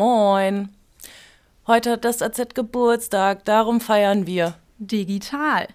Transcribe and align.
Moin. 0.00 0.70
Heute 1.66 1.90
hat 1.90 2.06
das 2.06 2.22
AZ 2.22 2.54
Geburtstag, 2.54 3.44
darum 3.44 3.82
feiern 3.82 4.26
wir. 4.26 4.54
Digital. 4.78 5.68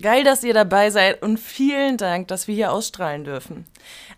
Geil, 0.00 0.24
dass 0.24 0.42
ihr 0.44 0.54
dabei 0.54 0.88
seid 0.88 1.22
und 1.22 1.38
vielen 1.38 1.98
Dank, 1.98 2.28
dass 2.28 2.48
wir 2.48 2.54
hier 2.54 2.72
ausstrahlen 2.72 3.24
dürfen. 3.24 3.66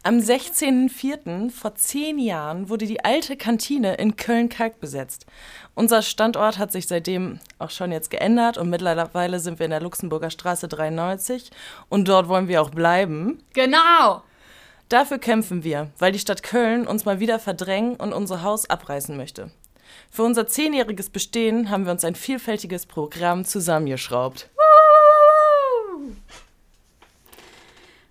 Am 0.05 0.19
16.04. 0.19 1.51
vor 1.51 1.75
zehn 1.75 2.21
Jahren 2.21 2.69
wurde 2.69 2.87
die 2.87 3.05
alte 3.05 3.37
Kantine 3.37 3.97
in 3.97 4.15
Köln-Kalk 4.15 4.79
besetzt. 4.79 5.27
Unser 5.75 6.03
Standort 6.03 6.59
hat 6.59 6.71
sich 6.71 6.87
seitdem 6.87 7.41
auch 7.59 7.71
schon 7.71 7.91
jetzt 7.91 8.13
geändert 8.13 8.59
und 8.59 8.71
mittlerweile 8.71 9.41
sind 9.41 9.59
wir 9.59 9.65
in 9.65 9.73
der 9.73 9.81
Luxemburger 9.81 10.31
Straße 10.31 10.69
93 10.69 11.51
und 11.89 12.07
dort 12.07 12.29
wollen 12.29 12.47
wir 12.47 12.63
auch 12.63 12.71
bleiben. 12.71 13.43
Genau. 13.55 14.23
Dafür 14.89 15.19
kämpfen 15.19 15.65
wir, 15.65 15.91
weil 15.99 16.13
die 16.13 16.19
Stadt 16.19 16.43
Köln 16.43 16.87
uns 16.87 17.05
mal 17.05 17.21
wieder 17.21 17.39
verdrängen 17.39 17.97
und 17.97 18.15
unser 18.15 18.43
Haus 18.43 18.71
abreißen 18.71 19.17
möchte. 19.17 19.51
Für 20.11 20.23
unser 20.23 20.47
zehnjähriges 20.47 21.11
Bestehen 21.11 21.71
haben 21.71 21.85
wir 21.85 21.93
uns 21.93 22.05
ein 22.05 22.15
vielfältiges 22.15 22.87
Programm 22.87 23.45
zusammengeschraubt. 23.45 24.49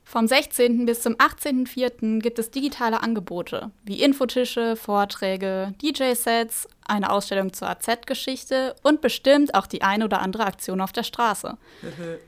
Vom 0.04 0.28
16. 0.28 0.86
bis 0.86 1.02
zum 1.02 1.16
18.04. 1.16 2.22
gibt 2.22 2.40
es 2.40 2.50
digitale 2.50 3.02
Angebote 3.02 3.72
wie 3.84 4.02
Infotische, 4.02 4.76
Vorträge, 4.76 5.74
DJ-Sets, 5.82 6.68
eine 6.88 7.12
Ausstellung 7.12 7.54
zur 7.54 7.70
AZ-Geschichte 7.70 8.76
und 8.84 9.02
bestimmt 9.02 9.54
auch 9.54 9.68
die 9.68 9.82
ein 9.82 10.04
oder 10.04 10.22
andere 10.22 10.46
Aktion 10.46 10.80
auf 10.80 10.94
der 10.94 11.04
Straße. 11.04 11.58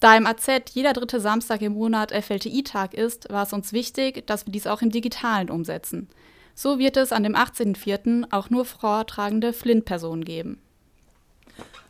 Da 0.00 0.16
im 0.16 0.26
AZ 0.26 0.46
jeder 0.72 0.92
dritte 0.92 1.20
Samstag 1.20 1.62
im 1.62 1.74
Monat 1.74 2.12
FLTI-Tag 2.12 2.94
ist, 2.94 3.30
war 3.30 3.44
es 3.44 3.52
uns 3.52 3.72
wichtig, 3.72 4.26
dass 4.26 4.46
wir 4.46 4.52
dies 4.52 4.66
auch 4.66 4.82
im 4.82 4.90
Digitalen 4.90 5.50
umsetzen. 5.50 6.08
So 6.54 6.78
wird 6.78 6.96
es 6.96 7.12
an 7.12 7.22
dem 7.22 7.34
18.04. 7.34 8.26
auch 8.30 8.50
nur 8.50 8.64
vortragende 8.64 9.52
Flint-Personen 9.52 10.24
geben. 10.24 10.60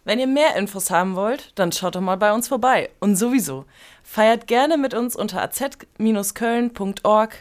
Wenn 0.06 0.18
ihr 0.18 0.26
mehr 0.26 0.56
Infos 0.56 0.90
haben 0.90 1.16
wollt, 1.16 1.52
dann 1.54 1.72
schaut 1.72 1.94
doch 1.94 2.02
mal 2.02 2.18
bei 2.18 2.34
uns 2.34 2.48
vorbei. 2.48 2.90
Und 3.00 3.16
sowieso, 3.16 3.64
feiert 4.02 4.46
gerne 4.46 4.76
mit 4.76 4.92
uns 4.92 5.16
unter 5.16 5.40
az-köln.org 5.42 5.74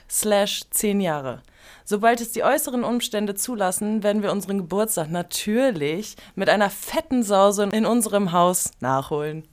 slash 0.10 0.62
10 0.70 1.02
Jahre. 1.02 1.42
Sobald 1.84 2.22
es 2.22 2.32
die 2.32 2.44
äußeren 2.44 2.86
Umstände 2.86 3.36
zulassen, 3.36 4.02
werden 4.04 4.24
wir 4.24 4.32
unseren 4.32 4.60
Geburtstag 4.60 5.10
natürlich 5.12 6.16
mit 6.36 6.50
einer 6.50 6.70
fetten 6.70 7.24
Sause 7.24 7.68
in 7.74 7.86
unserem 7.86 8.32
Haus 8.32 8.72
nachholen. 8.80 9.46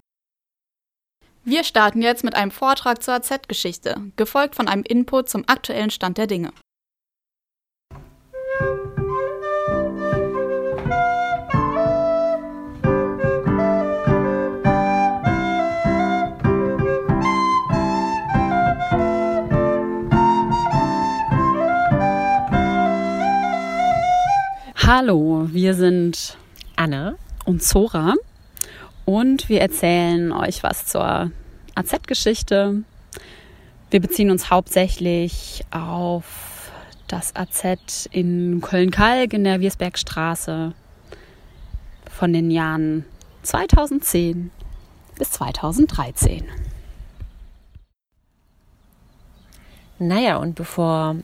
Wir 1.51 1.65
starten 1.65 2.01
jetzt 2.01 2.23
mit 2.23 2.37
einem 2.37 2.53
Vortrag 2.53 3.03
zur 3.03 3.15
AZ-Geschichte, 3.15 3.97
gefolgt 4.15 4.55
von 4.55 4.69
einem 4.69 4.85
Input 4.85 5.29
zum 5.29 5.43
aktuellen 5.49 5.91
Stand 5.91 6.17
der 6.17 6.29
Dinge. 6.29 6.53
Hallo, 24.77 25.49
wir 25.51 25.75
sind 25.75 26.39
Anne 26.77 27.17
und 27.45 27.61
Zora 27.65 28.15
und 29.05 29.49
wir 29.49 29.61
erzählen 29.61 30.31
euch 30.31 30.63
was 30.63 30.87
zur 30.87 31.33
AZ-Geschichte. 31.81 32.85
Wir 33.91 34.01
beziehen 34.01 34.31
uns 34.31 34.51
hauptsächlich 34.51 35.65
auf 35.71 36.71
das 37.09 37.35
AZ 37.35 38.07
in 38.13 38.61
Köln-Kalk 38.61 39.33
in 39.33 39.45
der 39.45 39.61
Wiersbergstraße 39.61 40.75
von 42.11 42.33
den 42.33 42.51
Jahren 42.51 43.05
2010 43.43 44.51
bis 45.19 45.31
2013. 45.33 46.45
Naja, 49.99 50.37
und 50.37 50.55
bevor 50.55 51.17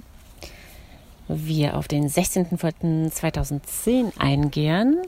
wir 1.29 1.77
auf 1.77 1.87
den 1.89 2.09
16.04.2010 2.09 4.19
eingehen, 4.19 5.03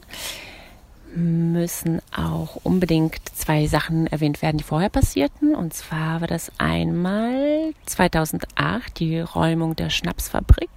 müssen 1.18 2.00
auch 2.16 2.56
unbedingt 2.62 3.16
zwei 3.34 3.66
Sachen 3.66 4.06
erwähnt 4.06 4.40
werden, 4.40 4.58
die 4.58 4.64
vorher 4.64 4.88
passierten. 4.88 5.54
Und 5.54 5.74
zwar 5.74 6.20
war 6.20 6.28
das 6.28 6.52
einmal 6.58 7.72
2008 7.86 8.98
die 8.98 9.20
Räumung 9.20 9.76
der 9.76 9.90
Schnapsfabrik. 9.90 10.70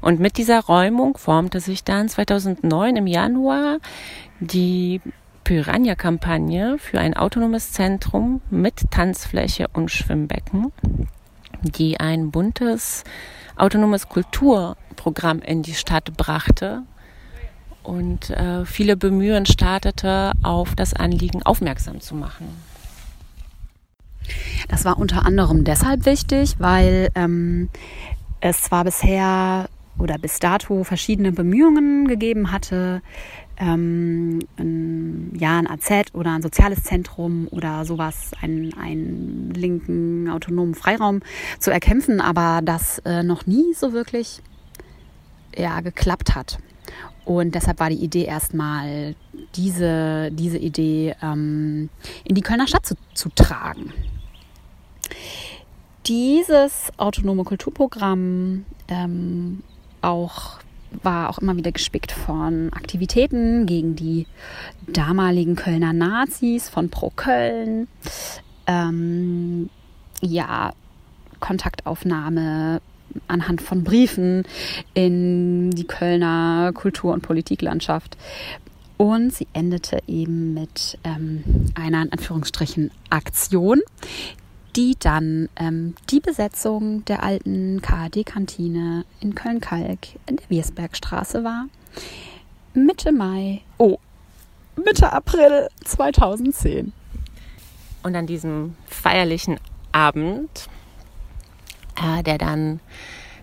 Und 0.00 0.20
mit 0.20 0.38
dieser 0.38 0.60
Räumung 0.60 1.16
formte 1.16 1.60
sich 1.60 1.84
dann 1.84 2.08
2009 2.08 2.96
im 2.96 3.06
Januar 3.06 3.78
die 4.40 5.00
Piranha-Kampagne 5.44 6.78
für 6.78 6.98
ein 6.98 7.14
autonomes 7.16 7.72
Zentrum 7.72 8.40
mit 8.50 8.90
Tanzfläche 8.90 9.66
und 9.72 9.90
Schwimmbecken, 9.90 10.72
die 11.62 11.98
ein 11.98 12.30
buntes 12.30 13.04
autonomes 13.56 14.08
Kulturprogramm 14.08 15.42
in 15.42 15.62
die 15.62 15.74
Stadt 15.74 16.16
brachte 16.16 16.84
und 17.82 18.30
äh, 18.30 18.64
viele 18.64 18.96
Bemühen 18.96 19.46
startete, 19.46 20.32
auf 20.42 20.74
das 20.74 20.94
Anliegen 20.94 21.42
aufmerksam 21.42 22.00
zu 22.00 22.14
machen. 22.14 22.48
Das 24.68 24.84
war 24.84 24.98
unter 24.98 25.26
anderem 25.26 25.64
deshalb 25.64 26.06
wichtig, 26.06 26.56
weil 26.58 27.10
ähm, 27.14 27.68
es 28.40 28.62
zwar 28.62 28.84
bisher 28.84 29.68
oder 29.98 30.18
bis 30.18 30.38
dato 30.38 30.84
verschiedene 30.84 31.32
Bemühungen 31.32 32.06
gegeben 32.06 32.52
hatte, 32.52 33.02
ähm, 33.58 34.38
ein, 34.56 35.32
ja, 35.38 35.58
ein 35.58 35.66
AZ 35.66 36.14
oder 36.14 36.32
ein 36.32 36.42
soziales 36.42 36.82
Zentrum 36.82 37.46
oder 37.50 37.84
sowas, 37.84 38.30
einen, 38.40 38.72
einen 38.74 39.52
linken 39.54 40.30
autonomen 40.30 40.74
Freiraum 40.74 41.20
zu 41.58 41.70
erkämpfen, 41.70 42.20
aber 42.20 42.60
das 42.64 43.00
äh, 43.00 43.22
noch 43.22 43.46
nie 43.46 43.74
so 43.74 43.92
wirklich 43.92 44.40
ja, 45.54 45.80
geklappt 45.80 46.34
hat. 46.34 46.58
Und 47.24 47.54
deshalb 47.54 47.80
war 47.80 47.90
die 47.90 48.02
Idee 48.02 48.24
erstmal, 48.24 49.14
diese, 49.54 50.30
diese 50.32 50.58
Idee 50.58 51.14
ähm, 51.22 51.90
in 52.24 52.34
die 52.34 52.40
Kölner 52.40 52.66
Stadt 52.66 52.86
zu, 52.86 52.94
zu 53.14 53.28
tragen. 53.30 53.92
Dieses 56.06 56.90
autonome 56.96 57.44
Kulturprogramm 57.44 58.64
ähm, 58.88 59.62
auch 60.00 60.58
war 61.02 61.30
auch 61.30 61.38
immer 61.38 61.56
wieder 61.56 61.72
gespickt 61.72 62.10
von 62.10 62.72
Aktivitäten 62.72 63.66
gegen 63.66 63.94
die 63.94 64.26
damaligen 64.88 65.54
Kölner 65.54 65.92
Nazis 65.92 66.68
von 66.68 66.90
Pro 66.90 67.10
Köln. 67.14 67.86
Ähm, 68.66 69.70
ja, 70.20 70.72
Kontaktaufnahme 71.38 72.80
anhand 73.28 73.62
von 73.62 73.84
Briefen 73.84 74.44
in 74.94 75.70
die 75.70 75.86
Kölner 75.86 76.72
Kultur- 76.74 77.12
und 77.12 77.22
Politiklandschaft. 77.22 78.16
Und 78.96 79.32
sie 79.32 79.46
endete 79.54 80.02
eben 80.06 80.52
mit 80.52 80.98
ähm, 81.04 81.42
einer 81.74 82.02
in 82.02 82.12
Anführungsstrichen 82.12 82.90
Aktion, 83.08 83.80
die 84.76 84.94
dann 84.98 85.48
ähm, 85.56 85.94
die 86.10 86.20
Besetzung 86.20 87.04
der 87.06 87.22
alten 87.22 87.80
KAD-Kantine 87.80 89.04
in 89.20 89.34
Köln-Kalk 89.34 90.08
in 90.26 90.36
der 90.36 90.50
Wiersbergstraße 90.50 91.44
war. 91.44 91.66
Mitte 92.74 93.10
Mai, 93.10 93.62
oh, 93.78 93.98
Mitte 94.76 95.12
April 95.12 95.68
2010. 95.84 96.92
Und 98.02 98.16
an 98.16 98.26
diesem 98.26 98.76
feierlichen 98.86 99.58
Abend, 99.92 100.68
äh, 102.00 102.22
der 102.22 102.38
dann 102.38 102.80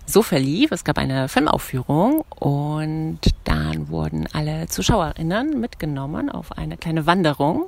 so 0.06 0.24
verlief, 0.24 0.72
es 0.72 0.86
gab 0.86 0.98
eine 0.98 1.28
Filmaufführung 1.28 2.24
und 2.30 3.20
dann 3.44 3.90
wurden 3.90 4.28
alle 4.32 4.68
Zuschauerinnen 4.68 5.60
mitgenommen 5.60 6.30
auf 6.30 6.58
eine 6.58 6.78
kleine 6.78 7.06
Wanderung. 7.06 7.66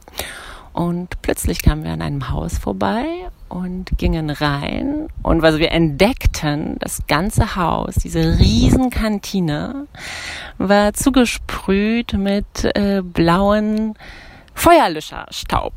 Und 0.71 1.21
plötzlich 1.21 1.61
kamen 1.61 1.83
wir 1.83 1.91
an 1.91 2.01
einem 2.01 2.29
Haus 2.29 2.57
vorbei 2.57 3.03
und 3.49 3.97
gingen 3.97 4.29
rein. 4.29 5.07
Und 5.21 5.41
was 5.41 5.57
wir 5.57 5.71
entdeckten, 5.71 6.77
das 6.79 7.01
ganze 7.07 7.57
Haus, 7.57 7.95
diese 7.95 8.39
Riesenkantine, 8.39 9.87
war 10.57 10.93
zugesprüht 10.93 12.13
mit 12.13 12.63
äh, 12.75 13.01
blauen 13.03 13.95
Feuerlöscherstaub. 14.53 15.73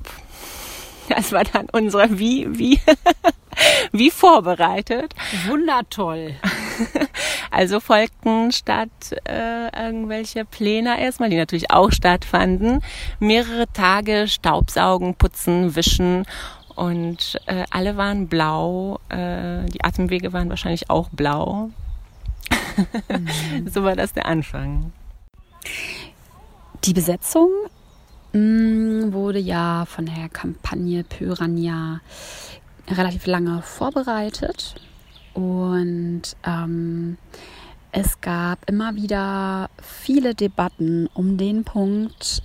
Das 1.09 1.33
war 1.33 1.45
dann 1.45 1.67
unsere, 1.73 2.19
wie, 2.19 2.47
wie, 2.57 2.81
wie 3.93 4.11
vorbereitet. 4.11 5.15
Wundertoll. 5.47 6.35
Also 7.55 7.81
folgten 7.81 8.51
statt 8.51 8.89
äh, 9.25 9.69
irgendwelche 9.79 10.47
Pläne 10.47 10.99
erstmal, 10.99 11.29
die 11.29 11.37
natürlich 11.37 11.71
auch 11.71 11.93
stattfanden, 11.93 12.81
mehrere 13.21 13.71
Tage 13.75 14.27
Staubsaugen, 14.27 15.15
Putzen, 15.17 15.77
Wischen 15.77 16.25
und 16.75 17.39
äh, 17.47 17.65
alle 17.71 17.99
waren 17.99 18.29
blau. 18.29 19.01
Äh, 19.11 19.67
die 19.67 19.85
Atemwege 19.85 20.33
waren 20.33 20.49
wahrscheinlich 20.49 20.89
auch 20.89 21.11
blau. 21.11 21.71
Mhm. 23.11 23.69
so 23.69 23.85
war 23.85 23.97
das 23.97 24.15
der 24.15 24.25
Anfang. 24.25 24.93
Die 26.85 26.95
Besetzung 26.95 27.51
mh, 28.33 28.39
mm, 28.41 29.13
wurde 29.13 29.39
ja 29.39 29.85
von 29.85 30.07
der 30.07 30.29
Kampagne 30.31 31.05
Pyrania 31.05 32.01
relativ 32.89 33.27
lange 33.27 33.63
vorbereitet 33.63 34.75
und 35.35 36.23
ähm, 36.45 37.17
es 37.91 38.21
gab 38.21 38.69
immer 38.69 38.95
wieder 38.97 39.71
viele 39.83 40.35
Debatten 40.35 41.09
um 41.15 41.37
den 41.37 41.65
Punkt, 41.65 42.43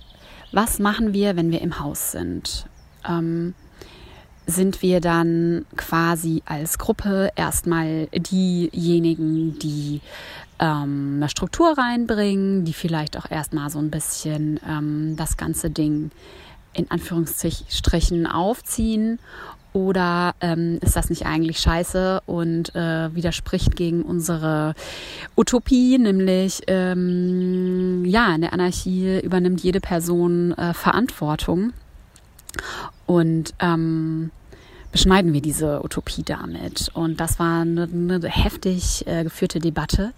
was 0.52 0.78
machen 0.78 1.12
wir, 1.12 1.36
wenn 1.36 1.50
wir 1.50 1.60
im 1.60 1.80
Haus 1.80 2.12
sind? 2.12 2.66
Ähm, 3.06 3.54
sind 4.46 4.80
wir 4.80 5.00
dann 5.00 5.66
quasi 5.76 6.42
als 6.46 6.78
Gruppe 6.78 7.30
erstmal 7.36 8.06
diejenigen, 8.14 9.58
die 9.58 10.00
ähm, 10.58 11.14
eine 11.16 11.28
Struktur 11.28 11.76
reinbringen, 11.76 12.64
die 12.64 12.72
vielleicht 12.72 13.18
auch 13.18 13.30
erstmal 13.30 13.68
so 13.68 13.78
ein 13.78 13.90
bisschen 13.90 14.58
ähm, 14.66 15.16
das 15.16 15.36
ganze 15.36 15.68
Ding 15.70 16.10
in 16.72 16.90
Anführungsstrichen 16.90 18.26
aufziehen 18.26 19.18
oder 19.72 20.34
ähm, 20.40 20.78
ist 20.80 20.96
das 20.96 21.10
nicht 21.10 21.26
eigentlich 21.26 21.58
scheiße 21.58 22.22
und 22.26 22.74
äh, 22.74 23.14
widerspricht 23.14 23.76
gegen 23.76 24.02
unsere 24.02 24.74
Utopie, 25.36 25.98
nämlich 25.98 26.62
ähm, 26.66 28.04
ja, 28.04 28.34
in 28.34 28.40
der 28.40 28.52
Anarchie 28.52 29.20
übernimmt 29.20 29.62
jede 29.62 29.80
Person 29.80 30.52
äh, 30.52 30.74
Verantwortung 30.74 31.72
und 33.06 33.54
ähm, 33.60 34.30
beschneiden 34.92 35.32
wir 35.32 35.42
diese 35.42 35.84
Utopie 35.84 36.22
damit. 36.22 36.90
Und 36.94 37.20
das 37.20 37.38
war 37.38 37.62
eine, 37.62 37.82
eine 37.84 38.26
heftig 38.26 39.06
äh, 39.06 39.24
geführte 39.24 39.58
Debatte. 39.58 40.12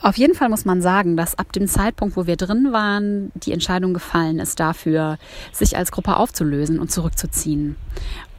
Auf 0.00 0.18
jeden 0.18 0.34
Fall 0.34 0.50
muss 0.50 0.66
man 0.66 0.82
sagen, 0.82 1.16
dass 1.16 1.38
ab 1.38 1.52
dem 1.52 1.66
Zeitpunkt, 1.66 2.16
wo 2.16 2.26
wir 2.26 2.36
drin 2.36 2.72
waren, 2.72 3.32
die 3.34 3.52
Entscheidung 3.52 3.94
gefallen 3.94 4.38
ist 4.38 4.60
dafür, 4.60 5.18
sich 5.50 5.76
als 5.76 5.92
Gruppe 5.92 6.16
aufzulösen 6.16 6.78
und 6.78 6.92
zurückzuziehen 6.92 7.76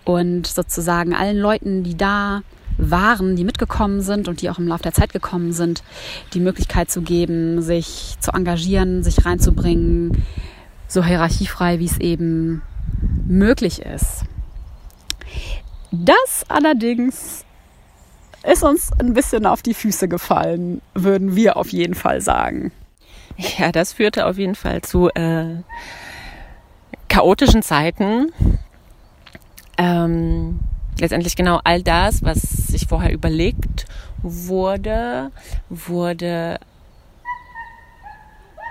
und 0.05 0.47
sozusagen 0.47 1.13
allen 1.13 1.37
Leuten, 1.37 1.83
die 1.83 1.97
da 1.97 2.41
waren, 2.77 3.35
die 3.35 3.43
mitgekommen 3.43 4.01
sind 4.01 4.27
und 4.27 4.41
die 4.41 4.49
auch 4.49 4.59
im 4.59 4.67
Laufe 4.67 4.83
der 4.83 4.93
Zeit 4.93 5.13
gekommen 5.13 5.53
sind, 5.53 5.83
die 6.33 6.39
Möglichkeit 6.39 6.91
zu 6.91 7.01
geben, 7.01 7.61
sich 7.61 8.15
zu 8.19 8.31
engagieren, 8.31 9.03
sich 9.03 9.25
reinzubringen, 9.25 10.23
so 10.87 11.03
hierarchiefrei, 11.03 11.79
wie 11.79 11.85
es 11.85 11.99
eben 11.99 12.61
möglich 13.27 13.81
ist. 13.81 14.23
Das 15.91 16.45
allerdings 16.49 17.45
ist 18.43 18.63
uns 18.63 18.91
ein 18.99 19.13
bisschen 19.13 19.45
auf 19.45 19.61
die 19.61 19.73
Füße 19.73 20.07
gefallen, 20.07 20.81
würden 20.93 21.35
wir 21.35 21.57
auf 21.57 21.69
jeden 21.69 21.95
Fall 21.95 22.21
sagen. 22.21 22.71
Ja, 23.57 23.71
das 23.71 23.93
führte 23.93 24.27
auf 24.27 24.37
jeden 24.37 24.55
Fall 24.55 24.81
zu 24.81 25.09
äh, 25.09 25.57
chaotischen 27.09 27.63
Zeiten, 27.63 28.31
ähm, 29.77 30.59
letztendlich 30.99 31.35
genau 31.35 31.59
all 31.63 31.83
das, 31.83 32.23
was 32.23 32.41
sich 32.41 32.87
vorher 32.87 33.11
überlegt 33.11 33.85
wurde, 34.21 35.31
wurde 35.69 36.59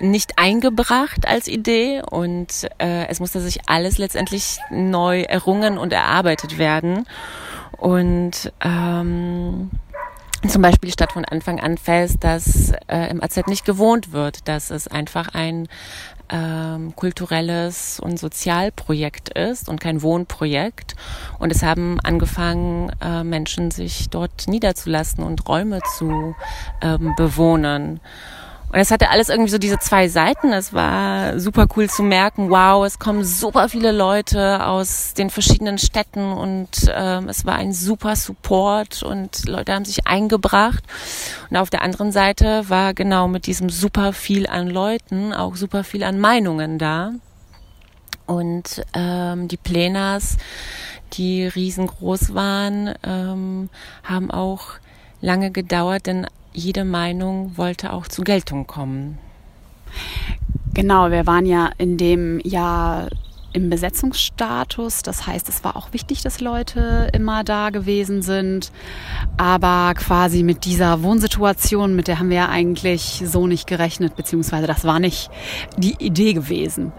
nicht 0.01 0.39
eingebracht 0.39 1.27
als 1.27 1.49
Idee 1.49 2.03
und 2.03 2.69
äh, 2.79 3.06
es 3.09 3.21
musste 3.21 3.41
sich 3.41 3.69
alles 3.69 3.99
letztendlich 3.99 4.59
neu 4.71 5.23
errungen 5.23 5.79
und 5.79 5.93
erarbeitet 5.93 6.59
werden. 6.59 7.06
Und 7.77 8.53
ähm, 8.61 9.71
zum 10.49 10.62
Beispiel 10.62 10.93
stand 10.93 11.12
von 11.12 11.25
Anfang 11.25 11.61
an 11.61 11.79
fest, 11.79 12.19
dass 12.21 12.73
äh, 12.89 13.11
im 13.11 13.23
AZ 13.23 13.47
nicht 13.47 13.65
gewohnt 13.65 14.12
wird, 14.12 14.47
dass 14.49 14.71
es 14.71 14.89
einfach 14.89 15.29
ein 15.33 15.69
ähm, 16.31 16.94
kulturelles 16.97 18.00
und 18.00 18.19
Sozialprojekt 18.19 19.31
ist 19.31 19.69
und 19.69 19.81
kein 19.81 20.03
Wohnprojekt. 20.03 20.97
Und 21.38 21.53
es 21.53 21.62
haben 21.62 22.00
angefangen, 22.00 22.91
äh, 23.00 23.25
Menschen 23.25 23.71
sich 23.71 24.09
dort 24.11 24.47
niederzulassen 24.49 25.23
und 25.25 25.49
Räume 25.49 25.81
zu 25.97 26.35
ähm, 26.81 27.15
bewohnen. 27.17 28.00
Und 28.75 28.81
es 28.81 28.91
hatte 28.91 29.11
alles 29.11 29.29
irgendwie 29.29 29.53
so 29.53 29.59
diese 29.59 29.79
zwei 29.79 30.09
Seiten. 30.09 30.53
Es 30.53 30.73
war 30.73 31.38
super 31.38 31.69
cool 31.76 31.88
zu 31.88 32.03
merken, 32.03 32.50
wow, 32.50 32.85
es 32.85 32.99
kommen 32.99 33.23
super 33.23 33.69
viele 33.69 33.93
Leute 33.93 34.67
aus 34.67 35.15
den 35.15 35.31
verschiedenen 35.31 35.79
Städten 35.79 36.32
und 36.32 36.71
ähm, 36.93 37.29
es 37.29 37.47
war 37.47 37.55
ein 37.55 37.73
super 37.73 38.17
Support 38.17 39.05
und 39.05 39.47
Leute 39.47 39.73
haben 39.73 39.85
sich 39.85 40.09
eingebracht. 40.09 40.82
Und 41.50 41.56
auf 41.56 41.71
der 41.71 41.82
anderen 41.82 42.11
Seite 42.11 42.69
war 42.69 42.94
genau 42.94 43.29
mit 43.29 43.47
diesem 43.47 43.71
super 43.71 44.12
viel 44.12 44.49
an 44.49 44.69
Leuten 44.69 45.32
auch 45.32 45.55
super 45.55 45.85
viel 45.85 46.03
an 46.03 46.19
Meinungen 46.19 46.81
da. 46.81 47.12
Und 48.27 48.85
ähm, 48.93 49.47
die 49.47 49.56
Plenars, 49.56 50.37
die 51.12 51.47
riesengroß 51.47 52.35
waren, 52.35 52.93
ähm, 53.05 53.70
haben 54.03 54.32
auch 54.32 54.65
lange 55.20 55.53
gedauert, 55.53 56.06
denn 56.06 56.27
jede 56.55 56.85
Meinung 56.85 57.56
wollte 57.56 57.93
auch 57.93 58.09
zur 58.09 58.25
Geltung 58.25 58.67
kommen. 58.67 59.19
Genau, 60.73 61.11
wir 61.11 61.27
waren 61.27 61.47
ja 61.47 61.71
in 61.79 61.99
dem 61.99 62.41
Jahr 62.41 63.09
im 63.53 63.71
Besetzungsstatus. 63.71 65.03
Das 65.03 65.27
heißt, 65.27 65.49
es 65.49 65.65
war 65.65 65.77
auch 65.77 65.93
wichtig, 65.93 66.23
dass 66.23 66.41
Leute 66.41 67.09
immer 67.12 67.45
da 67.45 67.71
gewesen 67.71 68.23
sind. 68.23 68.73
Aber 69.37 69.95
quasi 69.95 70.43
mit 70.43 70.65
dieser 70.65 71.03
Wohnsituation, 71.03 71.95
mit 71.95 72.09
der 72.09 72.19
haben 72.19 72.31
wir 72.31 72.37
ja 72.37 72.49
eigentlich 72.49 73.23
so 73.25 73.47
nicht 73.47 73.67
gerechnet, 73.67 74.17
beziehungsweise 74.17 74.67
das 74.67 74.85
war 74.85 74.99
nicht 74.99 75.31
die 75.79 75.95
Idee 76.05 76.33
gewesen. 76.33 76.93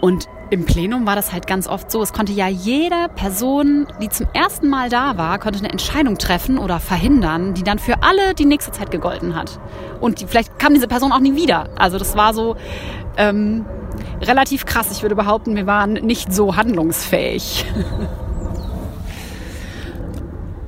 Und 0.00 0.28
im 0.50 0.64
Plenum 0.64 1.06
war 1.06 1.14
das 1.14 1.32
halt 1.32 1.46
ganz 1.46 1.66
oft 1.68 1.90
so. 1.90 2.02
Es 2.02 2.12
konnte 2.12 2.32
ja 2.32 2.48
jede 2.48 3.08
Person, 3.14 3.86
die 4.02 4.08
zum 4.08 4.26
ersten 4.32 4.68
Mal 4.68 4.88
da 4.88 5.16
war, 5.16 5.38
konnte 5.38 5.60
eine 5.60 5.70
Entscheidung 5.70 6.18
treffen 6.18 6.58
oder 6.58 6.80
verhindern, 6.80 7.54
die 7.54 7.62
dann 7.62 7.78
für 7.78 8.02
alle 8.02 8.34
die 8.34 8.44
nächste 8.44 8.72
Zeit 8.72 8.90
gegolten 8.90 9.36
hat. 9.36 9.60
Und 10.00 10.20
die, 10.20 10.26
vielleicht 10.26 10.58
kam 10.58 10.74
diese 10.74 10.88
Person 10.88 11.12
auch 11.12 11.20
nie 11.20 11.36
wieder. 11.36 11.68
Also 11.76 11.98
das 11.98 12.16
war 12.16 12.34
so 12.34 12.56
ähm, 13.16 13.64
relativ 14.20 14.66
krass. 14.66 14.90
Ich 14.90 15.02
würde 15.02 15.14
behaupten, 15.14 15.54
wir 15.54 15.66
waren 15.66 15.92
nicht 15.92 16.32
so 16.32 16.56
handlungsfähig. 16.56 17.64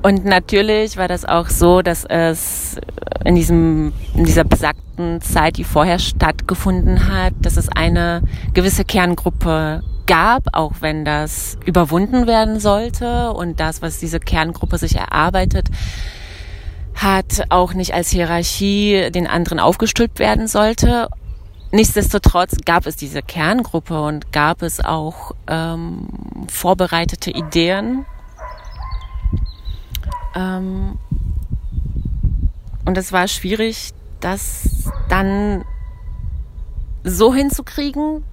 Und 0.03 0.25
natürlich 0.25 0.97
war 0.97 1.07
das 1.07 1.23
auch 1.23 1.47
so, 1.47 1.81
dass 1.81 2.03
es 2.03 2.75
in 3.23 3.35
diesem, 3.35 3.93
in 4.13 4.25
dieser 4.25 4.43
besagten 4.43 5.21
Zeit, 5.21 5.55
die 5.55 5.63
vorher 5.63 5.97
stattgefunden 5.97 7.07
hat, 7.09 7.33
dass 7.41 7.55
es 7.55 7.69
eine 7.69 8.21
gewisse 8.53 8.83
Kerngruppe 8.83 9.81
gab, 10.05 10.43
auch 10.51 10.73
wenn 10.81 11.05
das 11.05 11.57
überwunden 11.65 12.27
werden 12.27 12.59
sollte 12.59 13.31
und 13.31 13.61
das, 13.61 13.81
was 13.81 13.99
diese 13.99 14.19
Kerngruppe 14.19 14.77
sich 14.77 14.97
erarbeitet, 14.97 15.69
hat 16.95 17.45
auch 17.47 17.73
nicht 17.73 17.93
als 17.93 18.09
Hierarchie 18.09 19.09
den 19.09 19.25
anderen 19.25 19.61
aufgestülpt 19.61 20.19
werden 20.19 20.47
sollte. 20.47 21.07
Nichtsdestotrotz 21.71 22.57
gab 22.65 22.87
es 22.87 22.97
diese 22.97 23.21
Kerngruppe 23.21 24.01
und 24.01 24.33
gab 24.33 24.63
es 24.63 24.83
auch 24.83 25.31
ähm, 25.47 26.07
vorbereitete 26.49 27.31
Ideen, 27.31 28.05
ähm, 30.35 30.97
und 32.85 32.97
es 32.97 33.11
war 33.11 33.27
schwierig, 33.27 33.93
das 34.19 34.89
dann 35.09 35.63
so 37.03 37.33
hinzukriegen, 37.33 38.23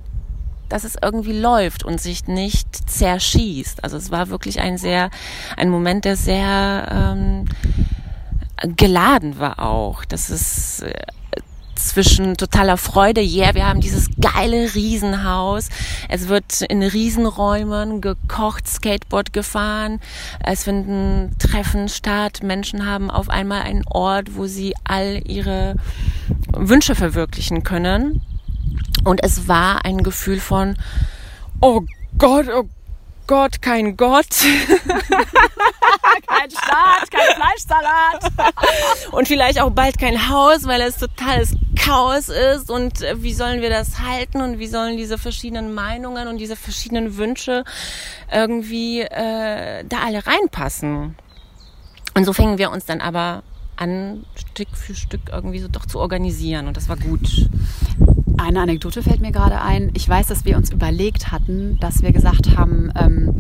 dass 0.69 0.85
es 0.85 0.97
irgendwie 1.03 1.39
läuft 1.39 1.85
und 1.85 2.01
sich 2.01 2.27
nicht 2.29 2.89
zerschießt. 2.89 3.83
Also 3.83 3.97
es 3.97 4.11
war 4.11 4.29
wirklich 4.29 4.61
ein 4.61 4.79
sehr, 4.79 5.11
ein 5.57 5.69
Moment, 5.69 6.05
der 6.05 6.17
sehr 6.17 6.89
ähm, 6.91 7.47
geladen 8.77 9.39
war 9.39 9.59
auch. 9.59 10.05
Das 10.05 10.31
ist 10.31 10.83
äh, 10.83 10.93
zwischen 11.89 12.37
totaler 12.37 12.77
Freude, 12.77 13.21
yeah, 13.21 13.55
wir 13.55 13.67
haben 13.67 13.81
dieses 13.81 14.09
geile 14.21 14.75
Riesenhaus. 14.75 15.69
Es 16.09 16.29
wird 16.29 16.63
in 16.63 16.83
Riesenräumen 16.83 18.01
gekocht, 18.01 18.69
Skateboard 18.69 19.33
gefahren. 19.33 20.01
Es 20.45 20.65
finden 20.65 21.37
Treffen 21.39 21.89
statt. 21.89 22.43
Menschen 22.43 22.87
haben 22.87 23.11
auf 23.11 23.29
einmal 23.29 23.63
einen 23.63 23.85
Ort, 23.87 24.37
wo 24.37 24.47
sie 24.47 24.75
all 24.85 25.23
ihre 25.27 25.77
Wünsche 26.53 26.95
verwirklichen 26.95 27.63
können. 27.63 28.23
Und 29.05 29.23
es 29.23 29.49
war 29.49 29.85
ein 29.85 30.03
Gefühl 30.03 30.41
von, 30.41 30.77
oh 31.61 31.83
Gott, 32.19 32.47
oh 32.49 32.69
Gott, 33.31 33.63
kein 33.63 33.97
Gott. 33.97 34.27
kein 36.27 36.51
Staat, 36.51 37.09
kein 37.13 37.37
Fleischsalat. 37.37 38.33
und 39.13 39.29
vielleicht 39.29 39.61
auch 39.61 39.71
bald 39.71 40.01
kein 40.01 40.29
Haus, 40.29 40.67
weil 40.67 40.81
es 40.81 40.97
totales 40.97 41.55
Chaos 41.79 42.29
ist. 42.29 42.73
Und 42.73 43.03
äh, 43.03 43.23
wie 43.23 43.33
sollen 43.33 43.61
wir 43.61 43.71
das 43.71 44.01
halten? 44.01 44.41
Und 44.41 44.59
wie 44.59 44.67
sollen 44.67 44.97
diese 44.97 45.17
verschiedenen 45.17 45.73
Meinungen 45.73 46.27
und 46.27 46.39
diese 46.39 46.57
verschiedenen 46.57 47.19
Wünsche 47.19 47.63
irgendwie 48.33 49.03
äh, 49.03 49.85
da 49.85 49.99
alle 50.05 50.27
reinpassen? 50.27 51.15
Und 52.17 52.25
so 52.25 52.33
fingen 52.33 52.59
wir 52.59 52.73
uns 52.73 52.87
dann 52.87 53.01
aber 53.01 53.45
an, 53.77 54.27
Stück 54.35 54.77
für 54.77 54.97
Stück 54.97 55.29
irgendwie 55.31 55.61
so 55.61 55.69
doch 55.69 55.87
zu 55.87 56.01
organisieren 56.01 56.67
und 56.67 56.77
das 56.77 56.89
war 56.89 56.97
gut. 56.97 57.49
Eine 58.39 58.61
Anekdote 58.61 59.03
fällt 59.03 59.21
mir 59.21 59.33
gerade 59.33 59.61
ein. 59.61 59.91
Ich 59.95 60.09
weiß, 60.09 60.27
dass 60.29 60.45
wir 60.45 60.57
uns 60.57 60.71
überlegt 60.71 61.31
hatten, 61.31 61.79
dass 61.81 62.03
wir 62.03 62.13
gesagt 62.13 62.57
haben, 62.57 62.93
ähm, 62.97 63.35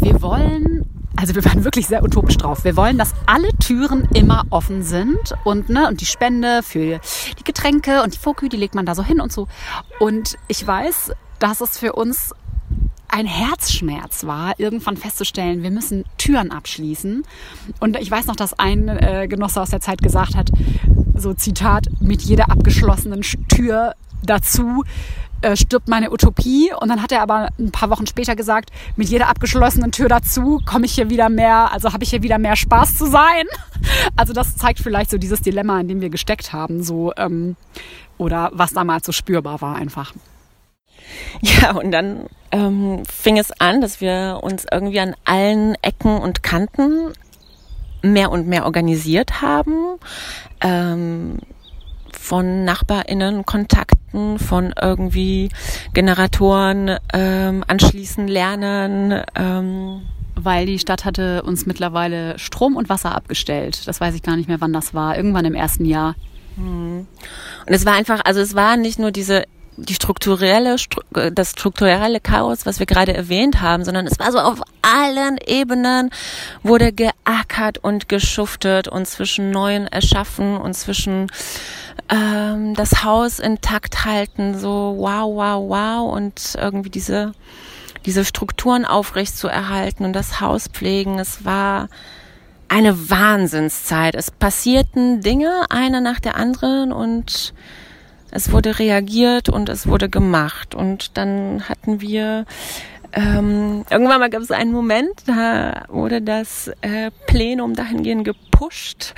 wir 0.00 0.22
wollen 0.22 0.84
also 1.16 1.34
wir 1.34 1.44
waren 1.44 1.64
wirklich 1.64 1.88
sehr 1.88 2.04
utopisch 2.04 2.36
drauf. 2.36 2.62
Wir 2.62 2.76
wollen, 2.76 2.96
dass 2.96 3.12
alle 3.26 3.48
Türen 3.58 4.06
immer 4.14 4.44
offen 4.50 4.84
sind 4.84 5.34
und, 5.42 5.68
ne, 5.68 5.88
und 5.88 6.00
die 6.00 6.06
Spende 6.06 6.62
für 6.62 7.00
die 7.38 7.44
Getränke 7.44 8.04
und 8.04 8.14
die 8.14 8.18
Fokü, 8.18 8.48
die 8.48 8.56
legt 8.56 8.76
man 8.76 8.86
da 8.86 8.94
so 8.94 9.02
hin 9.02 9.20
und 9.20 9.32
so. 9.32 9.48
Und 9.98 10.36
ich 10.46 10.64
weiß, 10.64 11.10
dass 11.40 11.60
es 11.60 11.76
für 11.76 11.94
uns 11.94 12.32
ein 13.08 13.26
Herzschmerz 13.26 14.26
war, 14.26 14.60
irgendwann 14.60 14.96
festzustellen, 14.96 15.64
wir 15.64 15.72
müssen 15.72 16.04
Türen 16.18 16.52
abschließen. 16.52 17.24
Und 17.80 17.96
ich 17.96 18.10
weiß 18.10 18.26
noch, 18.26 18.36
dass 18.36 18.56
ein 18.58 18.88
äh, 18.88 19.26
Genosse 19.28 19.60
aus 19.60 19.70
der 19.70 19.80
Zeit 19.80 20.02
gesagt 20.02 20.36
hat, 20.36 20.50
so 21.16 21.34
Zitat, 21.34 21.88
mit 22.00 22.22
jeder 22.22 22.50
abgeschlossenen 22.50 23.22
Tür 23.48 23.94
dazu 24.22 24.84
äh, 25.40 25.56
stirbt 25.56 25.88
meine 25.88 26.10
Utopie. 26.10 26.72
Und 26.78 26.88
dann 26.88 27.02
hat 27.02 27.12
er 27.12 27.22
aber 27.22 27.48
ein 27.58 27.70
paar 27.70 27.90
Wochen 27.90 28.06
später 28.06 28.34
gesagt, 28.36 28.70
mit 28.96 29.08
jeder 29.08 29.28
abgeschlossenen 29.28 29.92
Tür 29.92 30.08
dazu 30.08 30.60
komme 30.64 30.86
ich 30.86 30.94
hier 30.94 31.10
wieder 31.10 31.28
mehr, 31.28 31.72
also 31.72 31.92
habe 31.92 32.04
ich 32.04 32.10
hier 32.10 32.22
wieder 32.22 32.38
mehr 32.38 32.56
Spaß 32.56 32.96
zu 32.96 33.06
sein. 33.06 33.44
Also 34.16 34.32
das 34.32 34.56
zeigt 34.56 34.80
vielleicht 34.80 35.08
so 35.10 35.18
dieses 35.18 35.40
Dilemma, 35.40 35.80
in 35.80 35.88
dem 35.88 36.00
wir 36.00 36.10
gesteckt 36.10 36.52
haben, 36.52 36.82
so 36.82 37.12
ähm, 37.16 37.56
oder 38.18 38.50
was 38.52 38.72
damals 38.72 39.06
so 39.06 39.12
spürbar 39.12 39.60
war 39.60 39.76
einfach. 39.76 40.12
Ja, 41.40 41.76
und 41.76 41.92
dann 41.92 42.26
ähm, 42.50 43.04
fing 43.06 43.38
es 43.38 43.52
an, 43.60 43.80
dass 43.80 44.00
wir 44.00 44.40
uns 44.42 44.66
irgendwie 44.70 45.00
an 45.00 45.14
allen 45.24 45.76
Ecken 45.82 46.18
und 46.18 46.42
Kanten 46.42 47.12
mehr 48.02 48.30
und 48.30 48.46
mehr 48.46 48.64
organisiert 48.64 49.40
haben. 49.40 49.98
Ähm, 50.60 51.38
von 52.18 52.64
NachbarInnen 52.64 53.46
Kontakten, 53.46 54.38
von 54.38 54.74
irgendwie 54.80 55.50
Generatoren 55.94 56.96
ähm, 57.12 57.64
anschließen 57.66 58.28
lernen. 58.28 59.22
Ähm. 59.34 60.02
Weil 60.40 60.66
die 60.66 60.78
Stadt 60.78 61.04
hatte 61.04 61.42
uns 61.42 61.66
mittlerweile 61.66 62.38
Strom 62.38 62.76
und 62.76 62.88
Wasser 62.88 63.12
abgestellt. 63.12 63.88
Das 63.88 64.00
weiß 64.00 64.14
ich 64.14 64.22
gar 64.22 64.36
nicht 64.36 64.48
mehr, 64.48 64.60
wann 64.60 64.72
das 64.72 64.94
war. 64.94 65.16
Irgendwann 65.16 65.44
im 65.44 65.54
ersten 65.54 65.84
Jahr. 65.84 66.14
Hm. 66.54 67.08
Und 67.66 67.72
es 67.72 67.84
war 67.84 67.94
einfach, 67.94 68.20
also 68.24 68.40
es 68.40 68.54
war 68.54 68.76
nicht 68.76 69.00
nur 69.00 69.10
diese 69.10 69.46
die 69.78 69.94
strukturelle, 69.94 70.76
das 71.32 71.50
strukturelle 71.50 72.20
Chaos, 72.20 72.66
was 72.66 72.80
wir 72.80 72.86
gerade 72.86 73.14
erwähnt 73.14 73.60
haben, 73.60 73.84
sondern 73.84 74.06
es 74.06 74.18
war 74.18 74.32
so 74.32 74.38
auf 74.38 74.60
allen 74.82 75.38
Ebenen 75.46 76.10
wurde 76.62 76.92
geackert 76.92 77.78
und 77.78 78.08
geschuftet 78.08 78.88
und 78.88 79.06
zwischen 79.06 79.50
neuen 79.50 79.86
erschaffen 79.86 80.56
und 80.56 80.74
zwischen 80.74 81.28
ähm, 82.10 82.74
das 82.74 83.04
Haus 83.04 83.38
intakt 83.38 84.04
halten, 84.04 84.58
so 84.58 84.94
wow, 84.98 85.34
wow, 85.34 85.68
wow 85.68 86.14
und 86.14 86.56
irgendwie 86.60 86.90
diese 86.90 87.32
diese 88.06 88.24
Strukturen 88.24 88.84
aufrecht 88.84 89.36
zu 89.36 89.48
erhalten 89.48 90.04
und 90.04 90.14
das 90.14 90.40
Haus 90.40 90.68
pflegen. 90.68 91.18
Es 91.18 91.44
war 91.44 91.88
eine 92.68 93.10
Wahnsinnszeit. 93.10 94.14
Es 94.14 94.30
passierten 94.30 95.20
Dinge, 95.20 95.66
eine 95.70 96.00
nach 96.00 96.20
der 96.20 96.36
anderen 96.36 96.92
und 96.92 97.52
es 98.30 98.52
wurde 98.52 98.78
reagiert 98.78 99.48
und 99.48 99.68
es 99.68 99.86
wurde 99.86 100.08
gemacht. 100.08 100.74
Und 100.74 101.16
dann 101.16 101.68
hatten 101.68 102.00
wir 102.00 102.44
ähm, 103.12 103.84
irgendwann 103.90 104.20
mal 104.20 104.30
gab 104.30 104.42
es 104.42 104.50
einen 104.50 104.72
Moment, 104.72 105.22
da 105.26 105.84
wurde 105.88 106.20
das 106.20 106.68
äh, 106.82 107.10
Plenum 107.26 107.74
dahingehend 107.74 108.24
gepusht, 108.24 109.14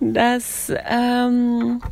dass 0.00 0.72
ähm, 0.88 1.82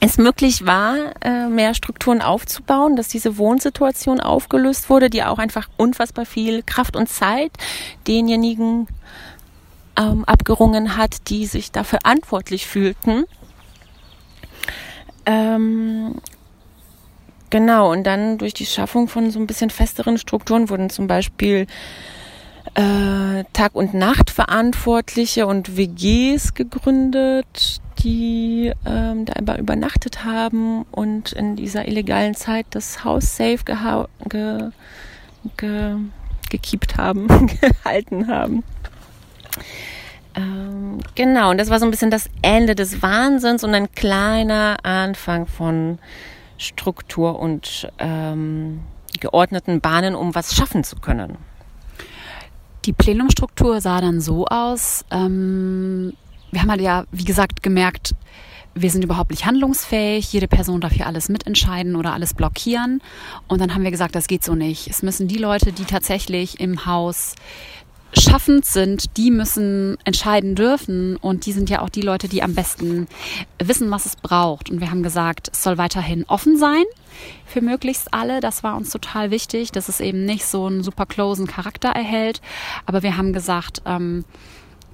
es 0.00 0.16
möglich 0.16 0.64
war, 0.66 0.96
äh, 1.20 1.46
mehr 1.46 1.74
Strukturen 1.74 2.22
aufzubauen, 2.22 2.96
dass 2.96 3.08
diese 3.08 3.36
Wohnsituation 3.36 4.20
aufgelöst 4.20 4.88
wurde, 4.88 5.10
die 5.10 5.22
auch 5.22 5.38
einfach 5.38 5.68
unfassbar 5.76 6.24
viel 6.24 6.62
Kraft 6.62 6.96
und 6.96 7.08
Zeit 7.08 7.52
denjenigen 8.06 8.88
ähm, 9.96 10.24
abgerungen 10.24 10.96
hat, 10.96 11.28
die 11.28 11.46
sich 11.46 11.70
da 11.70 11.84
verantwortlich 11.84 12.66
fühlten. 12.66 13.24
Ähm, 15.26 16.14
genau, 17.50 17.92
und 17.92 18.04
dann 18.04 18.38
durch 18.38 18.54
die 18.54 18.66
Schaffung 18.66 19.06
von 19.06 19.30
so 19.30 19.38
ein 19.38 19.46
bisschen 19.46 19.68
festeren 19.68 20.16
Strukturen 20.16 20.70
wurden 20.70 20.88
zum 20.88 21.08
Beispiel 21.08 21.66
äh, 22.74 23.44
Tag- 23.52 23.74
und 23.74 23.92
Nachtverantwortliche 23.92 25.46
und 25.46 25.76
WGs 25.76 26.54
gegründet, 26.54 27.80
die 28.02 28.72
ähm, 28.86 29.24
da 29.24 29.56
übernachtet 29.56 30.24
haben 30.24 30.82
und 30.90 31.32
in 31.32 31.56
dieser 31.56 31.86
illegalen 31.86 32.34
Zeit 32.34 32.66
das 32.70 33.04
Haus 33.04 33.36
safe 33.36 33.58
geha 33.64 34.08
ge 34.28 34.70
ge 35.56 35.96
gekiept 36.50 36.96
haben, 36.96 37.28
gehalten 37.60 38.26
haben. 38.26 38.64
Ähm, 40.34 40.98
genau, 41.14 41.50
und 41.50 41.58
das 41.58 41.70
war 41.70 41.78
so 41.78 41.84
ein 41.84 41.90
bisschen 41.90 42.10
das 42.10 42.28
Ende 42.42 42.74
des 42.74 43.02
Wahnsinns 43.02 43.64
und 43.64 43.74
ein 43.74 43.92
kleiner 43.92 44.78
Anfang 44.82 45.46
von 45.46 45.98
Struktur 46.58 47.38
und 47.38 47.88
ähm, 47.98 48.80
geordneten 49.20 49.80
Bahnen, 49.80 50.14
um 50.14 50.34
was 50.34 50.54
schaffen 50.54 50.84
zu 50.84 50.96
können. 50.96 51.38
Die 52.84 52.92
Plenumstruktur 52.92 53.80
sah 53.80 54.00
dann 54.00 54.20
so 54.20 54.46
aus. 54.46 55.04
Ähm, 55.10 56.14
wir 56.50 56.62
haben 56.62 56.70
halt 56.70 56.80
ja, 56.80 57.04
wie 57.12 57.24
gesagt, 57.24 57.62
gemerkt, 57.62 58.14
wir 58.74 58.90
sind 58.90 59.04
überhaupt 59.04 59.30
nicht 59.30 59.46
handlungsfähig. 59.46 60.32
Jede 60.32 60.48
Person 60.48 60.80
darf 60.80 60.92
hier 60.92 61.06
alles 61.06 61.28
mitentscheiden 61.28 61.96
oder 61.96 62.12
alles 62.12 62.34
blockieren. 62.34 63.02
Und 63.48 63.60
dann 63.60 63.74
haben 63.74 63.82
wir 63.82 63.90
gesagt, 63.90 64.14
das 64.14 64.28
geht 64.28 64.44
so 64.44 64.54
nicht. 64.54 64.88
Es 64.88 65.02
müssen 65.02 65.28
die 65.28 65.38
Leute, 65.38 65.72
die 65.72 65.84
tatsächlich 65.84 66.60
im 66.60 66.86
Haus 66.86 67.34
schaffend 68.12 68.64
sind, 68.64 69.16
die 69.16 69.30
müssen 69.30 69.96
entscheiden 70.04 70.54
dürfen 70.56 71.16
und 71.16 71.46
die 71.46 71.52
sind 71.52 71.70
ja 71.70 71.80
auch 71.80 71.88
die 71.88 72.02
Leute, 72.02 72.28
die 72.28 72.42
am 72.42 72.54
besten 72.54 73.06
wissen, 73.62 73.90
was 73.90 74.06
es 74.06 74.16
braucht. 74.16 74.68
Und 74.70 74.80
wir 74.80 74.90
haben 74.90 75.02
gesagt, 75.02 75.50
es 75.52 75.62
soll 75.62 75.78
weiterhin 75.78 76.24
offen 76.26 76.56
sein 76.56 76.84
für 77.46 77.60
möglichst 77.60 78.12
alle. 78.12 78.40
Das 78.40 78.62
war 78.62 78.76
uns 78.76 78.90
total 78.90 79.30
wichtig, 79.30 79.70
dass 79.72 79.88
es 79.88 80.00
eben 80.00 80.24
nicht 80.24 80.44
so 80.44 80.66
einen 80.66 80.82
super 80.82 81.06
closen 81.06 81.46
Charakter 81.46 81.90
erhält. 81.90 82.40
Aber 82.86 83.02
wir 83.02 83.16
haben 83.16 83.32
gesagt, 83.32 83.82
ähm, 83.86 84.24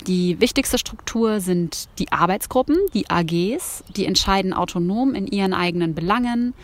die 0.07 0.41
wichtigste 0.41 0.79
Struktur 0.79 1.41
sind 1.41 1.89
die 1.99 2.13
Arbeitsgruppen, 2.13 2.77
die 2.95 3.11
AGs, 3.11 3.83
die 3.97 4.07
entscheiden 4.07 4.53
autonom 4.53 5.15
in 5.15 5.27
ihren 5.27 5.53
eigenen 5.53 5.95
Belangen. 5.95 6.55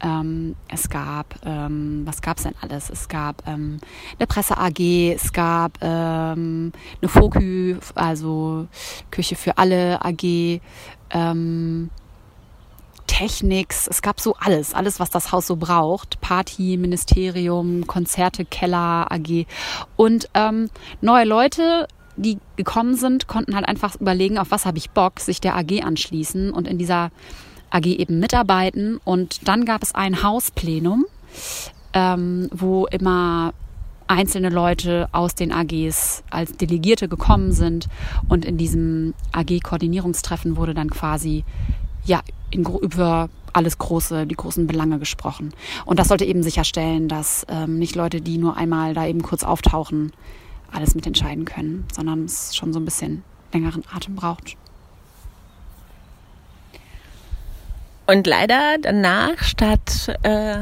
Ähm, 0.00 0.54
es 0.68 0.90
gab, 0.90 1.34
ähm, 1.44 2.02
was 2.04 2.20
gab 2.20 2.36
es 2.36 2.44
denn 2.44 2.54
alles? 2.60 2.90
Es 2.90 3.08
gab 3.08 3.46
ähm, 3.46 3.78
eine 4.18 4.26
Presse 4.26 4.58
AG, 4.58 5.14
es 5.14 5.32
gab 5.32 5.78
ähm, 5.80 6.72
eine 7.00 7.08
FOKÜ, 7.08 7.78
also 7.94 8.66
Küche 9.10 9.36
für 9.36 9.56
alle 9.56 10.04
AG. 10.04 10.60
Ähm, 11.10 11.90
Techniks, 13.06 13.88
es 13.88 14.02
gab 14.02 14.20
so 14.20 14.36
alles, 14.38 14.72
alles, 14.72 15.00
was 15.00 15.10
das 15.10 15.32
Haus 15.32 15.46
so 15.46 15.56
braucht. 15.56 16.20
Party, 16.20 16.76
Ministerium, 16.76 17.86
Konzerte, 17.86 18.44
Keller, 18.44 19.10
AG. 19.10 19.46
Und 19.96 20.28
ähm, 20.34 20.70
neue 21.00 21.24
Leute 21.24 21.88
die 22.16 22.38
gekommen 22.56 22.96
sind, 22.96 23.26
konnten 23.26 23.54
halt 23.54 23.66
einfach 23.66 23.94
überlegen, 24.00 24.38
auf 24.38 24.50
was 24.50 24.66
habe 24.66 24.78
ich 24.78 24.90
Bock, 24.90 25.20
sich 25.20 25.40
der 25.40 25.56
AG 25.56 25.82
anschließen 25.82 26.50
und 26.52 26.68
in 26.68 26.78
dieser 26.78 27.10
AG 27.70 27.86
eben 27.86 28.18
mitarbeiten. 28.18 29.00
Und 29.04 29.48
dann 29.48 29.64
gab 29.64 29.82
es 29.82 29.94
ein 29.94 30.22
Hausplenum, 30.22 31.06
ähm, 31.92 32.48
wo 32.52 32.86
immer 32.86 33.54
einzelne 34.06 34.48
Leute 34.48 35.08
aus 35.12 35.36
den 35.36 35.52
AGs 35.52 36.24
als 36.30 36.56
Delegierte 36.56 37.08
gekommen 37.08 37.52
sind. 37.52 37.86
Und 38.28 38.44
in 38.44 38.58
diesem 38.58 39.14
AG-Koordinierungstreffen 39.32 40.56
wurde 40.56 40.74
dann 40.74 40.90
quasi 40.90 41.44
ja, 42.04 42.20
in, 42.50 42.64
über 42.64 43.28
alles 43.52 43.78
Große, 43.78 44.26
die 44.26 44.34
großen 44.34 44.66
Belange 44.66 44.98
gesprochen. 44.98 45.52
Und 45.84 45.98
das 45.98 46.08
sollte 46.08 46.24
eben 46.24 46.42
sicherstellen, 46.42 47.08
dass 47.08 47.46
ähm, 47.48 47.78
nicht 47.78 47.94
Leute, 47.94 48.20
die 48.20 48.38
nur 48.38 48.56
einmal 48.56 48.94
da 48.94 49.06
eben 49.06 49.22
kurz 49.22 49.44
auftauchen, 49.44 50.12
alles 50.72 50.94
mitentscheiden 50.94 51.44
können, 51.44 51.86
sondern 51.92 52.24
es 52.24 52.54
schon 52.56 52.72
so 52.72 52.80
ein 52.80 52.84
bisschen 52.84 53.22
längeren 53.52 53.84
Atem 53.92 54.16
braucht. 54.16 54.56
Und 58.06 58.26
leider 58.26 58.76
danach, 58.80 59.38
statt 59.42 60.16
äh, 60.24 60.56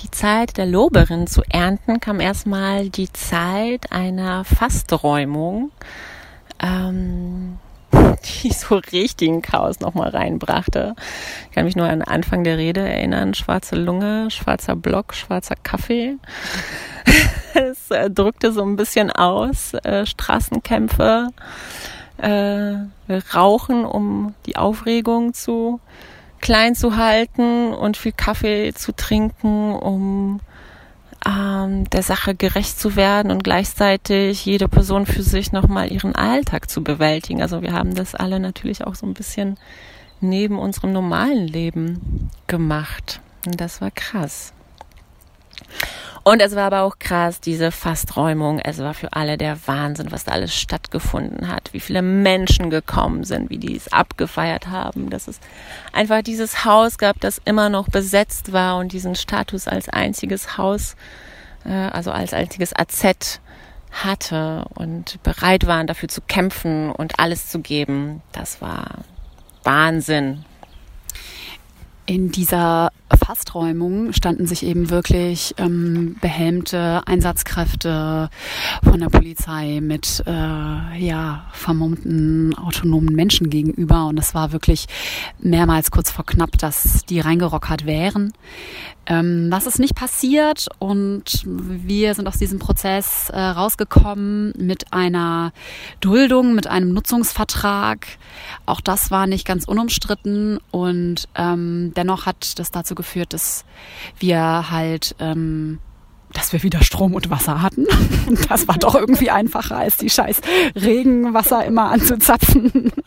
die 0.00 0.10
Zeit 0.10 0.58
der 0.58 0.66
Loberin 0.66 1.26
zu 1.26 1.42
ernten, 1.48 1.98
kam 1.98 2.20
erstmal 2.20 2.90
die 2.90 3.10
Zeit 3.10 3.90
einer 3.90 4.44
Fasträumung, 4.44 5.70
ähm, 6.62 7.58
die 7.92 8.52
so 8.52 8.76
richtigen 8.76 9.40
Chaos 9.40 9.80
nochmal 9.80 10.10
reinbrachte. 10.10 10.94
Ich 11.48 11.54
kann 11.54 11.64
mich 11.64 11.74
nur 11.74 11.86
an 11.86 12.00
den 12.00 12.08
Anfang 12.08 12.44
der 12.44 12.58
Rede 12.58 12.80
erinnern. 12.80 13.32
Schwarze 13.32 13.76
Lunge, 13.76 14.30
schwarzer 14.30 14.76
Block, 14.76 15.14
schwarzer 15.14 15.56
Kaffee. 15.56 16.16
Äh, 17.90 18.10
drückte 18.10 18.52
so 18.52 18.62
ein 18.62 18.76
bisschen 18.76 19.10
aus. 19.10 19.74
Äh, 19.74 20.06
Straßenkämpfe. 20.06 21.28
äh, 22.18 22.74
rauchen, 23.34 23.84
um 23.84 24.34
die 24.46 24.56
Aufregung 24.56 25.32
zu 25.32 25.80
klein 26.40 26.74
zu 26.74 26.96
halten 26.96 27.72
und 27.72 27.96
viel 27.96 28.12
Kaffee 28.12 28.72
zu 28.74 28.92
trinken, 28.94 29.74
um 29.74 30.40
ähm, 31.26 31.88
der 31.90 32.02
Sache 32.02 32.34
gerecht 32.34 32.78
zu 32.78 32.96
werden 32.96 33.30
und 33.30 33.44
gleichzeitig 33.44 34.44
jede 34.44 34.68
Person 34.68 35.06
für 35.06 35.22
sich 35.22 35.52
nochmal 35.52 35.92
ihren 35.92 36.14
Alltag 36.14 36.70
zu 36.70 36.82
bewältigen. 36.82 37.42
Also 37.42 37.62
wir 37.62 37.72
haben 37.72 37.94
das 37.94 38.14
alle 38.14 38.40
natürlich 38.40 38.86
auch 38.86 38.94
so 38.94 39.06
ein 39.06 39.14
bisschen 39.14 39.58
neben 40.20 40.58
unserem 40.58 40.92
normalen 40.92 41.46
Leben 41.46 42.30
gemacht. 42.46 43.20
Und 43.46 43.60
das 43.60 43.80
war 43.80 43.90
krass. 43.90 44.52
Und 46.30 46.40
es 46.40 46.54
war 46.54 46.66
aber 46.66 46.82
auch 46.82 47.00
krass, 47.00 47.40
diese 47.40 47.72
Fasträumung. 47.72 48.60
Es 48.60 48.78
war 48.78 48.94
für 48.94 49.14
alle 49.14 49.36
der 49.36 49.58
Wahnsinn, 49.66 50.12
was 50.12 50.22
da 50.22 50.30
alles 50.30 50.54
stattgefunden 50.54 51.48
hat, 51.48 51.70
wie 51.72 51.80
viele 51.80 52.02
Menschen 52.02 52.70
gekommen 52.70 53.24
sind, 53.24 53.50
wie 53.50 53.58
die 53.58 53.74
es 53.74 53.92
abgefeiert 53.92 54.68
haben, 54.68 55.10
dass 55.10 55.26
es 55.26 55.40
einfach 55.92 56.22
dieses 56.22 56.64
Haus 56.64 56.98
gab, 56.98 57.18
das 57.18 57.42
immer 57.44 57.68
noch 57.68 57.88
besetzt 57.88 58.52
war 58.52 58.78
und 58.78 58.92
diesen 58.92 59.16
Status 59.16 59.66
als 59.66 59.88
einziges 59.88 60.56
Haus, 60.56 60.94
äh, 61.64 61.72
also 61.72 62.12
als 62.12 62.32
einziges 62.32 62.72
AZ 62.76 63.40
hatte 63.90 64.66
und 64.76 65.20
bereit 65.24 65.66
waren, 65.66 65.88
dafür 65.88 66.08
zu 66.08 66.20
kämpfen 66.20 66.92
und 66.92 67.18
alles 67.18 67.48
zu 67.48 67.58
geben. 67.58 68.22
Das 68.30 68.62
war 68.62 68.98
Wahnsinn. 69.64 70.44
In 72.06 72.32
dieser 72.32 72.90
Fasträumung 73.16 74.12
standen 74.12 74.46
sich 74.46 74.64
eben 74.64 74.90
wirklich 74.90 75.54
ähm, 75.58 76.16
behelmte 76.20 77.02
Einsatzkräfte 77.06 78.30
von 78.82 79.00
der 79.00 79.08
Polizei 79.08 79.80
mit 79.80 80.22
äh, 80.26 80.30
ja, 80.30 81.44
vermummten 81.52 82.56
autonomen 82.56 83.14
Menschen 83.14 83.50
gegenüber. 83.50 84.06
Und 84.06 84.18
es 84.18 84.34
war 84.34 84.52
wirklich 84.52 84.86
mehrmals 85.38 85.90
kurz 85.90 86.10
vor 86.10 86.26
knapp, 86.26 86.58
dass 86.58 87.04
die 87.04 87.20
reingerockert 87.20 87.86
wären. 87.86 88.32
Ähm, 89.06 89.50
das 89.50 89.66
ist 89.66 89.78
nicht 89.78 89.94
passiert 89.94 90.66
und 90.78 91.42
wir 91.44 92.14
sind 92.14 92.28
aus 92.28 92.38
diesem 92.38 92.58
Prozess 92.58 93.30
äh, 93.30 93.38
rausgekommen 93.40 94.52
mit 94.56 94.92
einer 94.92 95.52
Duldung, 96.00 96.54
mit 96.54 96.66
einem 96.66 96.92
Nutzungsvertrag. 96.92 98.06
Auch 98.66 98.80
das 98.80 99.10
war 99.10 99.26
nicht 99.26 99.46
ganz 99.46 99.64
unumstritten 99.64 100.58
und 100.70 101.28
ähm, 101.34 101.92
dennoch 102.00 102.26
hat 102.26 102.58
das 102.58 102.70
dazu 102.70 102.94
geführt, 102.94 103.32
dass 103.32 103.64
wir 104.18 104.70
halt 104.70 105.14
ähm, 105.18 105.78
dass 106.32 106.52
wir 106.52 106.62
wieder 106.62 106.82
Strom 106.82 107.14
und 107.14 107.30
Wasser 107.30 107.62
hatten. 107.62 107.86
Das 108.48 108.68
war 108.68 108.78
doch 108.78 108.94
irgendwie 108.94 109.30
einfacher, 109.30 109.76
als 109.76 109.96
die 109.96 110.08
scheiß 110.08 110.40
Regenwasser 110.76 111.64
immer 111.64 111.90
anzuzapfen. 111.90 112.92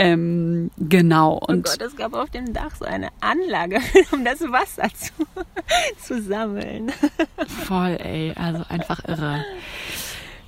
Ähm, 0.00 0.70
genau. 0.78 1.40
Oh 1.42 1.46
und 1.48 1.66
oh 1.66 1.72
Gott, 1.72 1.82
es 1.82 1.96
gab 1.96 2.14
auf 2.14 2.30
dem 2.30 2.52
Dach 2.52 2.70
so 2.78 2.84
eine 2.84 3.08
Anlage, 3.20 3.80
um 4.12 4.24
das 4.24 4.40
Wasser 4.42 4.88
zu, 4.94 5.12
zu 6.00 6.22
sammeln. 6.22 6.92
Voll, 7.66 7.98
ey. 8.00 8.32
Also 8.36 8.64
einfach 8.68 9.00
irre. 9.08 9.44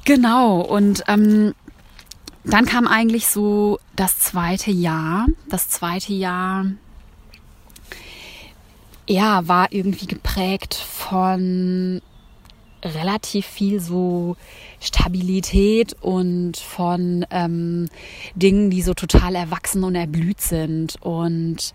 Genau. 0.04 0.60
Und 0.60 1.02
ähm, 1.08 1.52
dann 2.44 2.64
kam 2.64 2.86
eigentlich 2.86 3.26
so 3.26 3.80
das 3.96 4.20
zweite 4.20 4.70
Jahr. 4.70 5.26
Das 5.48 5.68
zweite 5.68 6.12
Jahr 6.12 6.66
ja, 9.10 9.48
war 9.48 9.72
irgendwie 9.72 10.06
geprägt 10.06 10.74
von 10.74 12.00
relativ 12.84 13.44
viel 13.44 13.80
so 13.80 14.36
Stabilität 14.78 15.96
und 16.00 16.56
von 16.56 17.26
ähm, 17.30 17.88
Dingen, 18.36 18.70
die 18.70 18.82
so 18.82 18.94
total 18.94 19.34
erwachsen 19.34 19.82
und 19.82 19.96
erblüht 19.96 20.40
sind. 20.40 20.94
Und 21.02 21.74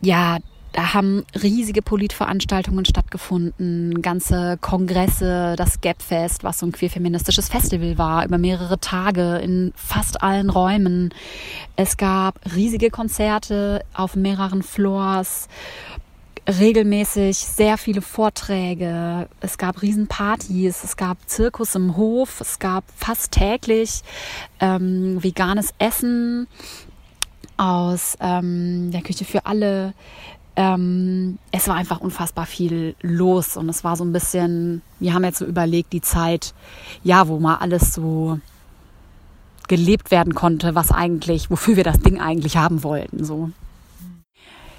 ja, 0.00 0.38
da 0.72 0.94
haben 0.94 1.24
riesige 1.42 1.82
Politveranstaltungen 1.82 2.84
stattgefunden, 2.84 4.00
ganze 4.00 4.56
Kongresse, 4.60 5.54
das 5.56 5.80
Gapfest, 5.80 6.44
was 6.44 6.60
so 6.60 6.66
ein 6.66 6.72
queerfeministisches 6.72 7.48
Festival 7.48 7.98
war, 7.98 8.24
über 8.24 8.38
mehrere 8.38 8.78
Tage 8.78 9.38
in 9.38 9.72
fast 9.74 10.22
allen 10.22 10.50
Räumen. 10.50 11.12
Es 11.74 11.96
gab 11.96 12.38
riesige 12.54 12.90
Konzerte 12.90 13.84
auf 13.94 14.14
mehreren 14.14 14.62
Floors 14.62 15.48
regelmäßig 16.46 17.38
sehr 17.38 17.76
viele 17.76 18.02
Vorträge. 18.02 19.28
Es 19.40 19.58
gab 19.58 19.82
Riesenpartys, 19.82 20.84
es 20.84 20.96
gab 20.96 21.18
Zirkus 21.28 21.74
im 21.74 21.96
Hof, 21.96 22.40
es 22.40 22.58
gab 22.58 22.84
fast 22.96 23.32
täglich 23.32 24.02
ähm, 24.60 25.22
veganes 25.22 25.74
Essen 25.78 26.46
aus 27.56 28.16
ähm, 28.20 28.90
der 28.92 29.02
Küche 29.02 29.24
für 29.24 29.46
alle. 29.46 29.94
Ähm, 30.54 31.38
es 31.50 31.68
war 31.68 31.74
einfach 31.74 32.00
unfassbar 32.00 32.46
viel 32.46 32.94
los 33.02 33.56
und 33.56 33.68
es 33.68 33.84
war 33.84 33.96
so 33.96 34.04
ein 34.04 34.12
bisschen, 34.12 34.82
wir 35.00 35.12
haben 35.14 35.24
jetzt 35.24 35.38
so 35.38 35.44
überlegt, 35.44 35.92
die 35.92 36.00
Zeit, 36.00 36.54
ja, 37.02 37.28
wo 37.28 37.38
mal 37.38 37.56
alles 37.56 37.92
so 37.92 38.40
gelebt 39.68 40.10
werden 40.10 40.34
konnte, 40.34 40.74
was 40.74 40.92
eigentlich, 40.92 41.50
wofür 41.50 41.76
wir 41.76 41.84
das 41.84 41.98
Ding 41.98 42.20
eigentlich 42.20 42.56
haben 42.56 42.84
wollten, 42.84 43.24
so. 43.24 43.50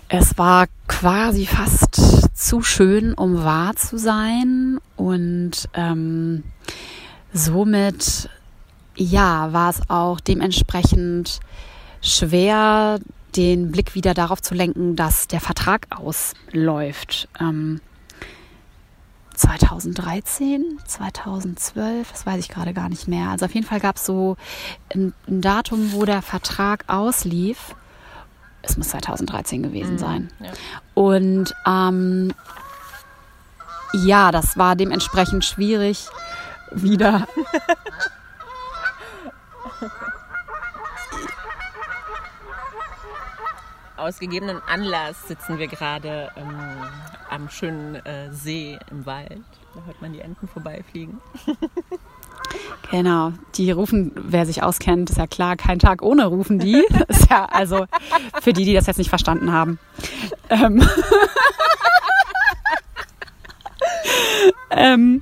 Es 0.09 0.37
war 0.37 0.67
quasi 0.87 1.45
fast 1.45 1.95
zu 2.33 2.61
schön, 2.61 3.13
um 3.13 3.43
wahr 3.43 3.75
zu 3.75 3.97
sein 3.97 4.79
und 4.95 5.67
ähm, 5.73 6.43
somit 7.33 8.29
ja 8.95 9.51
war 9.51 9.69
es 9.69 9.81
auch 9.89 10.21
dementsprechend 10.21 11.41
schwer, 12.01 12.99
den 13.35 13.69
Blick 13.73 13.95
wieder 13.95 14.13
darauf 14.13 14.41
zu 14.41 14.55
lenken, 14.55 14.95
dass 14.95 15.27
der 15.27 15.41
Vertrag 15.41 15.87
ausläuft. 15.89 17.27
Ähm, 17.41 17.81
2013, 19.35 20.79
2012, 20.85 22.11
das 22.13 22.25
weiß 22.25 22.39
ich 22.39 22.47
gerade 22.47 22.73
gar 22.73 22.87
nicht 22.87 23.09
mehr. 23.09 23.29
Also 23.29 23.45
auf 23.45 23.53
jeden 23.53 23.67
Fall 23.67 23.81
gab 23.81 23.97
es 23.97 24.05
so 24.05 24.37
ein, 24.95 25.13
ein 25.27 25.41
Datum, 25.41 25.91
wo 25.91 26.05
der 26.05 26.21
Vertrag 26.21 26.85
auslief 26.87 27.75
es 28.69 28.77
muss 28.77 28.89
2013 28.89 29.63
gewesen 29.63 29.93
mhm. 29.93 29.97
sein. 29.97 30.29
Ja. 30.39 30.51
Und 30.93 31.55
ähm, 31.65 32.33
ja, 33.93 34.31
das 34.31 34.57
war 34.57 34.75
dementsprechend 34.75 35.45
schwierig, 35.45 36.07
wieder. 36.71 37.27
Aus 43.97 44.19
gegebenen 44.19 44.61
Anlass 44.67 45.27
sitzen 45.27 45.57
wir 45.57 45.67
gerade 45.67 46.31
ähm, 46.35 46.55
am 47.29 47.49
schönen 47.49 47.95
äh, 48.05 48.31
See 48.31 48.77
im 48.91 49.05
Wald. 49.07 49.43
Da 49.73 49.81
hört 49.85 50.01
man 50.01 50.13
die 50.13 50.19
Enten 50.21 50.47
vorbeifliegen. 50.47 51.19
Genau, 52.89 53.33
die 53.55 53.71
rufen, 53.71 54.11
wer 54.15 54.45
sich 54.45 54.63
auskennt, 54.63 55.09
ist 55.09 55.17
ja 55.17 55.27
klar, 55.27 55.57
kein 55.57 55.79
Tag 55.79 56.01
ohne 56.01 56.25
rufen 56.25 56.57
die. 56.57 56.85
Ist 57.09 57.29
ja 57.29 57.45
also 57.45 57.85
für 58.41 58.53
die, 58.53 58.63
die 58.63 58.73
das 58.73 58.87
jetzt 58.87 58.97
nicht 58.97 59.09
verstanden 59.09 59.51
haben. 59.51 59.77
Ähm, 60.49 60.81
ähm, 64.71 65.21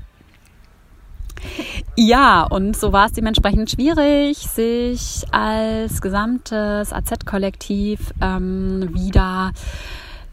ja, 1.95 2.43
und 2.43 2.77
so 2.77 2.91
war 2.91 3.07
es 3.07 3.13
dementsprechend 3.13 3.71
schwierig, 3.71 4.37
sich 4.37 5.23
als 5.31 6.01
gesamtes 6.01 6.93
AZ-Kollektiv 6.93 8.13
ähm, 8.21 8.89
wieder 8.93 9.53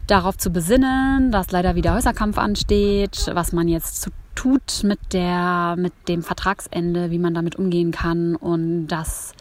darauf 0.06 0.36
zu 0.36 0.50
besinnen, 0.50 1.30
dass 1.30 1.52
leider 1.52 1.76
wieder 1.76 1.94
Häuserkampf 1.94 2.36
ansteht, 2.36 3.30
was 3.32 3.52
man 3.52 3.68
jetzt 3.68 4.02
zu 4.02 4.10
tut 4.34 4.82
mit, 4.84 4.98
der, 5.12 5.76
mit 5.78 5.92
dem 6.08 6.22
Vertragsende, 6.22 7.10
wie 7.10 7.18
man 7.18 7.34
damit 7.34 7.56
umgehen 7.56 7.90
kann. 7.90 8.36
Und 8.36 8.88
das 8.88 9.34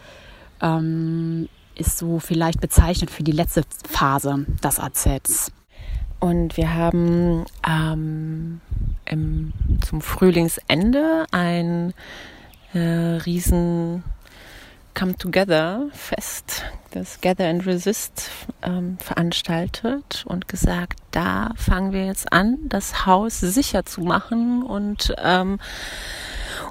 ähm, 0.60 1.48
ist 1.74 1.98
so 1.98 2.18
vielleicht 2.18 2.60
bezeichnet 2.60 3.10
für 3.10 3.22
die 3.22 3.32
letzte 3.32 3.62
Phase 3.88 4.46
des 4.62 4.78
AZs. 4.78 5.52
Und 6.20 6.56
wir 6.56 6.74
haben 6.74 7.44
ähm, 7.68 8.60
im, 9.06 9.52
zum 9.84 10.00
Frühlingsende 10.00 11.26
ein 11.32 11.94
äh, 12.74 12.78
riesen 12.78 14.04
Come 14.94 15.16
Together 15.16 15.88
Fest, 15.92 16.64
das 16.90 17.20
Gather 17.20 17.48
and 17.48 17.66
Resist 17.66 18.30
ähm, 18.62 18.98
veranstaltet 18.98 20.24
und 20.26 20.48
gesagt, 20.48 21.00
da 21.10 21.50
fangen 21.56 21.92
wir 21.92 22.06
jetzt 22.06 22.32
an, 22.32 22.58
das 22.64 23.06
Haus 23.06 23.40
sicher 23.40 23.84
zu 23.84 24.02
machen 24.02 24.62
und 24.62 25.14
ähm, 25.18 25.58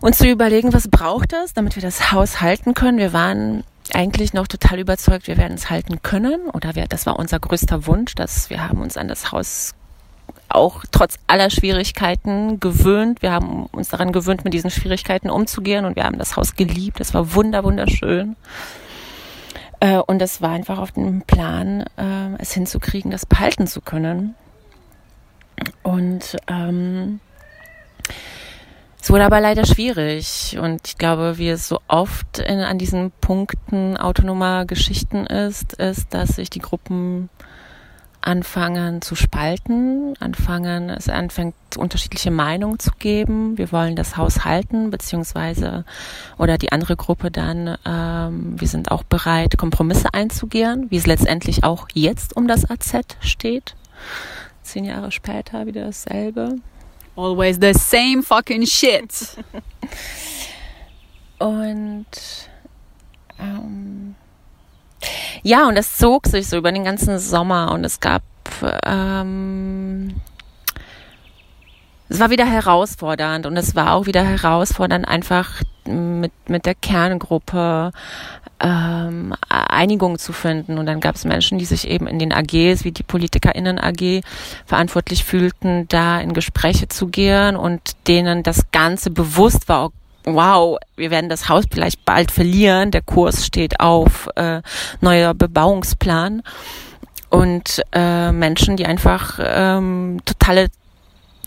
uns 0.01 0.17
zu 0.17 0.27
überlegen, 0.27 0.73
was 0.73 0.87
braucht 0.87 1.33
es, 1.33 1.53
damit 1.53 1.75
wir 1.75 1.81
das 1.81 2.11
Haus 2.11 2.41
halten 2.41 2.73
können. 2.73 2.97
Wir 2.97 3.13
waren 3.13 3.63
eigentlich 3.93 4.33
noch 4.33 4.47
total 4.47 4.79
überzeugt, 4.79 5.27
wir 5.27 5.37
werden 5.37 5.55
es 5.55 5.69
halten 5.69 6.01
können 6.01 6.49
oder 6.49 6.75
wir, 6.75 6.87
das 6.87 7.05
war 7.05 7.19
unser 7.19 7.39
größter 7.39 7.85
Wunsch, 7.87 8.15
dass 8.15 8.49
wir 8.49 8.67
haben 8.67 8.81
uns 8.81 8.97
an 8.97 9.07
das 9.07 9.31
Haus 9.31 9.73
auch 10.55 10.83
trotz 10.91 11.17
aller 11.27 11.49
Schwierigkeiten 11.49 12.59
gewöhnt. 12.59 13.21
Wir 13.21 13.31
haben 13.31 13.65
uns 13.67 13.89
daran 13.89 14.11
gewöhnt, 14.11 14.43
mit 14.43 14.53
diesen 14.53 14.69
Schwierigkeiten 14.69 15.29
umzugehen 15.29 15.85
und 15.85 15.95
wir 15.95 16.03
haben 16.03 16.17
das 16.17 16.35
Haus 16.35 16.55
geliebt. 16.55 16.99
Es 16.99 17.13
war 17.13 17.33
wunder, 17.33 17.63
wunderschön. 17.63 18.35
Äh, 19.79 19.97
und 19.97 20.21
es 20.21 20.41
war 20.41 20.51
einfach 20.51 20.77
auf 20.77 20.91
dem 20.91 21.23
Plan, 21.23 21.81
äh, 21.97 22.35
es 22.39 22.53
hinzukriegen, 22.53 23.11
das 23.11 23.25
behalten 23.25 23.67
zu 23.67 23.81
können. 23.81 24.35
Und 25.83 26.37
ähm, 26.47 27.19
es 29.01 29.09
wurde 29.09 29.25
aber 29.25 29.41
leider 29.41 29.65
schwierig 29.65 30.57
und 30.61 30.87
ich 30.87 30.97
glaube, 30.97 31.39
wie 31.39 31.49
es 31.49 31.67
so 31.67 31.79
oft 31.87 32.37
in, 32.37 32.59
an 32.59 32.77
diesen 32.77 33.11
Punkten 33.19 33.97
autonomer 33.97 34.65
Geschichten 34.65 35.25
ist, 35.25 35.73
ist, 35.73 36.13
dass 36.13 36.35
sich 36.35 36.51
die 36.51 36.59
Gruppen 36.59 37.29
anfangen 38.21 39.01
zu 39.01 39.15
spalten, 39.15 40.13
anfangen, 40.19 40.89
es 40.89 41.09
anfängt 41.09 41.55
unterschiedliche 41.77 42.31
Meinungen 42.31 42.79
zu 42.79 42.91
geben. 42.97 43.57
Wir 43.57 43.71
wollen 43.71 43.95
das 43.95 44.17
Haus 44.17 44.45
halten, 44.45 44.91
beziehungsweise 44.91 45.85
oder 46.37 46.57
die 46.57 46.71
andere 46.71 46.95
Gruppe 46.95 47.31
dann, 47.31 47.77
ähm, 47.85 48.59
wir 48.59 48.67
sind 48.67 48.91
auch 48.91 49.03
bereit, 49.03 49.57
Kompromisse 49.57 50.13
einzugehen, 50.13 50.89
wie 50.89 50.97
es 50.97 51.07
letztendlich 51.07 51.63
auch 51.63 51.87
jetzt 51.93 52.35
um 52.35 52.47
das 52.47 52.69
AZ 52.69 53.17
steht. 53.21 53.75
Zehn 54.61 54.85
Jahre 54.85 55.11
später 55.11 55.65
wieder 55.65 55.85
dasselbe. 55.85 56.57
Always 57.15 57.57
the 57.59 57.73
same 57.73 58.23
fucking 58.23 58.65
shit. 58.65 59.09
Und 61.39 62.05
ähm, 63.39 64.15
ja, 65.43 65.67
und 65.67 65.77
es 65.77 65.97
zog 65.97 66.27
sich 66.27 66.47
so 66.47 66.57
über 66.57 66.71
den 66.71 66.83
ganzen 66.83 67.19
Sommer 67.19 67.71
und 67.71 67.83
es 67.83 67.99
gab 67.99 68.23
ähm, 68.85 70.15
es 72.11 72.19
war 72.19 72.29
wieder 72.29 72.45
herausfordernd 72.45 73.45
und 73.45 73.55
es 73.55 73.73
war 73.73 73.93
auch 73.93 74.05
wieder 74.05 74.21
herausfordernd, 74.21 75.07
einfach 75.07 75.61
mit, 75.85 76.33
mit 76.49 76.65
der 76.65 76.75
Kerngruppe 76.75 77.93
ähm, 78.59 79.33
Einigung 79.47 80.19
zu 80.19 80.33
finden. 80.33 80.77
Und 80.77 80.87
dann 80.87 80.99
gab 80.99 81.15
es 81.15 81.23
Menschen, 81.23 81.57
die 81.57 81.63
sich 81.63 81.87
eben 81.87 82.07
in 82.07 82.19
den 82.19 82.33
AGs, 82.33 82.83
wie 82.83 82.91
die 82.91 83.03
PolitikerInnen 83.03 83.79
AG, 83.79 84.23
verantwortlich 84.65 85.23
fühlten, 85.23 85.87
da 85.87 86.19
in 86.19 86.33
Gespräche 86.33 86.89
zu 86.89 87.07
gehen 87.07 87.55
und 87.55 87.95
denen 88.07 88.43
das 88.43 88.71
Ganze 88.73 89.09
bewusst 89.09 89.69
war, 89.69 89.91
wow, 90.23 90.77
wir 90.95 91.11
werden 91.11 91.29
das 91.29 91.49
Haus 91.49 91.65
vielleicht 91.71 92.05
bald 92.05 92.31
verlieren, 92.31 92.91
der 92.91 93.01
Kurs 93.01 93.45
steht 93.45 93.79
auf 93.79 94.29
äh, 94.35 94.61
neuer 95.01 95.33
Bebauungsplan. 95.33 96.43
Und 97.29 97.81
äh, 97.93 98.31
Menschen, 98.33 98.75
die 98.75 98.85
einfach 98.85 99.39
ähm, 99.41 100.19
totale 100.25 100.67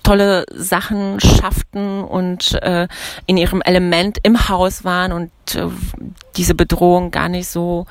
tolle 0.05 0.45
Sachen 0.53 1.19
schafften 1.19 2.05
und 2.05 2.53
äh, 2.63 2.87
in 3.27 3.37
ihrem 3.37 3.63
Element 3.63 4.19
im 4.23 4.49
Haus 4.49 4.85
waren 4.85 5.13
und 5.13 5.31
äh, 5.55 5.69
diese 6.37 6.55
Bedrohung 6.55 7.11
gar 7.11 7.29
nicht 7.29 7.49
so 7.49 7.87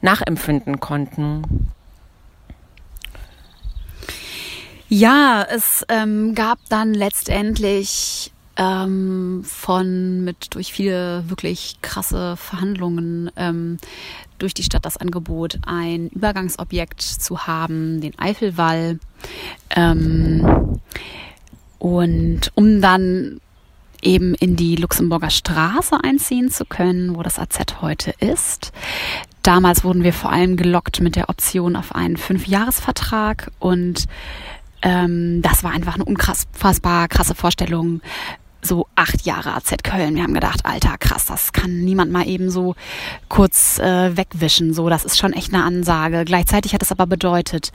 nachempfinden 0.00 0.80
konnten. 0.80 1.72
Ja, 4.88 5.44
es 5.50 5.84
ähm, 5.88 6.36
gab 6.36 6.58
dann 6.68 6.94
letztendlich 6.94 8.32
ähm, 8.56 9.42
von 9.44 10.24
mit 10.24 10.54
durch 10.54 10.72
viele 10.72 11.28
wirklich 11.28 11.76
krasse 11.82 12.36
Verhandlungen 12.36 13.30
ähm, 13.36 13.78
durch 14.38 14.54
die 14.54 14.62
Stadt 14.62 14.84
das 14.84 14.96
Angebot, 14.96 15.58
ein 15.66 16.08
Übergangsobjekt 16.08 17.00
zu 17.02 17.46
haben, 17.46 18.00
den 18.00 18.18
Eifelwall. 18.18 18.98
Ähm, 19.74 20.80
und 21.78 22.52
um 22.54 22.80
dann 22.80 23.40
eben 24.02 24.34
in 24.34 24.56
die 24.56 24.76
Luxemburger 24.76 25.30
Straße 25.30 25.98
einziehen 26.02 26.50
zu 26.50 26.64
können, 26.64 27.16
wo 27.16 27.22
das 27.22 27.38
AZ 27.38 27.58
heute 27.80 28.14
ist. 28.20 28.72
Damals 29.42 29.84
wurden 29.84 30.02
wir 30.02 30.12
vor 30.12 30.32
allem 30.32 30.56
gelockt 30.56 31.00
mit 31.00 31.16
der 31.16 31.28
Option 31.28 31.76
auf 31.76 31.94
einen 31.94 32.16
Fünfjahresvertrag 32.16 33.50
und 33.58 34.06
ähm, 34.82 35.40
das 35.42 35.64
war 35.64 35.72
einfach 35.72 35.94
eine 35.94 36.04
unfassbar 36.04 37.08
krasse 37.08 37.34
Vorstellung. 37.34 38.00
So 38.66 38.88
acht 38.96 39.24
Jahre 39.24 39.54
AZ 39.54 39.72
Köln. 39.84 40.16
Wir 40.16 40.24
haben 40.24 40.34
gedacht, 40.34 40.66
alter, 40.66 40.98
krass, 40.98 41.26
das 41.26 41.52
kann 41.52 41.84
niemand 41.84 42.10
mal 42.10 42.26
eben 42.26 42.50
so 42.50 42.74
kurz 43.28 43.78
äh, 43.78 44.16
wegwischen. 44.16 44.74
So, 44.74 44.88
das 44.88 45.04
ist 45.04 45.18
schon 45.18 45.32
echt 45.32 45.54
eine 45.54 45.62
Ansage. 45.62 46.24
Gleichzeitig 46.24 46.74
hat 46.74 46.82
es 46.82 46.90
aber 46.90 47.06
bedeutet, 47.06 47.70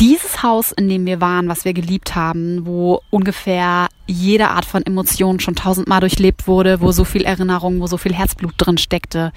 dieses 0.00 0.42
Haus, 0.42 0.72
in 0.72 0.88
dem 0.88 1.06
wir 1.06 1.20
waren, 1.20 1.48
was 1.48 1.64
wir 1.64 1.72
geliebt 1.72 2.14
haben, 2.14 2.66
wo 2.66 3.00
ungefähr 3.10 3.88
jede 4.06 4.48
Art 4.48 4.64
von 4.64 4.84
Emotion 4.84 5.40
schon 5.40 5.54
tausendmal 5.54 6.00
durchlebt 6.00 6.46
wurde, 6.46 6.80
wo 6.80 6.92
so 6.92 7.04
viel 7.04 7.22
Erinnerung, 7.22 7.80
wo 7.80 7.86
so 7.86 7.96
viel 7.96 8.14
Herzblut 8.14 8.54
drin 8.56 8.78
steckte, 8.78 9.32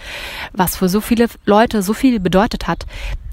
was 0.54 0.78
für 0.78 0.90
so 0.90 1.02
viele 1.02 1.28
Leute 1.46 1.82
so 1.82 1.94
viel 1.94 2.20
bedeutet 2.20 2.68
hat, 2.68 2.86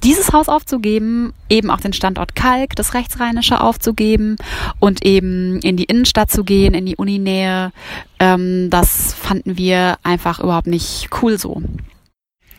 dieses 0.03 0.33
Haus 0.33 0.49
aufzugeben, 0.49 1.33
eben 1.49 1.71
auch 1.71 1.81
den 1.81 1.93
Standort 1.93 2.35
Kalk, 2.35 2.75
das 2.77 2.95
Rechtsrheinische 2.95 3.61
aufzugeben 3.61 4.37
und 4.81 5.05
eben 5.05 5.61
in 5.61 5.77
die 5.77 5.85
Innenstadt 5.85 6.31
zu 6.31 6.45
gehen, 6.45 6.75
in 6.75 6.87
die 6.87 6.97
Uninähe, 6.97 7.73
ähm, 8.19 8.69
das 8.71 9.15
fanden 9.15 9.57
wir 9.57 9.97
einfach 10.03 10.41
überhaupt 10.41 10.67
nicht 10.67 11.09
cool 11.23 11.39
so. 11.39 11.63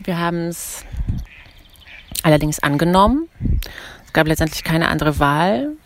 Wir 0.02 0.18
haben 0.18 0.48
es 0.48 0.84
allerdings 2.22 2.58
angenommen 2.60 3.28
gab 4.14 4.26
letztendlich 4.26 4.64
keine 4.64 4.88
andere 4.88 5.18
Wahl. 5.18 5.76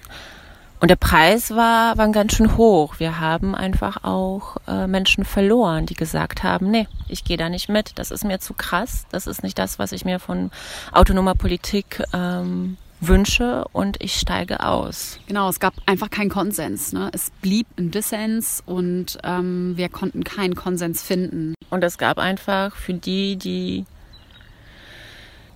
Und 0.81 0.91
der 0.91 0.97
Preis 0.97 1.51
war, 1.51 1.99
war 1.99 2.09
ganz 2.13 2.35
schön 2.35 2.57
hoch. 2.57 2.95
Wir 2.99 3.19
haben 3.19 3.57
einfach 3.57 4.05
auch 4.05 4.59
äh, 4.69 4.87
Menschen 4.87 5.25
verloren, 5.25 5.87
die 5.87 5.95
gesagt 5.95 6.45
haben, 6.45 6.71
nee, 6.71 6.87
ich 7.09 7.25
gehe 7.25 7.37
da 7.37 7.49
nicht 7.49 7.69
mit, 7.69 7.99
das 7.99 8.13
ist 8.13 8.25
mir 8.25 8.39
zu 8.39 8.55
krass, 8.55 9.07
das 9.11 9.27
ist 9.27 9.43
nicht 9.43 9.59
das, 9.59 9.81
was 9.81 9.91
ich 9.91 10.05
mir 10.05 10.21
von 10.21 10.53
autonomer 10.93 11.35
Politik 11.35 12.01
ähm, 12.13 12.77
wünsche 13.01 13.65
und 13.73 14.01
ich 14.01 14.15
steige 14.15 14.61
aus. 14.65 15.19
Genau, 15.27 15.49
es 15.49 15.59
gab 15.59 15.75
einfach 15.87 16.11
keinen 16.11 16.31
Konsens. 16.31 16.93
Ne? 16.93 17.11
Es 17.13 17.31
blieb 17.43 17.67
ein 17.77 17.91
Dissens 17.91 18.63
und 18.65 19.19
ähm, 19.25 19.73
wir 19.77 19.89
konnten 19.89 20.23
keinen 20.23 20.55
Konsens 20.55 21.03
finden. 21.03 21.55
Und 21.71 21.83
es 21.83 21.99
gab 21.99 22.19
einfach 22.19 22.77
für 22.77 22.95
die, 22.95 23.37
die 23.37 23.85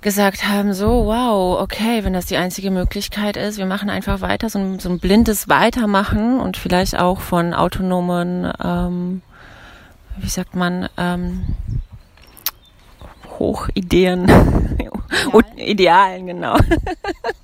gesagt 0.02 0.46
haben, 0.46 0.74
so, 0.74 1.06
wow, 1.06 1.60
okay, 1.60 2.04
wenn 2.04 2.12
das 2.12 2.26
die 2.26 2.36
einzige 2.36 2.70
Möglichkeit 2.70 3.36
ist, 3.36 3.56
wir 3.56 3.66
machen 3.66 3.88
einfach 3.88 4.20
weiter, 4.20 4.50
so 4.50 4.58
ein, 4.58 4.78
so 4.78 4.88
ein 4.90 4.98
blindes 4.98 5.48
Weitermachen 5.48 6.40
und 6.40 6.56
vielleicht 6.56 6.98
auch 6.98 7.20
von 7.20 7.54
autonomen, 7.54 8.52
ähm, 8.62 9.22
wie 10.18 10.28
sagt 10.28 10.54
man, 10.54 10.88
ähm, 10.98 11.54
Hochideen, 13.38 14.24
Idealen, 14.28 15.58
Idealen 15.58 16.26
genau. 16.26 16.56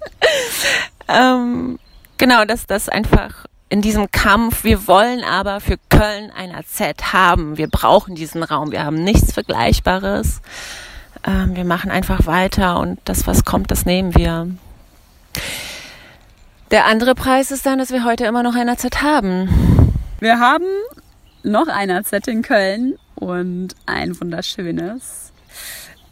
ähm, 1.08 1.78
genau, 2.18 2.44
dass 2.44 2.66
das 2.66 2.88
einfach 2.88 3.46
in 3.70 3.82
diesem 3.82 4.10
Kampf, 4.10 4.64
wir 4.64 4.86
wollen 4.86 5.22
aber 5.24 5.60
für 5.60 5.76
Köln 5.88 6.30
ein 6.36 6.54
AZ 6.54 6.80
haben, 7.12 7.56
wir 7.56 7.68
brauchen 7.68 8.14
diesen 8.14 8.42
Raum, 8.42 8.72
wir 8.72 8.84
haben 8.84 9.02
nichts 9.02 9.32
Vergleichbares 9.32 10.40
ähm, 11.28 11.54
wir 11.54 11.64
machen 11.64 11.90
einfach 11.90 12.26
weiter 12.26 12.80
und 12.80 12.98
das, 13.04 13.26
was 13.26 13.44
kommt, 13.44 13.70
das 13.70 13.84
nehmen 13.84 14.14
wir. 14.14 14.48
Der 16.70 16.86
andere 16.86 17.14
Preis 17.14 17.50
ist 17.50 17.66
dann, 17.66 17.78
dass 17.78 17.90
wir 17.90 18.04
heute 18.04 18.24
immer 18.24 18.42
noch 18.42 18.54
ein 18.54 18.68
AZ 18.68 18.84
haben. 19.02 19.94
Wir 20.20 20.40
haben 20.40 20.64
noch 21.42 21.68
ein 21.68 21.90
AZ 21.90 22.12
in 22.26 22.42
Köln 22.42 22.94
und 23.14 23.74
ein 23.84 24.18
wunderschönes. 24.18 25.32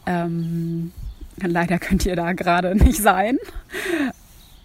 Ähm, 0.04 0.92
leider 1.40 1.78
könnt 1.78 2.04
ihr 2.04 2.16
da 2.16 2.32
gerade 2.32 2.74
nicht 2.84 3.00
sein. 3.00 3.38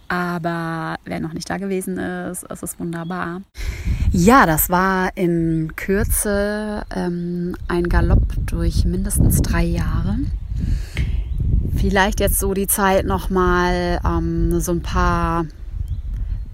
Aber 0.09 0.97
wer 1.05 1.21
noch 1.21 1.31
nicht 1.31 1.49
da 1.49 1.57
gewesen 1.57 1.97
ist, 1.97 2.45
es 2.49 2.61
ist 2.61 2.79
wunderbar. 2.79 3.41
Ja, 4.11 4.45
das 4.45 4.69
war 4.69 5.15
in 5.15 5.73
Kürze 5.77 6.83
ähm, 6.93 7.55
ein 7.69 7.87
Galopp 7.87 8.33
durch 8.45 8.83
mindestens 8.83 9.41
drei 9.41 9.63
Jahre. 9.63 10.17
Vielleicht 11.75 12.19
jetzt 12.19 12.39
so 12.39 12.53
die 12.53 12.67
Zeit 12.67 13.05
nochmal 13.05 13.99
ähm, 14.05 14.59
so 14.59 14.71
ein 14.71 14.81
paar 14.81 15.45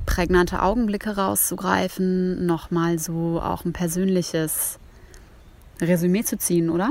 prägnante 0.05 0.61
Augenblicke 0.61 1.15
rauszugreifen, 1.15 2.45
nochmal 2.45 2.97
so 2.97 3.41
auch 3.41 3.65
ein 3.65 3.73
persönliches 3.73 4.79
Resümee 5.81 6.23
zu 6.23 6.37
ziehen, 6.37 6.69
oder? 6.69 6.89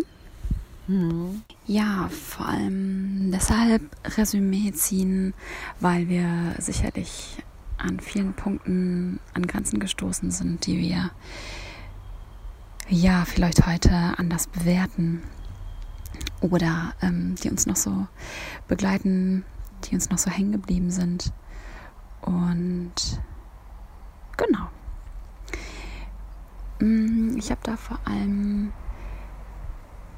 Mhm. 0.86 1.42
Ja, 1.66 2.08
vor 2.10 2.46
allem 2.46 3.30
deshalb 3.32 3.82
Resümee 4.16 4.72
ziehen, 4.72 5.34
weil 5.80 6.08
wir 6.08 6.54
sicherlich 6.58 7.38
an 7.78 8.00
vielen 8.00 8.34
Punkten 8.34 9.18
an 9.34 9.46
Grenzen 9.46 9.80
gestoßen 9.80 10.30
sind, 10.30 10.66
die 10.66 10.78
wir 10.78 11.10
ja 12.88 13.24
vielleicht 13.24 13.66
heute 13.66 13.90
anders 14.16 14.46
bewerten 14.46 15.22
oder 16.40 16.94
ähm, 17.02 17.34
die 17.42 17.50
uns 17.50 17.66
noch 17.66 17.76
so 17.76 18.06
begleiten, 18.68 19.44
die 19.84 19.94
uns 19.94 20.10
noch 20.10 20.18
so 20.18 20.30
hängen 20.30 20.52
geblieben 20.52 20.90
sind. 20.90 21.32
Und 22.22 22.94
genau. 24.36 24.68
Mm, 26.80 27.36
ich 27.38 27.50
habe 27.50 27.60
da 27.62 27.76
vor 27.76 27.98
allem 28.04 28.72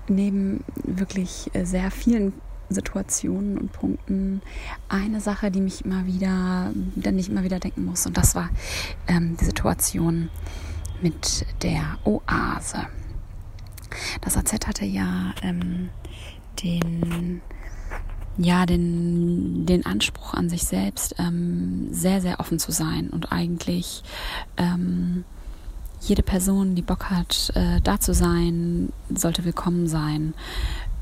neben 0.09 0.65
wirklich 0.85 1.51
äh, 1.55 1.65
sehr 1.65 1.91
vielen 1.91 2.33
Situationen 2.71 3.59
und 3.59 3.73
Punkten 3.73 4.43
eine 4.89 5.21
Sache, 5.21 5.51
die 5.51 5.61
mich 5.61 5.85
immer 5.85 6.07
wieder, 6.07 6.73
dann 6.97 7.19
ich 7.19 7.31
immer 7.31 7.45
wieder 7.45 7.59
denken 7.59 7.85
muss. 7.85 8.07
Und 8.07 8.17
das 8.17 8.35
war 8.35 8.51
ähm, 9.07 9.37
die 9.41 9.45
Situation 9.45 10.29
mit 11.01 11.47
der 11.63 11.99
Oase. 12.05 12.87
Das 14.21 14.37
AZ 14.37 14.67
hatte 14.67 14.85
ja 14.85 15.35
ähm, 15.43 15.89
den 16.63 17.43
ja, 18.39 18.67
den, 18.67 19.67
den 19.67 19.85
Anspruch 19.85 20.33
an 20.33 20.49
sich 20.49 20.63
selbst, 20.63 21.17
ähm, 21.19 21.89
sehr, 21.91 22.21
sehr 22.21 22.39
offen 22.39 22.61
zu 22.61 22.71
sein 22.71 23.11
und 23.11 23.33
eigentlich 23.33 24.05
ähm, 24.57 25.25
jede 26.01 26.23
Person, 26.23 26.77
die 26.77 26.83
Bock 26.83 27.11
hat, 27.11 27.51
äh, 27.57 27.81
da 27.81 27.99
zu 27.99 28.15
sein, 28.15 28.93
sollte 29.13 29.45
willkommen 29.45 29.89
sein. 29.89 30.35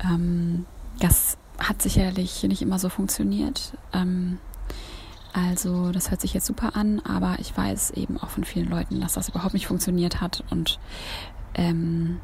Ähm, 0.03 0.65
das 0.99 1.37
hat 1.59 1.81
sicherlich 1.83 2.41
nicht 2.43 2.63
immer 2.63 2.79
so 2.79 2.89
funktioniert. 2.89 3.73
Ähm, 3.93 4.39
also 5.31 5.91
das 5.91 6.09
hört 6.09 6.21
sich 6.21 6.33
jetzt 6.33 6.47
super 6.47 6.75
an, 6.75 6.99
aber 7.01 7.37
ich 7.39 7.55
weiß 7.55 7.91
eben 7.91 8.17
auch 8.17 8.29
von 8.29 8.43
vielen 8.43 8.69
Leuten, 8.69 8.99
dass 8.99 9.13
das 9.13 9.29
überhaupt 9.29 9.53
nicht 9.53 9.67
funktioniert 9.67 10.21
hat 10.21 10.43
und 10.49 10.79
ähm, 11.53 12.19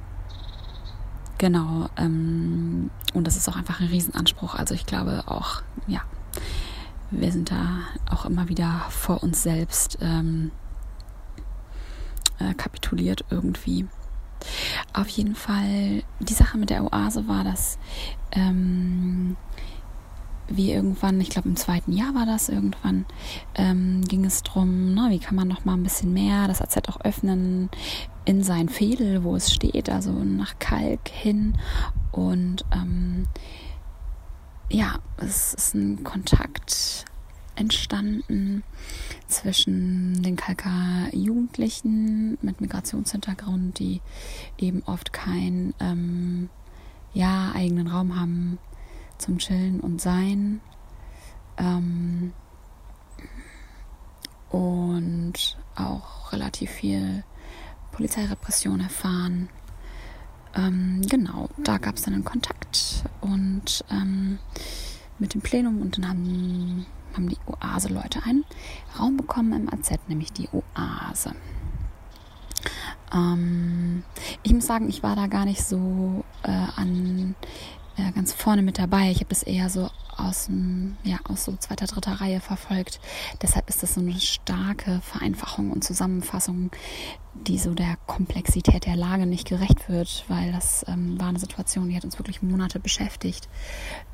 genau 1.43 1.89
ähm, 1.97 2.89
und 3.13 3.27
das 3.27 3.36
ist 3.36 3.49
auch 3.49 3.58
einfach 3.58 3.82
ein 3.82 3.88
Riesenanspruch. 3.88 4.56
Also 4.56 4.73
ich 4.75 4.86
glaube 4.86 5.23
auch, 5.25 5.62
ja, 5.88 5.99
wir 7.12 7.34
sind 7.34 7.51
da 7.51 7.79
auch 8.10 8.23
immer 8.23 8.47
wieder 8.47 8.86
vor 8.89 9.21
uns 9.23 9.43
selbst 9.43 9.97
ähm, 9.99 10.51
äh, 12.39 12.53
kapituliert 12.53 13.25
irgendwie. 13.29 13.88
Auf 14.93 15.10
jeden 15.10 15.36
Fall, 15.36 16.03
die 16.21 16.34
Sache 16.34 16.58
mit 16.58 16.69
der 16.69 16.86
Oase 16.86 17.27
war, 17.27 17.43
dass 17.43 17.77
ähm, 18.32 19.36
wir 20.47 20.75
irgendwann, 20.75 21.21
ich 21.21 21.29
glaube 21.29 21.49
im 21.49 21.56
zweiten 21.56 21.91
Jahr 21.91 22.13
war 22.15 22.25
das 22.25 22.49
irgendwann, 22.49 23.06
ähm, 23.56 24.01
ging 24.08 24.25
es 24.25 24.43
darum, 24.43 24.95
wie 25.10 25.19
kann 25.19 25.36
man 25.36 25.47
noch 25.47 25.65
mal 25.65 25.73
ein 25.73 25.84
bisschen 25.84 26.13
mehr 26.13 26.47
das 26.47 26.62
AZ 26.62 26.77
auch 26.89 27.01
öffnen 27.01 27.69
in 28.25 28.43
sein 28.43 28.69
Fädel, 28.69 29.23
wo 29.23 29.36
es 29.36 29.53
steht, 29.53 29.89
also 29.89 30.12
nach 30.12 30.60
Kalk 30.60 31.10
hin. 31.10 31.58
Und 32.12 32.65
ähm, 32.73 33.27
ja, 34.69 34.99
es 35.17 35.53
ist 35.53 35.75
ein 35.75 36.03
Kontakt 36.03 37.06
entstanden 37.56 38.63
zwischen 39.27 40.23
den 40.23 40.36
Kalker 40.36 41.08
Jugendlichen 41.12 42.38
mit 42.41 42.62
Migrationshintergrund, 42.62 43.77
die 43.79 44.01
eben 44.58 44.82
oft 44.86 45.13
keinen 45.13 45.73
ähm, 45.79 46.49
ja, 47.13 47.51
eigenen 47.53 47.88
Raum 47.88 48.19
haben 48.19 48.58
zum 49.23 49.38
Chillen 49.38 49.79
und 49.79 50.01
Sein. 50.01 50.62
Ähm, 51.57 52.33
und 54.49 55.57
auch 55.75 56.31
relativ 56.31 56.69
viel 56.69 57.23
Polizeirepression 57.91 58.79
erfahren. 58.81 59.49
Ähm, 60.55 61.01
genau, 61.09 61.49
da 61.57 61.77
gab 61.77 61.95
es 61.95 62.03
dann 62.03 62.13
einen 62.13 62.23
Kontakt 62.23 63.03
und 63.21 63.83
ähm, 63.89 64.38
mit 65.17 65.33
dem 65.33 65.41
Plenum 65.41 65.81
und 65.81 65.97
dann 65.97 66.07
haben 66.07 66.86
haben 67.13 67.29
die 67.29 67.38
Oase-Leute 67.45 68.23
einen 68.25 68.43
Raum 68.99 69.17
bekommen 69.17 69.53
im 69.53 69.73
AZ, 69.73 69.91
nämlich 70.07 70.33
die 70.33 70.49
Oase. 70.49 71.33
Ähm, 73.13 74.03
ich 74.41 74.53
muss 74.53 74.65
sagen, 74.65 74.89
ich 74.89 75.03
war 75.03 75.15
da 75.15 75.27
gar 75.27 75.45
nicht 75.45 75.63
so 75.63 76.23
äh, 76.43 76.65
an 76.75 77.36
äh, 77.97 78.12
ganz 78.12 78.34
vorne 78.34 78.62
mit 78.62 78.79
dabei. 78.79 79.12
Ich 79.12 79.17
habe 79.17 79.29
das 79.29 79.43
eher 79.43 79.69
so 79.69 79.89
aus, 80.17 80.49
ja, 81.03 81.17
aus 81.25 81.45
so 81.45 81.56
zweiter, 81.58 81.86
dritter 81.86 82.13
Reihe 82.13 82.39
verfolgt. 82.39 82.99
Deshalb 83.41 83.69
ist 83.69 83.84
das 83.84 83.95
so 83.95 84.01
eine 84.01 84.19
starke 84.19 85.01
Vereinfachung 85.01 85.71
und 85.71 85.84
Zusammenfassung, 85.84 86.71
die 87.34 87.58
so 87.58 87.73
der 87.73 87.97
Komplexität 88.06 88.86
der 88.86 88.95
Lage 88.95 89.25
nicht 89.25 89.47
gerecht 89.47 89.89
wird, 89.89 90.25
weil 90.27 90.51
das 90.51 90.86
ähm, 90.88 91.19
war 91.19 91.29
eine 91.29 91.39
Situation, 91.39 91.89
die 91.89 91.95
hat 91.95 92.06
uns 92.06 92.19
wirklich 92.19 92.41
Monate 92.41 92.79
beschäftigt. 92.79 93.49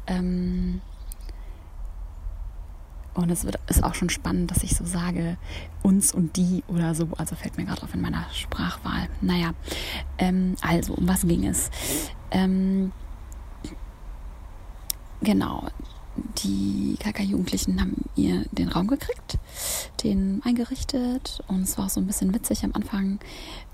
Ähm, 0.07 0.81
und 3.13 3.29
es 3.29 3.43
wird, 3.43 3.59
ist 3.67 3.83
auch 3.83 3.95
schon 3.95 4.09
spannend, 4.09 4.51
dass 4.51 4.63
ich 4.63 4.75
so 4.75 4.85
sage, 4.85 5.37
uns 5.83 6.13
und 6.13 6.37
die 6.37 6.63
oder 6.67 6.95
so. 6.95 7.09
Also 7.17 7.35
fällt 7.35 7.57
mir 7.57 7.65
gerade 7.65 7.83
auf 7.83 7.93
in 7.93 8.01
meiner 8.01 8.25
Sprachwahl. 8.33 9.09
Naja, 9.19 9.51
ähm, 10.17 10.55
also, 10.61 10.93
um 10.93 11.07
was 11.07 11.27
ging 11.27 11.45
es? 11.45 11.69
Ähm, 12.31 12.91
genau, 15.21 15.63
die 16.43 16.97
KK-Jugendlichen 16.99 17.79
haben 17.79 18.05
ihr 18.15 18.45
den 18.51 18.69
Raum 18.69 18.87
gekriegt, 18.87 19.37
den 20.03 20.41
eingerichtet 20.43 21.41
und 21.47 21.61
es 21.61 21.77
war 21.77 21.85
auch 21.85 21.89
so 21.89 21.99
ein 21.99 22.07
bisschen 22.07 22.33
witzig 22.33 22.63
am 22.63 22.73
Anfang. 22.73 23.19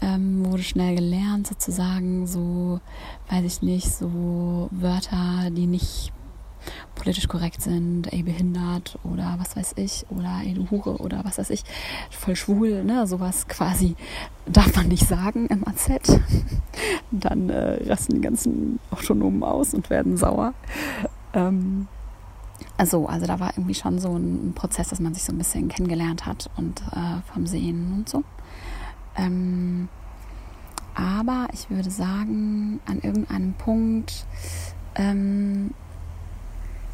Ähm, 0.02 0.46
wurde 0.46 0.64
schnell 0.64 0.96
gelernt, 0.96 1.48
sozusagen, 1.48 2.28
so, 2.28 2.80
weiß 3.30 3.46
ich 3.46 3.62
nicht, 3.62 3.92
so 3.92 4.70
Wörter, 4.72 5.50
die 5.52 5.68
nicht 5.68 6.12
politisch 6.96 7.28
korrekt 7.28 7.62
sind, 7.62 8.12
ey, 8.12 8.24
behindert 8.24 8.98
oder 9.04 9.36
was 9.38 9.56
weiß 9.56 9.74
ich, 9.78 10.06
oder 10.10 10.42
ey, 10.44 10.54
du 10.54 10.70
Hure 10.72 10.98
oder 10.98 11.24
was 11.24 11.38
weiß 11.38 11.52
ich, 11.52 11.64
voll 12.10 12.36
schwul, 12.36 12.84
ne, 12.84 13.06
sowas 13.06 13.48
quasi 13.48 13.96
darf 14.48 14.76
man 14.76 14.88
nicht 14.88 15.08
sagen 15.08 15.48
im 15.48 15.68
AZ. 15.68 15.90
Dann 17.12 17.50
äh, 17.50 17.84
rasten 17.88 18.16
die 18.16 18.22
ganzen 18.22 18.80
Autonomen 18.92 19.44
aus 19.44 19.74
und 19.74 19.90
werden 19.90 20.18
sauer. 20.18 20.54
Ähm, 21.36 21.88
also, 22.78 23.06
also 23.08 23.26
da 23.26 23.39
war 23.39 23.52
irgendwie 23.56 23.76
schon 23.76 24.00
so 24.00 24.15
ein 24.15 24.54
Prozess, 24.56 24.89
dass 24.89 25.00
man 25.00 25.13
sich 25.13 25.24
so 25.24 25.34
ein 25.34 25.38
bisschen 25.38 25.67
kennengelernt 25.67 26.26
hat 26.26 26.50
und 26.58 26.82
äh, 26.93 27.21
vom 27.32 27.45
Sehen 27.45 27.93
und 27.93 28.10
so. 28.10 28.24
Ähm, 29.15 29.89
aber 30.95 31.48
ich 31.54 31.69
würde 31.69 31.91
sagen, 31.91 32.80
an 32.86 33.00
irgendeinem 33.02 33.54
Punkt 33.54 34.26
ähm, 34.95 35.71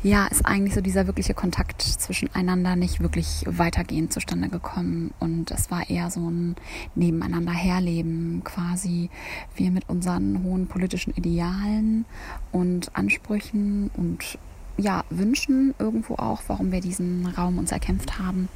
ja, 0.04 0.26
ist 0.28 0.46
eigentlich 0.46 0.74
so 0.74 0.82
dieser 0.82 1.06
wirkliche 1.06 1.36
Kontakt 1.36 1.82
zwischeneinander 1.82 2.76
nicht 2.76 3.02
wirklich 3.02 3.44
weitergehend 3.46 4.12
zustande 4.12 4.50
gekommen. 4.50 5.14
Und 5.20 5.52
es 5.52 5.70
war 5.70 5.90
eher 5.90 6.10
so 6.10 6.28
ein 6.28 6.56
Nebeneinander 6.96 7.52
herleben, 7.52 8.42
quasi 8.44 9.10
wir 9.56 9.70
mit 9.70 9.88
unseren 9.90 10.44
hohen 10.44 10.68
politischen 10.68 11.14
Idealen 11.14 12.06
und 12.52 12.96
Ansprüchen 12.96 13.92
und 13.96 14.40
ja, 14.78 15.04
Wünschen 15.12 15.76
irgendwo 15.78 16.16
auch, 16.16 16.42
warum 16.48 16.72
wir 16.72 16.82
diesen 16.82 17.28
Raum 17.28 17.60
uns 17.60 17.72
erkämpft 17.72 18.18
haben. 18.18 18.50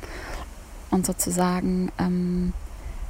Und 0.89 1.05
sozusagen 1.05 1.91
ähm, 1.99 2.53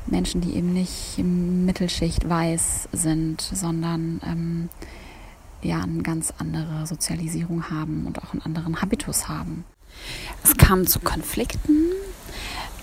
Menschen, 0.08 0.42
die 0.42 0.56
eben 0.56 0.74
nicht 0.74 1.18
Mittelschicht 1.20 2.28
weiß 2.28 2.90
sind, 2.92 3.42
sondern 3.42 4.20
ähm, 4.26 4.70
ja 5.66 5.82
eine 5.82 6.04
ganz 6.04 6.34
andere 6.38 6.86
Sozialisierung 6.88 7.70
haben 7.70 8.06
und 8.06 8.22
auch 8.22 8.34
einen 8.34 8.42
anderen 8.42 8.82
Habitus 8.82 9.28
haben. 9.28 9.66
Es 10.44 10.56
kam 10.58 10.88
zu 10.88 11.00
Konflikten. 11.00 11.92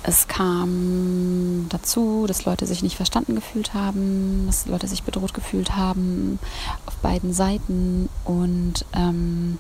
Es 0.05 0.27
kam 0.27 1.67
dazu, 1.69 2.25
dass 2.27 2.45
Leute 2.45 2.67
sich 2.67 2.83
nicht 2.83 2.97
verstanden 2.97 3.37
gefühlt 3.37 3.73
haben, 3.73 4.47
dass 4.47 4.67
Leute 4.67 4.89
sich 4.89 5.05
bedroht 5.05 5.33
gefühlt 5.33 5.77
haben 5.77 6.41
auf 6.87 6.97
beiden 6.97 7.33
Seiten. 7.33 8.09
Und 8.25 8.85
ähm, 8.95 9.59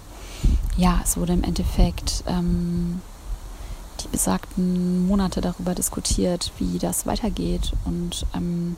ja, 0.76 1.00
es 1.04 1.16
wurde 1.16 1.34
im 1.34 1.44
Endeffekt 1.44 2.24
ähm, 2.26 3.00
die 4.00 4.08
besagten 4.08 5.06
Monate 5.06 5.40
darüber 5.40 5.76
diskutiert, 5.76 6.50
wie 6.58 6.78
das 6.78 7.06
weitergeht. 7.06 7.72
Und 7.84 8.26
ähm, 8.34 8.76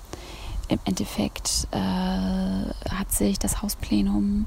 im 0.69 0.79
Endeffekt 0.85 1.69
äh, 1.71 1.79
hat 1.79 3.13
sich 3.13 3.39
das 3.39 3.63
Hausplenum 3.63 4.47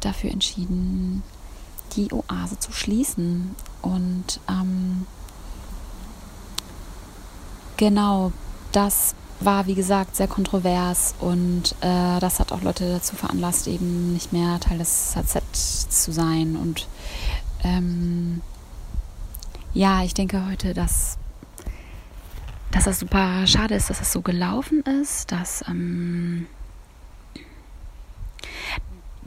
dafür 0.00 0.30
entschieden, 0.30 1.22
die 1.96 2.12
Oase 2.12 2.58
zu 2.58 2.72
schließen. 2.72 3.54
Und 3.82 4.40
ähm, 4.48 5.06
genau, 7.76 8.32
das 8.72 9.14
war, 9.40 9.66
wie 9.66 9.74
gesagt, 9.74 10.16
sehr 10.16 10.28
kontrovers 10.28 11.14
und 11.20 11.74
äh, 11.80 12.20
das 12.20 12.40
hat 12.40 12.52
auch 12.52 12.62
Leute 12.62 12.90
dazu 12.90 13.16
veranlasst, 13.16 13.66
eben 13.66 14.12
nicht 14.12 14.32
mehr 14.32 14.58
Teil 14.60 14.78
des 14.78 15.14
HZ 15.16 15.42
zu 15.52 16.12
sein. 16.12 16.56
Und 16.56 16.86
ähm, 17.62 18.40
ja, 19.72 20.02
ich 20.02 20.14
denke 20.14 20.46
heute, 20.48 20.72
dass 20.72 21.18
dass 22.74 22.84
das 22.84 22.98
super 22.98 23.46
schade 23.46 23.76
ist, 23.76 23.88
dass 23.88 24.00
das 24.00 24.12
so 24.12 24.20
gelaufen 24.20 24.80
ist, 24.82 25.30
dass 25.30 25.64
ähm, 25.68 26.48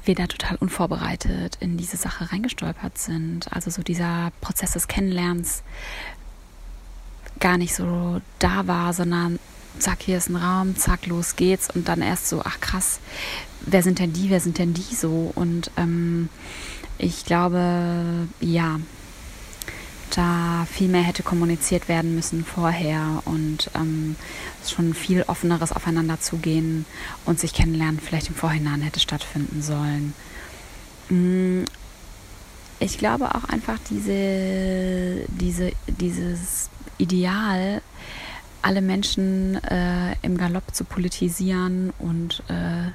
wir 0.04 0.16
da 0.16 0.28
total 0.28 0.58
unvorbereitet 0.58 1.58
in 1.62 1.78
diese 1.78 1.96
Sache 1.96 2.30
reingestolpert 2.34 2.98
sind. 2.98 3.52
Also 3.54 3.70
so 3.72 3.84
dieser 3.84 4.34
Prozess 4.42 4.72
des 4.72 4.90
Kennenlernens 4.90 5.64
gar 7.40 7.58
nicht 7.58 7.74
so 7.74 8.20
da 8.40 8.68
war, 8.68 8.94
sondern 8.94 9.40
zack, 9.80 10.02
hier 10.02 10.18
ist 10.18 10.30
ein 10.30 10.36
Raum, 10.36 10.76
zack, 10.76 11.06
los 11.06 11.38
geht's 11.38 11.70
und 11.74 11.88
dann 11.88 12.02
erst 12.02 12.28
so, 12.28 12.42
ach 12.44 12.60
krass, 12.60 13.00
wer 13.62 13.82
sind 13.82 14.00
denn 14.00 14.12
die, 14.12 14.30
wer 14.30 14.42
sind 14.42 14.58
denn 14.58 14.74
die 14.74 14.94
so? 14.94 15.32
Und 15.36 15.72
ähm, 15.78 16.28
ich 16.98 17.24
glaube, 17.24 18.28
ja, 18.42 18.82
da 20.16 20.66
viel 20.72 20.88
mehr 20.88 21.02
hätte 21.02 21.24
kommuniziert 21.24 21.88
werden 21.88 22.16
müssen 22.16 22.46
vorher 22.46 23.22
und 23.26 23.70
ähm, 23.76 24.16
schon 24.66 24.94
viel 24.94 25.24
offeneres 25.24 25.72
Aufeinander 25.72 26.20
zugehen 26.20 26.86
und 27.26 27.40
sich 27.40 27.54
kennenlernen 27.54 28.00
vielleicht 28.00 28.30
im 28.30 28.36
Vorhinein 28.36 28.82
hätte 28.82 29.00
stattfinden 29.00 29.62
sollen. 29.62 30.14
Mm, 31.10 31.64
ich 32.80 32.98
glaube 32.98 33.34
auch 33.34 33.46
einfach 33.46 33.80
diese, 33.90 35.26
diese, 35.30 35.72
dieses 35.88 36.70
Ideal, 36.98 37.82
alle 38.62 38.82
Menschen 38.82 39.64
äh, 39.64 40.16
im 40.22 40.38
Galopp 40.38 40.76
zu 40.76 40.84
politisieren 40.84 41.94
und 42.00 42.44
äh, 42.50 42.92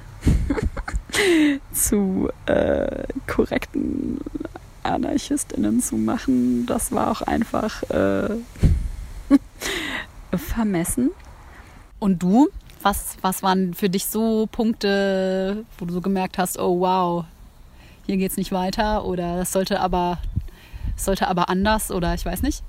zu 1.73 2.29
äh, 2.45 3.03
korrekten 3.27 4.19
AnarchistInnen 4.83 5.81
zu 5.81 5.95
machen, 5.95 6.65
das 6.65 6.91
war 6.91 7.11
auch 7.11 7.21
einfach 7.21 7.83
äh, 7.89 8.29
vermessen. 10.37 11.11
Und 11.99 12.21
du? 12.21 12.49
Was, 12.81 13.15
was 13.21 13.43
waren 13.43 13.73
für 13.73 13.89
dich 13.89 14.07
so 14.07 14.45
Punkte, 14.51 15.63
wo 15.77 15.85
du 15.85 15.93
so 15.93 16.01
gemerkt 16.01 16.37
hast, 16.37 16.59
oh 16.59 16.81
wow, 16.81 17.23
hier 18.05 18.17
geht 18.17 18.31
es 18.31 18.37
nicht 18.37 18.51
weiter 18.51 19.05
oder 19.05 19.37
das 19.37 19.53
sollte 19.53 19.79
aber, 19.79 20.17
sollte 20.97 21.29
aber 21.29 21.47
anders 21.47 21.91
oder 21.91 22.13
ich 22.13 22.25
weiß 22.25 22.41
nicht? 22.41 22.61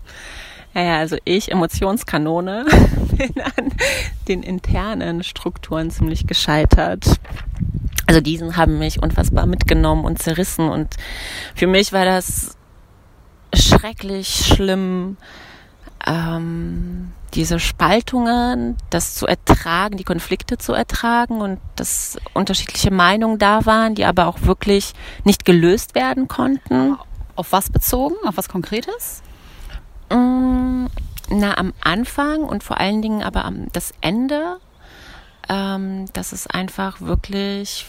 Ja, 0.74 0.98
also 0.98 1.16
ich, 1.24 1.50
Emotionskanone, 1.50 2.66
bin 3.16 3.40
an 3.40 3.72
den 4.28 4.42
internen 4.42 5.22
Strukturen 5.22 5.90
ziemlich 5.90 6.26
gescheitert. 6.26 7.20
Also 8.06 8.20
diesen 8.20 8.56
haben 8.56 8.78
mich 8.78 9.02
unfassbar 9.02 9.46
mitgenommen 9.46 10.04
und 10.04 10.20
zerrissen 10.20 10.68
und 10.68 10.94
für 11.54 11.66
mich 11.66 11.92
war 11.92 12.04
das 12.04 12.56
schrecklich 13.54 14.46
schlimm, 14.46 15.16
ähm, 16.06 17.12
diese 17.34 17.58
Spaltungen, 17.58 18.76
das 18.90 19.14
zu 19.14 19.26
ertragen, 19.26 19.96
die 19.96 20.04
Konflikte 20.04 20.58
zu 20.58 20.72
ertragen 20.72 21.40
und 21.40 21.58
dass 21.76 22.18
unterschiedliche 22.32 22.90
Meinungen 22.90 23.38
da 23.38 23.66
waren, 23.66 23.94
die 23.94 24.04
aber 24.04 24.26
auch 24.26 24.42
wirklich 24.42 24.92
nicht 25.24 25.44
gelöst 25.44 25.94
werden 25.94 26.28
konnten. 26.28 26.96
Auf 27.36 27.52
was 27.52 27.70
bezogen? 27.70 28.14
Auf 28.24 28.36
was 28.36 28.48
Konkretes? 28.48 29.22
Mm, 30.10 30.86
na, 31.30 31.58
am 31.58 31.72
Anfang 31.82 32.44
und 32.44 32.62
vor 32.62 32.78
allen 32.78 33.02
Dingen 33.02 33.22
aber 33.22 33.44
am 33.44 33.66
das 33.72 33.92
Ende, 34.00 34.58
ähm, 35.48 36.06
dass 36.12 36.32
es 36.32 36.46
einfach 36.46 37.00
wirklich 37.00 37.86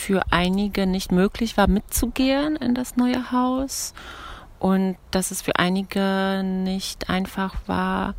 für 0.00 0.22
einige 0.30 0.86
nicht 0.86 1.12
möglich 1.12 1.56
war, 1.56 1.68
mitzugehen 1.68 2.56
in 2.56 2.74
das 2.74 2.96
neue 2.96 3.32
Haus 3.32 3.94
und 4.58 4.96
dass 5.10 5.30
es 5.30 5.42
für 5.42 5.56
einige 5.56 6.42
nicht 6.44 7.08
einfach 7.08 7.54
war, 7.66 8.14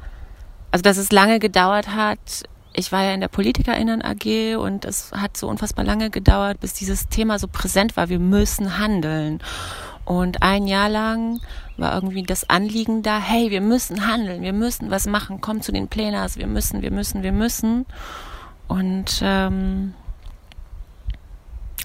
also 0.72 0.84
dass 0.84 0.98
es 0.98 1.12
lange 1.12 1.40
gedauert 1.40 1.96
hat. 1.96 2.44
Ich 2.74 2.92
war 2.92 3.04
ja 3.04 3.14
in 3.14 3.20
der 3.20 3.28
Politikerinnen 3.28 4.02
AG 4.02 4.56
und 4.58 4.86
es 4.86 5.12
hat 5.12 5.38
so 5.38 5.48
unfassbar 5.48 5.84
lange 5.84 6.10
gedauert, 6.10 6.60
bis 6.60 6.74
dieses 6.74 7.10
Thema 7.10 7.38
so 7.38 7.48
präsent 7.48 7.98
war. 7.98 8.10
Wir 8.10 8.20
müssen 8.20 8.78
handeln. 8.78 9.40
Und 10.06 10.42
ein 10.42 10.68
Jahr 10.68 10.90
lang 10.90 11.42
war 11.78 11.94
irgendwie 11.94 12.24
das 12.24 12.50
Anliegen 12.50 13.04
da, 13.04 13.20
hey, 13.20 13.52
wir 13.52 13.62
müssen 13.62 14.08
handeln, 14.08 14.42
wir 14.42 14.54
müssen 14.54 14.90
was 14.90 15.06
machen, 15.06 15.42
komm 15.42 15.62
zu 15.62 15.72
den 15.72 15.90
Plänas, 15.90 16.38
wir 16.38 16.48
müssen, 16.48 16.82
wir 16.82 16.92
müssen, 16.92 17.24
wir 17.24 17.32
müssen. 17.32 17.86
Und 18.72 19.22
ähm, 19.22 19.94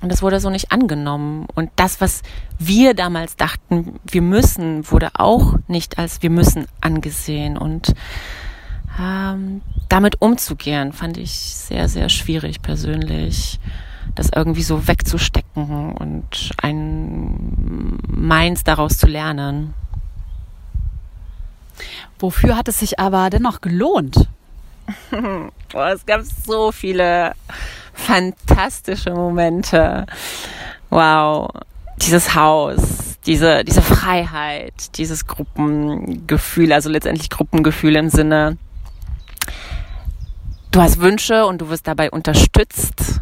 und 0.02 0.12
das 0.12 0.22
wurde 0.22 0.40
so 0.40 0.50
nicht 0.50 0.72
angenommen. 0.72 1.46
Und 1.54 1.70
das, 1.76 2.00
was 2.00 2.22
wir 2.58 2.94
damals 2.94 3.36
dachten, 3.36 3.98
wir 4.04 4.22
müssen, 4.22 4.88
wurde 4.90 5.08
auch 5.14 5.54
nicht 5.68 5.98
als 5.98 6.22
wir 6.22 6.30
müssen 6.30 6.66
angesehen. 6.80 7.56
Und 7.56 7.94
ähm, 9.00 9.62
damit 9.88 10.20
umzugehen, 10.20 10.92
fand 10.92 11.16
ich 11.16 11.32
sehr, 11.32 11.88
sehr 11.88 12.08
schwierig 12.08 12.62
persönlich. 12.62 13.58
Das 14.14 14.30
irgendwie 14.34 14.62
so 14.62 14.86
wegzustecken 14.86 15.94
und 15.94 16.52
ein 16.58 17.98
meins 18.06 18.62
daraus 18.62 18.98
zu 18.98 19.06
lernen. 19.06 19.74
Wofür 22.18 22.56
hat 22.56 22.68
es 22.68 22.78
sich 22.78 23.00
aber 23.00 23.28
dennoch 23.30 23.60
gelohnt? 23.60 24.28
Boah, 25.72 25.88
es 25.92 26.04
gab 26.06 26.22
so 26.22 26.72
viele 26.72 27.32
fantastische 27.92 29.10
Momente. 29.10 30.06
Wow, 30.90 31.50
dieses 31.98 32.34
Haus, 32.34 33.18
diese, 33.26 33.64
diese 33.64 33.82
Freiheit, 33.82 34.96
dieses 34.96 35.26
Gruppengefühl, 35.26 36.72
also 36.72 36.88
letztendlich 36.88 37.30
Gruppengefühl 37.30 37.96
im 37.96 38.10
Sinne, 38.10 38.58
du 40.70 40.80
hast 40.80 41.00
Wünsche 41.00 41.46
und 41.46 41.60
du 41.60 41.68
wirst 41.68 41.86
dabei 41.86 42.10
unterstützt. 42.10 43.20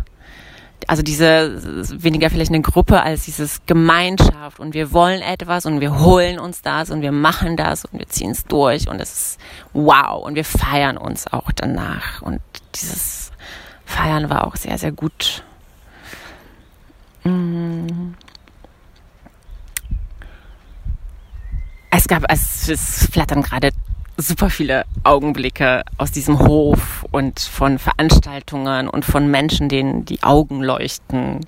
Also 0.88 1.02
diese 1.02 2.02
weniger 2.02 2.30
vielleicht 2.30 2.50
eine 2.50 2.62
Gruppe 2.62 3.02
als 3.02 3.24
dieses 3.24 3.60
Gemeinschaft 3.66 4.60
und 4.60 4.74
wir 4.74 4.92
wollen 4.92 5.22
etwas 5.22 5.66
und 5.66 5.80
wir 5.80 6.00
holen 6.00 6.38
uns 6.38 6.62
das 6.62 6.90
und 6.90 7.02
wir 7.02 7.12
machen 7.12 7.56
das 7.56 7.84
und 7.84 7.98
wir 7.98 8.08
ziehen 8.08 8.30
es 8.30 8.44
durch 8.44 8.88
und 8.88 9.00
es 9.00 9.12
ist 9.12 9.40
wow 9.72 10.24
und 10.24 10.34
wir 10.34 10.44
feiern 10.44 10.96
uns 10.96 11.26
auch 11.32 11.52
danach 11.52 12.22
und 12.22 12.40
dieses 12.74 13.32
Feiern 13.84 14.30
war 14.30 14.46
auch 14.46 14.56
sehr, 14.56 14.78
sehr 14.78 14.92
gut. 14.92 15.42
Mm. 17.24 18.14
Es 21.90 22.08
gab, 22.08 22.24
es, 22.28 22.68
es 22.68 23.08
flattern 23.10 23.42
gerade 23.42 23.70
super 24.16 24.50
viele 24.50 24.84
Augenblicke 25.02 25.82
aus 25.98 26.12
diesem 26.12 26.38
Hof 26.38 27.04
und 27.10 27.40
von 27.40 27.78
Veranstaltungen 27.78 28.88
und 28.88 29.04
von 29.04 29.30
Menschen, 29.30 29.68
denen 29.68 30.04
die 30.04 30.22
Augen 30.22 30.62
leuchten 30.62 31.40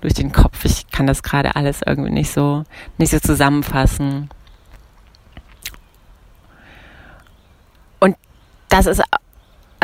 durch 0.00 0.14
den 0.14 0.32
Kopf. 0.32 0.64
Ich 0.64 0.88
kann 0.90 1.06
das 1.06 1.22
gerade 1.22 1.56
alles 1.56 1.80
irgendwie 1.84 2.10
nicht 2.10 2.30
so, 2.30 2.64
nicht 2.98 3.10
so 3.10 3.20
zusammenfassen. 3.20 4.28
Und 8.00 8.16
das 8.68 8.86
ist 8.86 9.02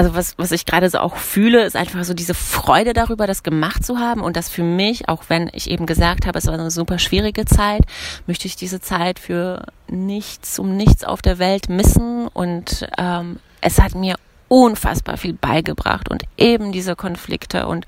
also 0.01 0.15
was, 0.15 0.39
was 0.39 0.51
ich 0.51 0.65
gerade 0.65 0.89
so 0.89 0.99
auch 0.99 1.17
fühle, 1.17 1.63
ist 1.63 1.77
einfach 1.77 2.03
so 2.05 2.15
diese 2.15 2.33
Freude 2.33 2.95
darüber, 2.95 3.27
das 3.27 3.43
gemacht 3.43 3.85
zu 3.85 3.99
haben. 3.99 4.23
Und 4.23 4.35
das 4.35 4.49
für 4.49 4.63
mich, 4.63 5.11
auch 5.11 5.25
wenn 5.29 5.51
ich 5.53 5.69
eben 5.69 5.85
gesagt 5.85 6.27
habe, 6.27 6.39
es 6.39 6.47
war 6.47 6.55
eine 6.55 6.71
super 6.71 6.99
schwierige 6.99 7.45
Zeit, 7.45 7.83
möchte 8.27 8.47
ich 8.47 8.57
diese 8.57 8.81
Zeit 8.81 9.19
für 9.19 9.63
nichts, 9.89 10.59
um 10.59 10.75
nichts 10.75 11.05
auf 11.05 11.21
der 11.21 11.39
Welt 11.39 11.69
missen. 11.69 12.29
Und 12.29 12.89
ähm, 12.97 13.41
es 13.61 13.79
hat 13.79 13.95
mir 13.95 14.15
unfassbar 14.49 15.19
viel 15.19 15.35
beigebracht. 15.35 16.09
Und 16.09 16.23
eben 16.39 16.73
diese 16.73 16.97
Konflikte 16.97 17.67
und 17.67 17.85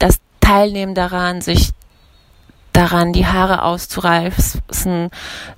das 0.00 0.18
Teilnehmen 0.40 0.96
daran, 0.96 1.40
sich 1.40 1.70
daran, 2.72 3.12
die 3.12 3.26
Haare 3.26 3.62
auszureißen, 3.62 5.10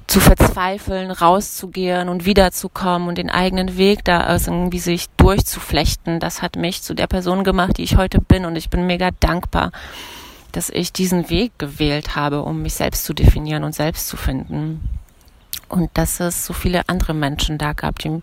zu 0.06 0.20
verzweifeln, 0.20 1.10
rauszugehen 1.10 2.08
und 2.08 2.26
wiederzukommen 2.26 3.08
und 3.08 3.18
den 3.18 3.30
eigenen 3.30 3.76
Weg 3.76 4.04
da 4.04 4.36
irgendwie 4.46 4.80
sich 4.80 5.08
durchzuflechten. 5.16 6.20
Das 6.20 6.42
hat 6.42 6.56
mich 6.56 6.82
zu 6.82 6.94
der 6.94 7.06
Person 7.06 7.44
gemacht, 7.44 7.78
die 7.78 7.84
ich 7.84 7.96
heute 7.96 8.20
bin 8.20 8.44
und 8.44 8.56
ich 8.56 8.68
bin 8.68 8.86
mega 8.86 9.10
dankbar, 9.20 9.70
dass 10.52 10.70
ich 10.70 10.92
diesen 10.92 11.30
Weg 11.30 11.52
gewählt 11.58 12.16
habe, 12.16 12.42
um 12.42 12.62
mich 12.62 12.74
selbst 12.74 13.04
zu 13.04 13.14
definieren 13.14 13.64
und 13.64 13.74
selbst 13.74 14.08
zu 14.08 14.16
finden. 14.16 14.88
Und 15.68 15.90
dass 15.94 16.20
es 16.20 16.44
so 16.44 16.52
viele 16.52 16.88
andere 16.88 17.14
Menschen 17.14 17.58
da 17.58 17.72
gab, 17.72 17.98
die 17.98 18.22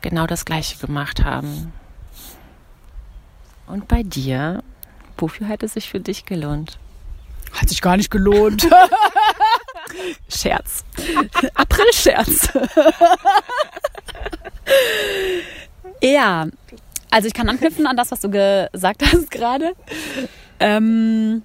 genau 0.00 0.26
das 0.26 0.44
Gleiche 0.44 0.78
gemacht 0.78 1.24
haben. 1.24 1.72
Und 3.66 3.88
bei 3.88 4.02
dir, 4.02 4.62
wofür 5.16 5.48
hat 5.48 5.62
es 5.62 5.74
sich 5.74 5.88
für 5.88 6.00
dich 6.00 6.24
gelohnt? 6.24 6.78
Hat 7.52 7.68
sich 7.68 7.80
gar 7.80 7.96
nicht 7.96 8.10
gelohnt. 8.10 8.66
Scherz. 10.28 10.84
April-Scherz. 11.54 12.48
ja, 16.02 16.46
also 17.10 17.28
ich 17.28 17.34
kann 17.34 17.48
anknüpfen 17.48 17.86
an 17.86 17.96
das, 17.96 18.10
was 18.10 18.20
du 18.20 18.30
gesagt 18.30 19.02
hast 19.02 19.30
gerade. 19.30 19.74
Ähm, 20.60 21.42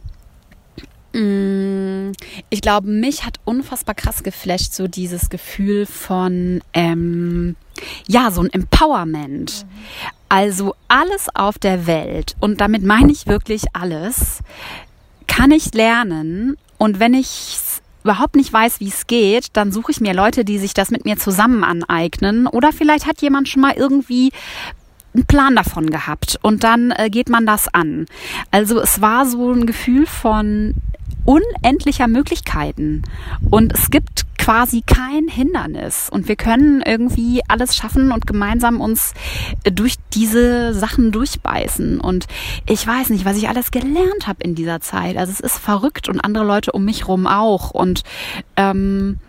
mm, 1.14 2.14
ich 2.50 2.62
glaube, 2.62 2.88
mich 2.88 3.26
hat 3.26 3.40
unfassbar 3.44 3.94
krass 3.94 4.24
geflasht, 4.24 4.74
so 4.74 4.88
dieses 4.88 5.30
Gefühl 5.30 5.86
von, 5.86 6.62
ähm, 6.74 7.58
ja, 8.08 8.32
so 8.32 8.42
ein 8.42 8.50
Empowerment. 8.50 9.66
Also 10.30 10.74
alles 10.88 11.28
auf 11.36 11.60
der 11.60 11.86
Welt, 11.86 12.36
und 12.40 12.62
damit 12.62 12.84
meine 12.84 13.12
ich 13.12 13.28
wirklich 13.28 13.64
alles, 13.74 14.40
kann 15.28 15.52
ich 15.52 15.74
lernen 15.74 16.58
und 16.78 17.00
wenn 17.00 17.14
ich 17.14 17.58
überhaupt 18.04 18.36
nicht 18.38 18.54
weiß, 18.54 18.80
wie 18.80 18.88
es 18.88 19.08
geht, 19.08 19.48
dann 19.54 19.72
suche 19.72 19.92
ich 19.92 20.00
mir 20.00 20.14
Leute, 20.14 20.46
die 20.46 20.60
sich 20.60 20.74
das 20.74 20.92
mit 20.92 21.04
mir 21.04 21.18
zusammen 21.18 21.66
aneignen. 21.66 22.48
Oder 22.48 22.72
vielleicht 22.72 23.06
hat 23.06 23.22
jemand 23.22 23.50
schon 23.50 23.62
mal 23.62 23.74
irgendwie 23.74 24.32
einen 25.14 25.26
Plan 25.26 25.56
davon 25.56 25.90
gehabt 25.90 26.40
und 26.42 26.64
dann 26.64 26.92
äh, 26.92 27.10
geht 27.10 27.28
man 27.28 27.46
das 27.46 27.68
an. 27.74 28.06
Also 28.52 28.80
es 28.80 29.02
war 29.02 29.26
so 29.26 29.52
ein 29.52 29.66
Gefühl 29.66 30.06
von 30.06 30.76
unendlicher 31.26 32.08
Möglichkeiten 32.08 33.04
und 33.50 33.74
es 33.74 33.90
gibt 33.90 34.26
quasi 34.48 34.82
kein 34.82 35.28
Hindernis. 35.28 36.10
Und 36.10 36.30
wir 36.30 36.38
können 36.38 36.82
irgendwie 36.82 37.42
alles 37.50 37.76
schaffen 37.76 38.14
und 38.14 38.26
gemeinsam 38.26 38.80
uns 38.80 39.14
durch 39.70 39.96
diese 40.14 40.74
Sachen 40.74 41.12
durchbeißen. 41.12 42.00
Und 42.00 42.28
ich 42.66 42.88
weiß 42.88 43.10
nicht, 43.10 43.26
was 43.26 43.36
ich 43.36 43.50
alles 43.50 43.72
gelernt 43.72 44.26
habe 44.26 44.42
in 44.42 44.56
dieser 44.56 44.80
Zeit. 44.80 45.18
Also 45.18 45.34
es 45.34 45.42
ist 45.42 45.58
verrückt 45.58 46.08
und 46.08 46.22
andere 46.22 46.46
Leute 46.46 46.72
um 46.72 46.86
mich 46.86 47.10
rum 47.10 47.28
auch. 47.28 47.72
Und 47.72 48.04
ähm, 48.56 49.20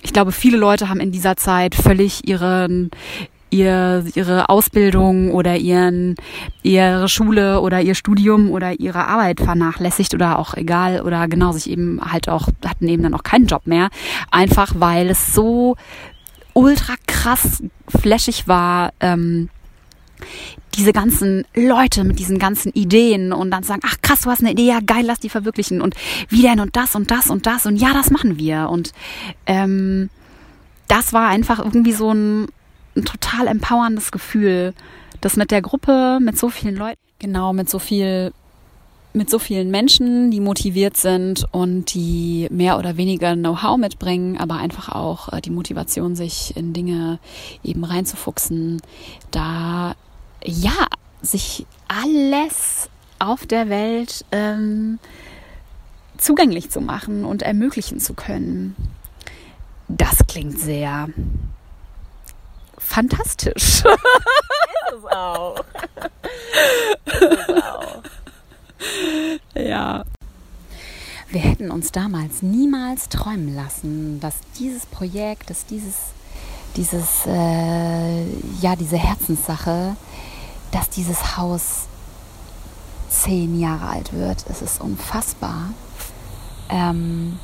ich 0.00 0.12
glaube, 0.12 0.30
viele 0.30 0.58
Leute 0.58 0.88
haben 0.88 1.00
in 1.00 1.10
dieser 1.10 1.36
Zeit 1.36 1.74
völlig 1.74 2.28
ihren 2.28 2.92
ihr, 3.52 4.04
ihre 4.14 4.48
Ausbildung 4.48 5.30
oder 5.30 5.56
ihren, 5.56 6.16
ihre 6.62 7.08
Schule 7.08 7.60
oder 7.60 7.80
ihr 7.80 7.94
Studium 7.94 8.50
oder 8.50 8.80
ihre 8.80 9.06
Arbeit 9.06 9.40
vernachlässigt 9.40 10.14
oder 10.14 10.38
auch 10.38 10.54
egal 10.54 11.02
oder 11.02 11.28
genau 11.28 11.52
sich 11.52 11.70
eben 11.70 12.00
halt 12.00 12.28
auch, 12.28 12.48
hatten 12.64 12.88
eben 12.88 13.02
dann 13.02 13.14
auch 13.14 13.22
keinen 13.22 13.46
Job 13.46 13.66
mehr. 13.66 13.90
Einfach 14.30 14.72
weil 14.76 15.10
es 15.10 15.34
so 15.34 15.76
ultra 16.54 16.94
krass 17.06 17.62
flashig 17.88 18.48
war, 18.48 18.92
ähm, 19.00 19.48
diese 20.74 20.92
ganzen 20.92 21.44
Leute 21.54 22.04
mit 22.04 22.18
diesen 22.18 22.38
ganzen 22.38 22.72
Ideen 22.72 23.32
und 23.32 23.50
dann 23.50 23.62
sagen, 23.62 23.82
ach 23.84 23.96
krass, 24.00 24.22
du 24.22 24.30
hast 24.30 24.40
eine 24.40 24.52
Idee, 24.52 24.68
ja 24.68 24.80
geil, 24.84 25.04
lass 25.04 25.20
die 25.20 25.28
verwirklichen 25.28 25.80
und 25.82 25.94
wie 26.28 26.42
denn 26.42 26.60
und 26.60 26.76
das 26.76 26.94
und 26.94 27.10
das 27.10 27.28
und 27.28 27.46
das 27.46 27.66
und 27.66 27.76
ja, 27.76 27.92
das 27.92 28.10
machen 28.10 28.38
wir 28.38 28.68
und 28.70 28.92
ähm, 29.46 30.08
das 30.88 31.12
war 31.12 31.28
einfach 31.28 31.58
irgendwie 31.58 31.92
so 31.92 32.12
ein 32.12 32.46
ein 32.96 33.04
total 33.04 33.46
empowerndes 33.46 34.12
Gefühl, 34.12 34.74
das 35.20 35.36
mit 35.36 35.50
der 35.50 35.62
Gruppe, 35.62 36.18
mit 36.20 36.38
so 36.38 36.48
vielen 36.48 36.76
Leuten, 36.76 37.00
genau, 37.18 37.52
mit 37.52 37.70
so 37.70 37.78
viel 37.78 38.32
mit 39.14 39.28
so 39.28 39.38
vielen 39.38 39.70
Menschen, 39.70 40.30
die 40.30 40.40
motiviert 40.40 40.96
sind 40.96 41.44
und 41.52 41.92
die 41.92 42.48
mehr 42.50 42.78
oder 42.78 42.96
weniger 42.96 43.34
Know-how 43.34 43.76
mitbringen, 43.76 44.38
aber 44.38 44.56
einfach 44.56 44.88
auch 44.88 45.30
äh, 45.30 45.42
die 45.42 45.50
Motivation, 45.50 46.16
sich 46.16 46.56
in 46.56 46.72
Dinge 46.72 47.18
eben 47.62 47.84
reinzufuchsen, 47.84 48.80
da 49.30 49.94
ja, 50.44 50.86
sich 51.20 51.66
alles 51.88 52.88
auf 53.18 53.46
der 53.46 53.68
Welt 53.68 54.24
ähm, 54.32 54.98
zugänglich 56.16 56.70
zu 56.70 56.80
machen 56.80 57.24
und 57.24 57.42
ermöglichen 57.42 58.00
zu 58.00 58.14
können. 58.14 58.74
Das 59.88 60.26
klingt 60.26 60.58
sehr 60.58 61.08
fantastisch. 62.92 63.84
Ist 63.84 64.92
es 64.98 65.04
auch. 65.10 65.64
Ist 67.06 67.22
es 67.22 67.62
auch. 67.62 68.02
Ja. 69.54 70.04
Wir 71.30 71.40
hätten 71.40 71.70
uns 71.70 71.92
damals 71.92 72.42
niemals 72.42 73.08
träumen 73.08 73.54
lassen, 73.54 74.20
dass 74.20 74.34
dieses 74.58 74.84
Projekt, 74.84 75.48
dass 75.48 75.64
dieses, 75.64 75.94
dieses, 76.76 77.26
äh, 77.26 78.24
ja, 78.60 78.76
diese 78.76 78.98
Herzenssache, 78.98 79.96
dass 80.72 80.90
dieses 80.90 81.38
Haus 81.38 81.86
zehn 83.08 83.58
Jahre 83.58 83.88
alt 83.88 84.12
wird. 84.12 84.44
Es 84.50 84.60
ist 84.60 84.80
unfassbar. 84.80 85.70
Ähm, 86.68 87.38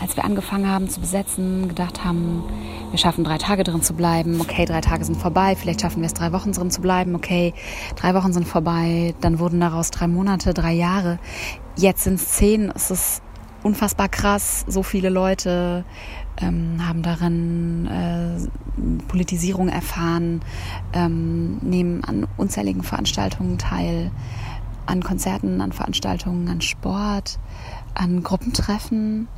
als 0.00 0.16
wir 0.16 0.24
angefangen 0.24 0.68
haben 0.68 0.88
zu 0.88 1.00
besetzen, 1.00 1.68
gedacht 1.68 2.04
haben, 2.04 2.44
wir 2.90 2.98
schaffen 2.98 3.24
drei 3.24 3.38
Tage 3.38 3.64
drin 3.64 3.82
zu 3.82 3.94
bleiben. 3.94 4.40
Okay, 4.40 4.64
drei 4.64 4.80
Tage 4.80 5.04
sind 5.04 5.16
vorbei. 5.16 5.56
Vielleicht 5.56 5.80
schaffen 5.80 6.00
wir 6.00 6.06
es, 6.06 6.14
drei 6.14 6.32
Wochen 6.32 6.52
drin 6.52 6.70
zu 6.70 6.80
bleiben. 6.80 7.14
Okay, 7.14 7.54
drei 7.96 8.14
Wochen 8.14 8.32
sind 8.32 8.46
vorbei. 8.46 9.14
Dann 9.20 9.38
wurden 9.38 9.60
daraus 9.60 9.90
drei 9.90 10.06
Monate, 10.06 10.54
drei 10.54 10.72
Jahre. 10.72 11.18
Jetzt 11.76 12.04
sind 12.04 12.14
es 12.14 12.28
zehn. 12.28 12.72
Es 12.74 12.90
ist 12.90 13.22
unfassbar 13.62 14.08
krass. 14.08 14.64
So 14.68 14.82
viele 14.82 15.08
Leute 15.08 15.84
ähm, 16.40 16.86
haben 16.86 17.02
darin 17.02 17.86
äh, 17.86 19.02
Politisierung 19.08 19.68
erfahren, 19.68 20.40
ähm, 20.92 21.58
nehmen 21.58 22.04
an 22.04 22.26
unzähligen 22.36 22.82
Veranstaltungen 22.82 23.58
teil, 23.58 24.10
an 24.86 25.02
Konzerten, 25.02 25.60
an 25.60 25.72
Veranstaltungen, 25.72 26.48
an 26.48 26.60
Sport, 26.60 27.38
an 27.94 28.22
Gruppentreffen. 28.22 29.28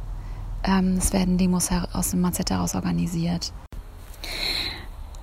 Ähm, 0.63 0.97
es 0.99 1.13
werden 1.13 1.39
Demos 1.39 1.71
aus 1.93 2.11
dem 2.11 2.25
AZ 2.25 2.39
heraus 2.51 2.75
organisiert. 2.75 3.53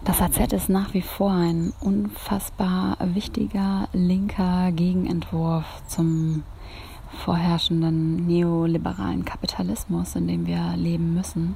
Das 0.03 0.21
AZ 0.21 0.53
ist 0.53 0.69
nach 0.69 0.93
wie 0.93 1.01
vor 1.01 1.31
ein 1.31 1.73
unfassbar 1.81 2.97
wichtiger 3.01 3.89
linker 3.93 4.71
Gegenentwurf 4.71 5.65
zum 5.87 6.43
vorherrschenden 7.25 8.25
neoliberalen 8.25 9.25
Kapitalismus, 9.25 10.15
in 10.15 10.27
dem 10.27 10.47
wir 10.47 10.75
leben 10.75 11.13
müssen. 11.13 11.55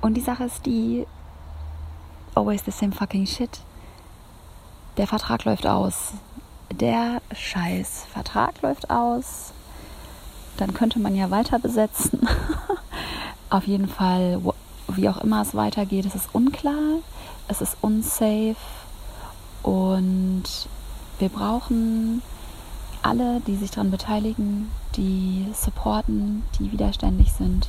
Und 0.00 0.14
die 0.14 0.20
Sache 0.20 0.44
ist 0.44 0.66
die, 0.66 1.06
always 2.34 2.62
the 2.64 2.70
same 2.70 2.92
fucking 2.92 3.26
shit. 3.26 3.60
Der 4.96 5.06
Vertrag 5.06 5.44
läuft 5.44 5.66
aus. 5.66 6.12
Der 6.70 7.22
scheiß 7.32 8.06
Vertrag 8.12 8.60
läuft 8.62 8.90
aus 8.90 9.53
dann 10.56 10.74
könnte 10.74 10.98
man 10.98 11.14
ja 11.14 11.30
weiter 11.30 11.58
besetzen. 11.58 12.28
Auf 13.50 13.66
jeden 13.66 13.88
Fall, 13.88 14.40
wie 14.88 15.08
auch 15.08 15.18
immer 15.18 15.42
es 15.42 15.54
weitergeht, 15.54 16.06
es 16.06 16.14
ist 16.14 16.28
unklar, 16.32 16.98
es 17.48 17.60
ist 17.60 17.76
unsafe 17.80 18.56
und 19.62 20.44
wir 21.18 21.28
brauchen 21.28 22.22
alle, 23.02 23.40
die 23.46 23.56
sich 23.56 23.70
daran 23.70 23.90
beteiligen, 23.90 24.70
die 24.96 25.46
supporten, 25.52 26.42
die 26.58 26.72
widerständig 26.72 27.32
sind 27.32 27.68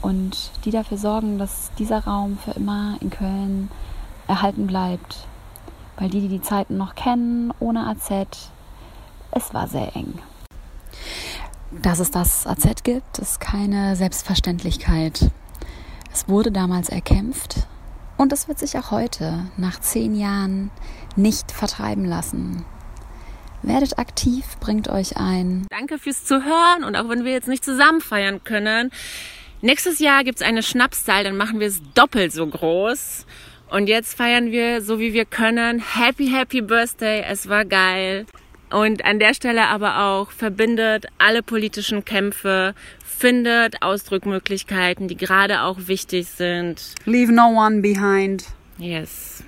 und 0.00 0.50
die 0.64 0.70
dafür 0.70 0.96
sorgen, 0.96 1.38
dass 1.38 1.70
dieser 1.78 2.04
Raum 2.04 2.38
für 2.38 2.52
immer 2.52 2.96
in 3.00 3.10
Köln 3.10 3.70
erhalten 4.28 4.66
bleibt. 4.66 5.26
Weil 5.98 6.08
die, 6.08 6.20
die 6.20 6.28
die 6.28 6.40
Zeiten 6.40 6.78
noch 6.78 6.94
kennen, 6.94 7.52
ohne 7.60 7.86
AZ, 7.86 8.10
es 9.32 9.52
war 9.52 9.68
sehr 9.68 9.94
eng. 9.94 10.18
Dass 11.70 12.00
es 12.00 12.10
das 12.10 12.46
AZ 12.46 12.82
gibt, 12.82 13.18
ist 13.18 13.40
keine 13.40 13.94
Selbstverständlichkeit. 13.94 15.30
Es 16.12 16.28
wurde 16.28 16.50
damals 16.50 16.88
erkämpft 16.88 17.68
und 18.16 18.32
es 18.32 18.48
wird 18.48 18.58
sich 18.58 18.76
auch 18.76 18.90
heute, 18.90 19.46
nach 19.56 19.78
zehn 19.80 20.16
Jahren, 20.16 20.72
nicht 21.14 21.52
vertreiben 21.52 22.04
lassen. 22.04 22.64
Werdet 23.62 23.98
aktiv, 23.98 24.44
bringt 24.58 24.88
euch 24.88 25.16
ein. 25.16 25.66
Danke 25.70 25.98
fürs 25.98 26.24
Zuhören 26.24 26.82
und 26.84 26.96
auch 26.96 27.08
wenn 27.08 27.24
wir 27.24 27.32
jetzt 27.32 27.48
nicht 27.48 27.64
zusammen 27.64 28.00
feiern 28.00 28.42
können, 28.42 28.90
nächstes 29.60 30.00
Jahr 30.00 30.24
gibt 30.24 30.40
es 30.40 30.46
eine 30.46 30.64
Schnapszahl, 30.64 31.22
dann 31.22 31.36
machen 31.36 31.60
wir 31.60 31.68
es 31.68 31.80
doppelt 31.94 32.32
so 32.32 32.46
groß. 32.46 33.26
Und 33.70 33.86
jetzt 33.86 34.16
feiern 34.16 34.50
wir 34.50 34.82
so 34.82 34.98
wie 34.98 35.12
wir 35.12 35.24
können. 35.24 35.78
Happy, 35.78 36.26
happy 36.26 36.60
Birthday. 36.60 37.22
Es 37.22 37.48
war 37.48 37.64
geil. 37.64 38.26
Und 38.70 39.04
an 39.04 39.18
der 39.18 39.34
Stelle 39.34 39.66
aber 39.68 39.98
auch 40.00 40.30
verbindet 40.30 41.06
alle 41.18 41.42
politischen 41.42 42.04
Kämpfe, 42.04 42.74
findet 43.04 43.82
Ausdruckmöglichkeiten, 43.82 45.08
die 45.08 45.16
gerade 45.16 45.62
auch 45.62 45.76
wichtig 45.86 46.28
sind. 46.28 46.94
Leave 47.04 47.32
no 47.32 47.48
one 47.48 47.80
behind. 47.80 48.44
Yes. 48.78 49.42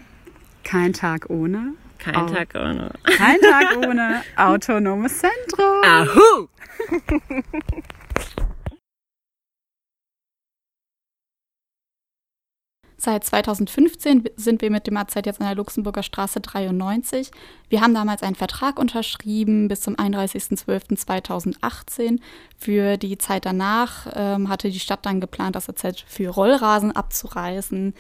Kein 0.65 0.93
Tag 0.93 1.31
ohne. 1.31 1.75
Kein 1.99 2.17
Au 2.17 2.27
Tag 2.27 2.49
ohne. 2.55 2.91
Kein 3.05 3.41
Tag 3.41 3.77
ohne 3.87 4.23
autonomes 4.37 5.19
Zentrum. 5.19 5.85
Ahu! 5.85 6.49
Seit 13.05 13.25
2015 13.25 14.31
sind 14.37 14.63
wir 14.63 14.71
mit 14.71 14.87
dem 14.87 14.97
AZ 14.97 15.17
jetzt 15.17 15.41
an 15.41 15.49
der 15.49 15.57
Luxemburger 15.57 16.05
Straße 16.05 16.39
93. 16.39 17.33
Wir 17.69 17.81
haben 17.81 17.95
damals 17.95 18.23
einen 18.23 18.37
Vertrag 18.37 18.79
unterschrieben 18.79 19.67
bis 19.67 19.81
zum 19.81 19.97
31.12.2018. 19.97 22.21
Für 22.57 22.99
die 22.99 23.19
Zeit 23.19 23.45
danach 23.45 24.07
ähm, 24.15 24.49
hatte 24.49 24.71
die 24.71 24.79
Stadt 24.79 25.05
dann 25.05 25.21
geplant, 25.21 25.57
das 25.57 25.69
AZ 25.69 26.05
für 26.07 26.29
Rollrasen 26.29 26.93
abzureißen. 26.93 27.93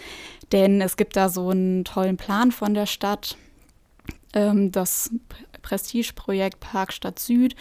Denn 0.52 0.80
es 0.80 0.96
gibt 0.96 1.16
da 1.16 1.28
so 1.28 1.48
einen 1.48 1.84
tollen 1.84 2.16
Plan 2.16 2.52
von 2.52 2.72
der 2.72 2.86
Stadt, 2.86 3.36
ähm, 4.34 4.70
das 4.70 5.10
Prestigeprojekt 5.62 6.60
Parkstadt 6.60 7.18
Süd 7.18 7.56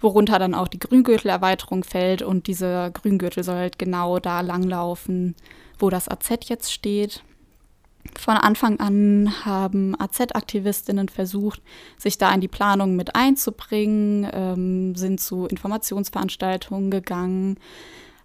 worunter 0.00 0.38
dann 0.38 0.54
auch 0.54 0.68
die 0.68 0.78
Grüngürtelerweiterung 0.78 1.84
fällt 1.84 2.22
und 2.22 2.46
dieser 2.46 2.90
Grüngürtel 2.90 3.44
soll 3.44 3.56
halt 3.56 3.78
genau 3.78 4.18
da 4.18 4.40
langlaufen, 4.40 5.34
wo 5.80 5.90
das 5.90 6.08
AZ 6.08 6.48
jetzt 6.48 6.72
steht. 6.72 7.22
Von 8.18 8.36
Anfang 8.36 8.80
an 8.80 9.44
haben 9.44 9.94
AZ-Aktivistinnen 10.00 11.08
versucht, 11.08 11.60
sich 11.98 12.16
da 12.16 12.32
in 12.32 12.40
die 12.40 12.48
Planung 12.48 12.96
mit 12.96 13.14
einzubringen, 13.14 14.26
ähm, 14.32 14.94
sind 14.94 15.20
zu 15.20 15.46
Informationsveranstaltungen 15.46 16.90
gegangen, 16.90 17.58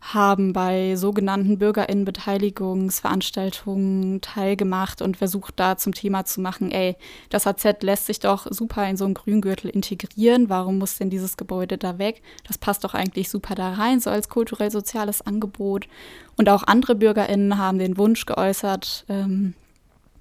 haben 0.02 0.54
bei 0.54 0.96
sogenannten 0.96 1.58
Bürgerinnenbeteiligungsveranstaltungen 1.58 4.22
teilgemacht 4.22 5.02
und 5.02 5.18
versucht 5.18 5.60
da 5.60 5.78
zum 5.78 5.93
Thema 5.93 6.26
zu 6.26 6.41
machen, 6.41 6.72
ey, 6.72 6.96
das 7.30 7.48
AZ 7.48 7.82
lässt 7.82 8.06
sich 8.06 8.20
doch 8.20 8.46
super 8.50 8.88
in 8.88 8.98
so 8.98 9.06
einen 9.06 9.16
Grüngürtel 9.16 9.70
integrieren, 9.70 10.50
warum 10.50 10.78
muss 10.78 10.98
denn 10.98 11.10
dieses 11.10 11.38
Gebäude 11.38 11.78
da 11.78 11.98
weg? 11.98 12.22
Das 12.48 12.58
passt 12.58 12.84
doch 12.84 12.93
eigentlich 12.93 13.30
super 13.30 13.56
da 13.56 13.74
rein, 13.74 14.00
so 14.00 14.10
als 14.10 14.30
kulturell-soziales 14.30 15.22
Angebot. 15.22 15.88
Und 16.38 16.50
auch 16.50 16.64
andere 16.64 16.96
Bürgerinnen 16.96 17.58
haben 17.58 17.80
den 17.80 17.98
Wunsch 17.98 18.26
geäußert, 18.26 19.06
ähm, 19.10 19.54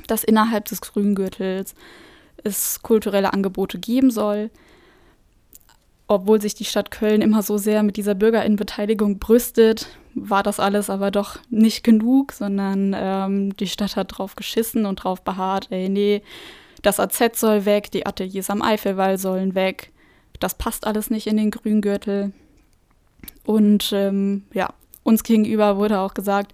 dass 0.06 0.24
innerhalb 0.24 0.66
des 0.66 0.80
Grüngürtels 0.80 1.74
es 2.42 2.82
kulturelle 2.82 3.32
Angebote 3.32 3.78
geben 3.78 4.10
soll 4.10 4.50
obwohl 6.14 6.40
sich 6.40 6.54
die 6.54 6.64
Stadt 6.64 6.90
Köln 6.90 7.22
immer 7.22 7.42
so 7.42 7.58
sehr 7.58 7.82
mit 7.82 7.96
dieser 7.96 8.14
Bürgerinnenbeteiligung 8.14 9.18
brüstet, 9.18 9.88
war 10.14 10.42
das 10.42 10.60
alles 10.60 10.90
aber 10.90 11.10
doch 11.10 11.38
nicht 11.50 11.84
genug, 11.84 12.32
sondern 12.32 12.94
ähm, 12.96 13.56
die 13.56 13.66
Stadt 13.66 13.96
hat 13.96 14.16
drauf 14.16 14.36
geschissen 14.36 14.86
und 14.86 14.96
drauf 14.96 15.22
beharrt, 15.22 15.68
ey, 15.70 15.88
nee, 15.88 16.22
das 16.82 17.00
AZ 17.00 17.38
soll 17.38 17.64
weg, 17.64 17.90
die 17.90 18.06
Ateliers 18.06 18.50
am 18.50 18.62
Eifelwall 18.62 19.18
sollen 19.18 19.54
weg. 19.54 19.90
Das 20.38 20.54
passt 20.54 20.86
alles 20.86 21.10
nicht 21.10 21.26
in 21.26 21.36
den 21.36 21.50
Grüngürtel. 21.50 22.32
Und 23.44 23.90
ähm, 23.92 24.44
ja, 24.52 24.72
uns 25.02 25.22
gegenüber 25.22 25.76
wurde 25.76 25.98
auch 26.00 26.14
gesagt, 26.14 26.52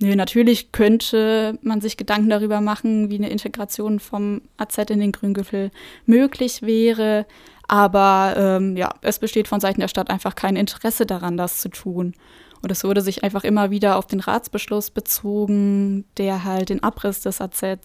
nö, 0.00 0.14
natürlich 0.16 0.72
könnte 0.72 1.58
man 1.62 1.80
sich 1.80 1.96
Gedanken 1.96 2.30
darüber 2.30 2.60
machen, 2.60 3.10
wie 3.10 3.16
eine 3.16 3.30
Integration 3.30 4.00
vom 4.00 4.42
AZ 4.56 4.78
in 4.90 5.00
den 5.00 5.12
Grüngürtel 5.12 5.70
möglich 6.06 6.62
wäre. 6.62 7.26
Aber 7.68 8.34
ähm, 8.36 8.76
ja, 8.76 8.94
es 9.02 9.18
besteht 9.18 9.46
von 9.46 9.60
Seiten 9.60 9.80
der 9.80 9.88
Stadt 9.88 10.10
einfach 10.10 10.34
kein 10.34 10.56
Interesse 10.56 11.06
daran, 11.06 11.36
das 11.36 11.60
zu 11.60 11.68
tun. 11.68 12.14
Und 12.60 12.72
es 12.72 12.82
wurde 12.82 13.02
sich 13.02 13.22
einfach 13.22 13.44
immer 13.44 13.70
wieder 13.70 13.96
auf 13.96 14.06
den 14.06 14.20
Ratsbeschluss 14.20 14.90
bezogen, 14.90 16.04
der 16.16 16.44
halt 16.44 16.70
den 16.70 16.82
Abriss 16.82 17.20
des 17.20 17.40
AZ 17.40 17.62
äh, 17.62 17.76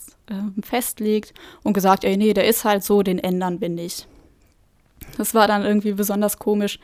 festlegt 0.64 1.34
und 1.64 1.74
gesagt, 1.74 2.04
ey, 2.04 2.18
nee, 2.18 2.34
der 2.34 2.48
ist 2.48 2.66
halt 2.66 2.84
so, 2.84 3.04
den 3.04 3.20
ändern 3.20 3.62
wir 3.62 3.70
nicht. 3.70 4.08
Das 5.18 5.36
war 5.36 5.48
dann 5.48 5.64
irgendwie 5.64 5.94
besonders 5.94 6.40
komisch, 6.40 6.80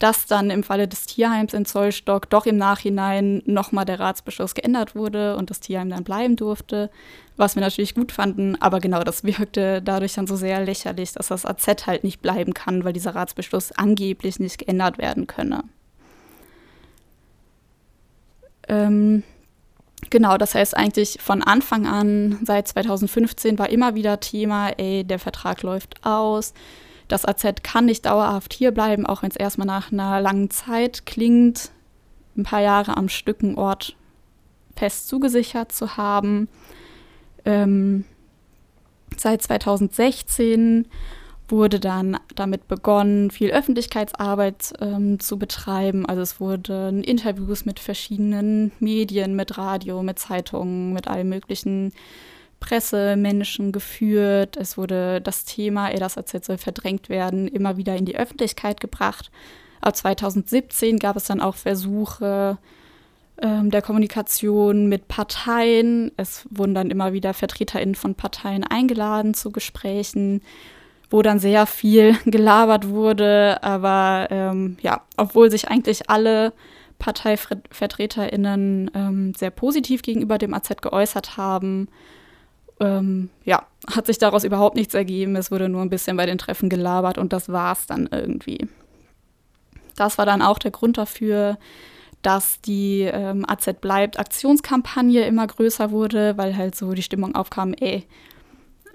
dass 0.00 0.26
dann 0.26 0.50
im 0.50 0.64
Falle 0.64 0.88
des 0.88 1.06
Tierheims 1.06 1.54
in 1.54 1.66
Zollstock 1.66 2.28
doch 2.28 2.46
im 2.46 2.56
Nachhinein 2.56 3.42
nochmal 3.44 3.84
der 3.84 4.00
Ratsbeschluss 4.00 4.54
geändert 4.54 4.96
wurde 4.96 5.36
und 5.36 5.50
das 5.50 5.60
Tierheim 5.60 5.90
dann 5.90 6.04
bleiben 6.04 6.36
durfte, 6.36 6.90
was 7.36 7.54
wir 7.54 7.60
natürlich 7.60 7.94
gut 7.94 8.10
fanden, 8.10 8.56
aber 8.60 8.80
genau 8.80 9.04
das 9.04 9.24
wirkte 9.24 9.82
dadurch 9.82 10.14
dann 10.14 10.26
so 10.26 10.36
sehr 10.36 10.64
lächerlich, 10.64 11.12
dass 11.12 11.28
das 11.28 11.46
AZ 11.46 11.86
halt 11.86 12.02
nicht 12.02 12.22
bleiben 12.22 12.54
kann, 12.54 12.82
weil 12.82 12.94
dieser 12.94 13.14
Ratsbeschluss 13.14 13.72
angeblich 13.72 14.40
nicht 14.40 14.58
geändert 14.58 14.98
werden 14.98 15.26
könne. 15.26 15.64
Ähm, 18.68 19.22
Genau, 20.08 20.38
das 20.38 20.54
heißt 20.54 20.76
eigentlich 20.76 21.18
von 21.20 21.42
Anfang 21.42 21.86
an, 21.86 22.38
seit 22.42 22.66
2015 22.68 23.58
war 23.58 23.68
immer 23.68 23.94
wieder 23.94 24.18
Thema, 24.18 24.70
ey, 24.78 25.04
der 25.04 25.18
Vertrag 25.18 25.62
läuft 25.62 26.04
aus, 26.04 26.54
das 27.10 27.24
AZ 27.24 27.62
kann 27.62 27.86
nicht 27.86 28.06
dauerhaft 28.06 28.52
hier 28.52 28.70
bleiben, 28.70 29.04
auch 29.06 29.22
wenn 29.22 29.30
es 29.30 29.36
erstmal 29.36 29.66
nach 29.66 29.92
einer 29.92 30.20
langen 30.20 30.50
Zeit 30.50 31.06
klingt, 31.06 31.70
ein 32.36 32.44
paar 32.44 32.60
Jahre 32.60 32.96
am 32.96 33.08
Stück 33.08 33.38
Ort 33.56 33.96
fest 34.76 35.08
zugesichert 35.08 35.72
zu 35.72 35.96
haben. 35.96 36.48
Ähm, 37.44 38.04
seit 39.16 39.42
2016 39.42 40.86
wurde 41.48 41.80
dann 41.80 42.18
damit 42.36 42.68
begonnen, 42.68 43.30
viel 43.30 43.50
Öffentlichkeitsarbeit 43.50 44.72
ähm, 44.80 45.18
zu 45.18 45.38
betreiben. 45.38 46.06
Also 46.06 46.22
es 46.22 46.40
wurden 46.40 47.02
Interviews 47.02 47.64
mit 47.64 47.80
verschiedenen 47.80 48.70
Medien, 48.78 49.34
mit 49.34 49.58
Radio, 49.58 50.02
mit 50.02 50.18
Zeitungen, 50.18 50.92
mit 50.92 51.08
allen 51.08 51.28
möglichen 51.28 51.92
Pressemenschen 52.60 53.72
geführt. 53.72 54.56
Es 54.56 54.76
wurde 54.76 55.20
das 55.20 55.44
Thema, 55.44 55.90
das 55.92 56.16
erzählt 56.16 56.44
soll 56.44 56.58
verdrängt 56.58 57.08
werden, 57.08 57.48
immer 57.48 57.76
wieder 57.76 57.96
in 57.96 58.04
die 58.04 58.16
Öffentlichkeit 58.16 58.80
gebracht. 58.80 59.30
Ab 59.80 59.96
2017 59.96 60.98
gab 60.98 61.16
es 61.16 61.24
dann 61.24 61.40
auch 61.40 61.56
Versuche 61.56 62.58
ähm, 63.40 63.70
der 63.70 63.82
Kommunikation 63.82 64.86
mit 64.86 65.08
Parteien. 65.08 66.12
Es 66.16 66.46
wurden 66.50 66.74
dann 66.74 66.90
immer 66.90 67.12
wieder 67.12 67.32
VertreterInnen 67.32 67.94
von 67.94 68.14
Parteien 68.14 68.64
eingeladen 68.64 69.32
zu 69.34 69.50
Gesprächen, 69.50 70.42
wo 71.08 71.22
dann 71.22 71.38
sehr 71.38 71.66
viel 71.66 72.16
gelabert 72.26 72.88
wurde. 72.88 73.62
Aber 73.62 74.28
ähm, 74.30 74.76
ja, 74.82 75.02
obwohl 75.16 75.50
sich 75.50 75.68
eigentlich 75.68 76.10
alle 76.10 76.52
ParteivertreterInnen 76.98 78.90
ähm, 78.94 79.32
sehr 79.34 79.50
positiv 79.50 80.02
gegenüber 80.02 80.36
dem 80.36 80.52
AZ 80.52 80.68
geäußert 80.82 81.38
haben, 81.38 81.88
ähm, 82.80 83.30
ja, 83.44 83.66
hat 83.90 84.06
sich 84.06 84.18
daraus 84.18 84.44
überhaupt 84.44 84.76
nichts 84.76 84.94
ergeben. 84.94 85.36
Es 85.36 85.50
wurde 85.50 85.68
nur 85.68 85.82
ein 85.82 85.90
bisschen 85.90 86.16
bei 86.16 86.26
den 86.26 86.38
Treffen 86.38 86.68
gelabert 86.68 87.18
und 87.18 87.32
das 87.32 87.48
war 87.48 87.72
es 87.72 87.86
dann 87.86 88.08
irgendwie. 88.10 88.68
Das 89.96 90.18
war 90.18 90.26
dann 90.26 90.42
auch 90.42 90.58
der 90.58 90.70
Grund 90.70 90.98
dafür, 90.98 91.58
dass 92.22 92.60
die 92.60 93.02
ähm, 93.02 93.44
AZ 93.48 93.80
bleibt 93.80 94.18
Aktionskampagne 94.18 95.24
immer 95.26 95.46
größer 95.46 95.90
wurde, 95.90 96.36
weil 96.36 96.56
halt 96.56 96.74
so 96.74 96.92
die 96.92 97.02
Stimmung 97.02 97.34
aufkam, 97.34 97.74
ey, 97.74 98.04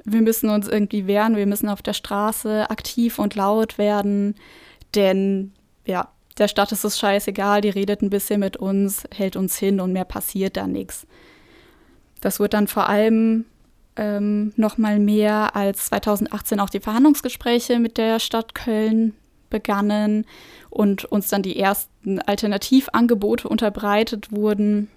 wir 0.03 0.21
müssen 0.21 0.49
uns 0.49 0.67
irgendwie 0.67 1.07
wehren, 1.07 1.36
wir 1.36 1.47
müssen 1.47 1.69
auf 1.69 1.81
der 1.81 1.93
Straße 1.93 2.69
aktiv 2.69 3.17
und 3.17 3.36
laut 3.36 3.77
werden, 3.77 4.36
denn 4.93 5.53
ja, 5.86 6.09
der 6.38 6.47
Stadt 6.47 6.71
ist 6.71 6.83
es 6.83 6.99
scheißegal, 6.99 7.61
die 7.61 7.69
redet 7.69 8.01
ein 8.01 8.09
bisschen 8.09 8.39
mit 8.39 8.57
uns, 8.57 9.03
hält 9.13 9.36
uns 9.36 9.57
hin 9.57 9.79
und 9.79 9.93
mehr 9.93 10.05
passiert 10.05 10.57
da 10.57 10.67
nichts. 10.67 11.07
Das 12.21 12.39
wird 12.39 12.53
dann 12.53 12.67
vor 12.67 12.89
allem 12.89 13.45
ähm, 13.95 14.53
noch 14.55 14.77
mal 14.77 14.99
mehr 14.99 15.55
als 15.55 15.85
2018 15.85 16.59
auch 16.59 16.69
die 16.69 16.79
Verhandlungsgespräche 16.79 17.79
mit 17.79 17.97
der 17.97 18.19
Stadt 18.19 18.55
Köln 18.55 19.13
begannen 19.49 20.25
und 20.69 21.05
uns 21.05 21.29
dann 21.29 21.41
die 21.41 21.57
ersten 21.57 22.19
Alternativangebote 22.19 23.47
unterbreitet 23.47 24.31
wurden. 24.31 24.89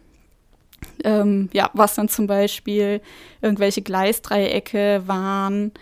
Ähm, 1.04 1.48
ja, 1.52 1.70
was 1.74 1.94
dann 1.94 2.08
zum 2.08 2.26
Beispiel 2.26 3.00
irgendwelche 3.42 3.82
Gleisdreiecke 3.82 5.02
waren, 5.06 5.72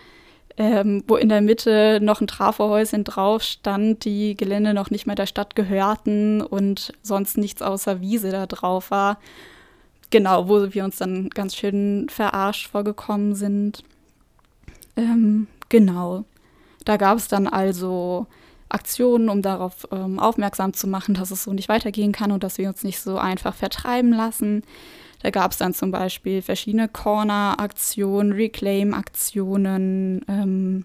ähm, 0.59 1.05
wo 1.07 1.17
in 1.17 1.29
der 1.29 1.43
Mitte 1.43 1.99
noch 2.03 2.21
ein 2.21 2.27
Trafohäuschen 2.27 3.05
drauf 3.05 3.43
stand, 3.43 4.05
die 4.05 4.37
Gelände 4.37 4.73
noch 4.73 4.91
nicht 4.91 5.07
mehr 5.07 5.17
der 5.17 5.27
Stadt 5.27 5.55
gehörten 5.55 6.41
und 6.41 6.93
sonst 7.03 7.37
nichts 7.37 7.61
außer 7.61 8.01
Wiese 8.01 8.31
da 8.31 8.47
drauf 8.47 8.91
war. 8.91 9.19
Genau, 10.11 10.49
wo 10.49 10.73
wir 10.73 10.85
uns 10.85 10.97
dann 10.97 11.31
ganz 11.31 11.57
schön 11.57 12.09
verarscht 12.09 12.69
vorgekommen 12.69 13.35
sind. 13.35 13.83
Ähm, 14.97 15.49
genau. 15.69 16.25
Da 16.85 16.97
gab 16.97 17.19
es 17.19 17.29
dann 17.29 17.49
also 17.49 18.27
Aktionen, 18.69 19.29
um 19.29 19.43
darauf 19.43 19.89
ähm, 19.91 20.19
aufmerksam 20.19 20.73
zu 20.73 20.87
machen, 20.87 21.15
dass 21.15 21.31
es 21.31 21.45
so 21.45 21.53
nicht 21.53 21.69
weitergehen 21.69 22.13
kann 22.13 22.33
und 22.33 22.43
dass 22.43 22.59
wir 22.59 22.69
uns 22.69 22.83
nicht 22.85 23.01
so 23.01 23.19
einfach 23.19 23.55
vertreiben 23.55 24.13
lassen. 24.13 24.63
Da 25.23 25.31
gab 25.31 25.53
es 25.53 25.59
dann 25.59 25.75
zum 25.75 25.91
Beispiel 25.91 26.43
verschiedene 26.43 26.89
Corner-Aktionen, 26.89 28.33
Reclaim-Aktionen, 28.33 30.25
ähm, 30.29 30.85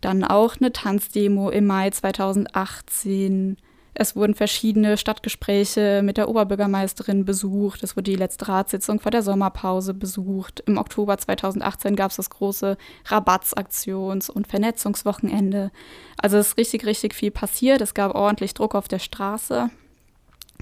dann 0.00 0.22
auch 0.22 0.56
eine 0.60 0.72
Tanzdemo 0.72 1.50
im 1.50 1.66
Mai 1.66 1.90
2018 1.90 3.56
es 3.98 4.14
wurden 4.14 4.34
verschiedene 4.34 4.98
Stadtgespräche 4.98 6.02
mit 6.04 6.18
der 6.18 6.28
Oberbürgermeisterin 6.28 7.24
besucht. 7.24 7.82
Es 7.82 7.96
wurde 7.96 8.10
die 8.10 8.16
letzte 8.16 8.46
Ratssitzung 8.46 9.00
vor 9.00 9.10
der 9.10 9.22
Sommerpause 9.22 9.94
besucht. 9.94 10.62
Im 10.66 10.76
Oktober 10.76 11.16
2018 11.16 11.96
gab 11.96 12.10
es 12.10 12.18
das 12.18 12.28
große 12.28 12.76
Rabattsaktions- 13.06 14.30
und 14.30 14.48
Vernetzungswochenende. 14.48 15.70
Also 16.18 16.36
es 16.36 16.48
ist 16.48 16.58
richtig, 16.58 16.84
richtig 16.84 17.14
viel 17.14 17.30
passiert. 17.30 17.80
Es 17.80 17.94
gab 17.94 18.14
ordentlich 18.14 18.52
Druck 18.52 18.74
auf 18.74 18.86
der 18.86 18.98
Straße, 18.98 19.70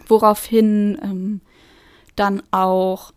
woraufhin 0.07 0.97
ähm, 1.03 1.41
dann 2.15 2.41
auch 2.53 3.13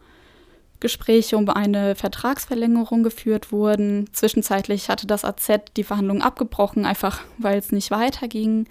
Gespräche 0.80 1.38
um 1.38 1.48
eine 1.48 1.94
Vertragsverlängerung 1.94 3.04
geführt 3.04 3.52
wurden. 3.52 4.10
Zwischenzeitlich 4.14 4.90
hatte 4.90 5.06
das 5.06 5.24
AZ 5.26 5.48
die 5.76 5.84
Verhandlungen 5.84 6.24
abgebrochen, 6.24 6.88
einfach 6.88 7.22
weil 7.38 7.60
es 7.60 7.72
nicht 7.72 7.92
weiterging. 7.92 8.68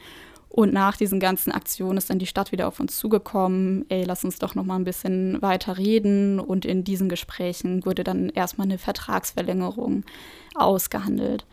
Und 0.56 0.72
nach 0.72 0.96
diesen 0.96 1.20
ganzen 1.20 1.52
Aktionen 1.52 1.98
ist 1.98 2.08
dann 2.08 2.18
die 2.18 2.24
Stadt 2.24 2.50
wieder 2.50 2.66
auf 2.66 2.80
uns 2.80 2.96
zugekommen, 2.96 3.84
ey, 3.90 4.04
lass 4.04 4.24
uns 4.24 4.38
doch 4.38 4.54
noch 4.54 4.64
mal 4.64 4.76
ein 4.76 4.84
bisschen 4.84 5.42
weiter 5.42 5.76
reden. 5.76 6.40
Und 6.40 6.64
in 6.64 6.82
diesen 6.82 7.10
Gesprächen 7.10 7.84
wurde 7.84 8.04
dann 8.04 8.30
erstmal 8.30 8.66
eine 8.66 8.78
Vertragsverlängerung 8.78 10.04
ausgehandelt. 10.54 11.44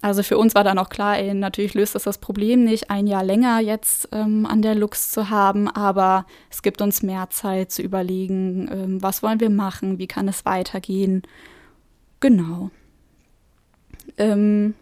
Also 0.00 0.22
für 0.22 0.38
uns 0.38 0.54
war 0.54 0.64
dann 0.64 0.78
auch 0.78 0.88
klar, 0.88 1.18
ey, 1.18 1.34
natürlich 1.34 1.74
löst 1.74 1.94
das 1.94 2.04
das 2.04 2.16
Problem 2.16 2.64
nicht, 2.64 2.88
ein 2.88 3.06
Jahr 3.06 3.22
länger 3.22 3.60
jetzt 3.60 4.08
ähm, 4.12 4.46
an 4.46 4.62
der 4.62 4.76
Lux 4.76 5.10
zu 5.10 5.28
haben, 5.28 5.68
aber 5.68 6.24
es 6.48 6.62
gibt 6.62 6.80
uns 6.80 7.02
mehr 7.02 7.28
Zeit 7.28 7.70
zu 7.70 7.82
überlegen, 7.82 8.66
ähm, 8.72 9.02
was 9.02 9.22
wollen 9.22 9.40
wir 9.40 9.50
machen, 9.50 9.98
wie 9.98 10.06
kann 10.06 10.26
es 10.26 10.46
weitergehen. 10.46 11.20
Genau. 12.20 12.70
Ähm, 14.16 14.72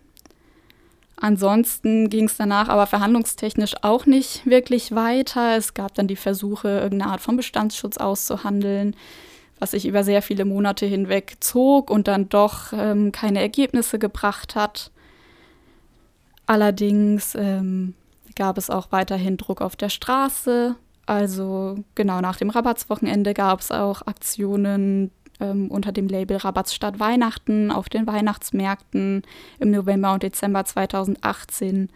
ansonsten 1.21 2.11
ging 2.11 2.25
es 2.27 2.37
danach 2.37 2.69
aber 2.69 2.87
verhandlungstechnisch 2.87 3.75
auch 3.83 4.07
nicht 4.07 4.47
wirklich 4.47 4.95
weiter. 4.95 5.57
Es 5.57 5.75
gab 5.75 5.95
dann 5.95 6.09
die 6.09 6.17
Versuche, 6.17 6.69
irgendeine 6.69 7.13
Art 7.13 7.21
von 7.21 7.37
Bestandsschutz 7.37 7.97
auszuhandeln 7.97 8.95
was 9.61 9.73
sich 9.73 9.87
über 9.87 10.03
sehr 10.03 10.23
viele 10.23 10.45
Monate 10.45 10.87
hinweg 10.87 11.37
zog 11.41 11.91
und 11.91 12.09
dann 12.09 12.29
doch 12.29 12.73
ähm, 12.73 13.13
keine 13.13 13.41
Ergebnisse 13.41 13.99
gebracht 13.99 14.57
hat. 14.57 14.91
Allerdings 16.47 17.37
ähm, 17.37 17.95
gab 18.35 18.59
es 18.59 18.71
auch 18.71 18.91
weiterhin 18.91 19.37
Druck 19.37 19.61
auf 19.61 19.77
der 19.77 19.91
Straße. 19.91 20.75
Also 21.07 21.79
genau 21.95 22.21
nach 22.21 22.37
dem 22.37 22.51
Rabattswochenende 22.51 23.35
gab 23.35 23.61
es 23.61 23.71
auch 23.71 24.07
Aktionen 24.07 25.11
ähm, 25.41 25.71
unter 25.71 25.93
dem 25.93 26.09
Label 26.09 26.37
Rabatts 26.37 26.75
statt 26.75 27.01
Weihnachten 27.01 27.71
auf 27.71 27.89
den 27.89 28.07
Weihnachtsmärkten 28.07 29.23
im 29.59 29.71
November 29.71 30.13
und 30.15 30.23
Dezember 30.23 30.65
2018. 30.65 31.89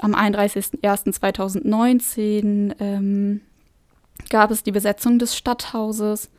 Am 0.00 0.14
31.01.2019 0.14 2.74
ähm, 2.80 3.40
gab 4.30 4.50
es 4.50 4.62
die 4.62 4.72
Besetzung 4.72 5.18
des 5.18 5.36
Stadthauses 5.36 6.30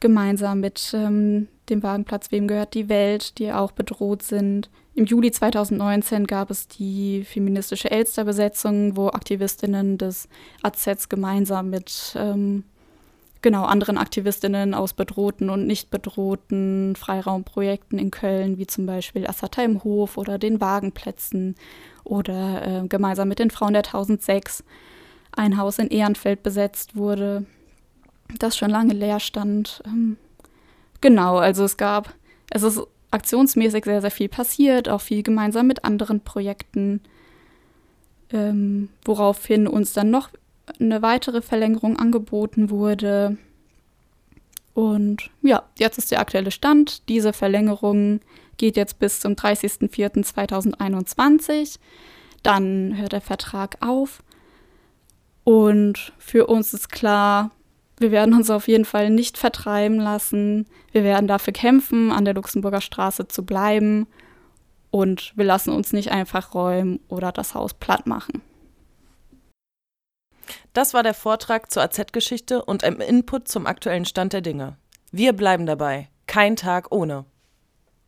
gemeinsam 0.00 0.60
mit 0.60 0.92
ähm, 0.94 1.48
dem 1.68 1.82
Wagenplatz 1.82 2.30
Wem 2.30 2.46
gehört 2.46 2.74
die 2.74 2.88
Welt, 2.88 3.38
die 3.38 3.52
auch 3.52 3.72
bedroht 3.72 4.22
sind. 4.22 4.70
Im 4.94 5.04
Juli 5.04 5.30
2019 5.30 6.26
gab 6.26 6.50
es 6.50 6.68
die 6.68 7.24
feministische 7.24 7.90
Elster-Besetzung, 7.90 8.96
wo 8.96 9.08
Aktivistinnen 9.08 9.98
des 9.98 10.28
AZs 10.62 11.08
gemeinsam 11.08 11.70
mit 11.70 12.14
ähm, 12.16 12.64
genau 13.46 13.64
anderen 13.64 13.96
Aktivistinnen 13.96 14.74
aus 14.74 14.92
bedrohten 14.92 15.50
und 15.50 15.68
nicht 15.68 15.88
bedrohten 15.88 16.96
Freiraumprojekten 16.96 17.96
in 17.96 18.10
Köln, 18.10 18.58
wie 18.58 18.66
zum 18.66 18.86
Beispiel 18.86 19.24
Assata 19.24 19.62
im 19.62 19.84
Hof 19.84 20.16
oder 20.16 20.36
den 20.36 20.60
Wagenplätzen 20.60 21.54
oder 22.02 22.82
äh, 22.82 22.88
gemeinsam 22.88 23.28
mit 23.28 23.38
den 23.38 23.52
Frauen 23.52 23.74
der 23.74 23.84
1006 23.84 24.64
ein 25.30 25.58
Haus 25.58 25.78
in 25.78 25.90
Ehrenfeld 25.90 26.42
besetzt 26.42 26.96
wurde 26.96 27.46
das 28.36 28.56
schon 28.56 28.70
lange 28.70 28.94
leer 28.94 29.20
stand. 29.20 29.80
Ähm, 29.86 30.16
genau, 31.00 31.36
also 31.36 31.62
es 31.62 31.76
gab, 31.76 32.12
es 32.50 32.64
ist 32.64 32.82
aktionsmäßig 33.12 33.84
sehr, 33.84 34.00
sehr 34.00 34.10
viel 34.10 34.28
passiert, 34.28 34.88
auch 34.88 35.02
viel 35.02 35.22
gemeinsam 35.22 35.68
mit 35.68 35.84
anderen 35.84 36.18
Projekten, 36.18 37.00
ähm, 38.32 38.88
woraufhin 39.04 39.68
uns 39.68 39.92
dann 39.92 40.10
noch 40.10 40.30
eine 40.80 41.02
weitere 41.02 41.42
Verlängerung 41.42 41.98
angeboten 41.98 42.70
wurde. 42.70 43.36
Und 44.74 45.30
ja, 45.42 45.62
jetzt 45.78 45.98
ist 45.98 46.10
der 46.10 46.18
aktuelle 46.20 46.50
Stand. 46.50 47.08
Diese 47.08 47.32
Verlängerung 47.32 48.18
geht 48.56 48.76
jetzt 48.76 48.98
bis 48.98 49.20
zum 49.20 49.34
30.04.2021. 49.34 51.78
Dann 52.42 52.96
hört 52.96 53.12
der 53.12 53.20
Vertrag 53.20 53.76
auf. 53.80 54.24
Und 55.44 56.12
für 56.18 56.46
uns 56.46 56.74
ist 56.74 56.90
klar, 56.90 57.52
wir 57.98 58.10
werden 58.10 58.34
uns 58.34 58.50
auf 58.50 58.66
jeden 58.68 58.84
Fall 58.84 59.08
nicht 59.10 59.38
vertreiben 59.38 59.98
lassen. 59.98 60.66
Wir 60.92 61.02
werden 61.04 61.26
dafür 61.26 61.52
kämpfen, 61.52 62.12
an 62.12 62.24
der 62.24 62.34
Luxemburger 62.34 62.80
Straße 62.80 63.26
zu 63.28 63.46
bleiben. 63.46 64.06
Und 64.90 65.32
wir 65.36 65.44
lassen 65.44 65.70
uns 65.70 65.92
nicht 65.92 66.10
einfach 66.10 66.54
räumen 66.54 67.00
oder 67.08 67.30
das 67.32 67.54
Haus 67.54 67.74
platt 67.74 68.06
machen. 68.06 68.42
Das 70.72 70.94
war 70.94 71.02
der 71.02 71.14
Vortrag 71.14 71.70
zur 71.70 71.82
AZ-Geschichte 71.82 72.64
und 72.64 72.84
ein 72.84 73.00
Input 73.00 73.48
zum 73.48 73.66
aktuellen 73.66 74.04
Stand 74.04 74.32
der 74.32 74.40
Dinge. 74.40 74.76
Wir 75.10 75.32
bleiben 75.32 75.66
dabei. 75.66 76.08
Kein 76.26 76.56
Tag 76.56 76.92
ohne. 76.92 77.24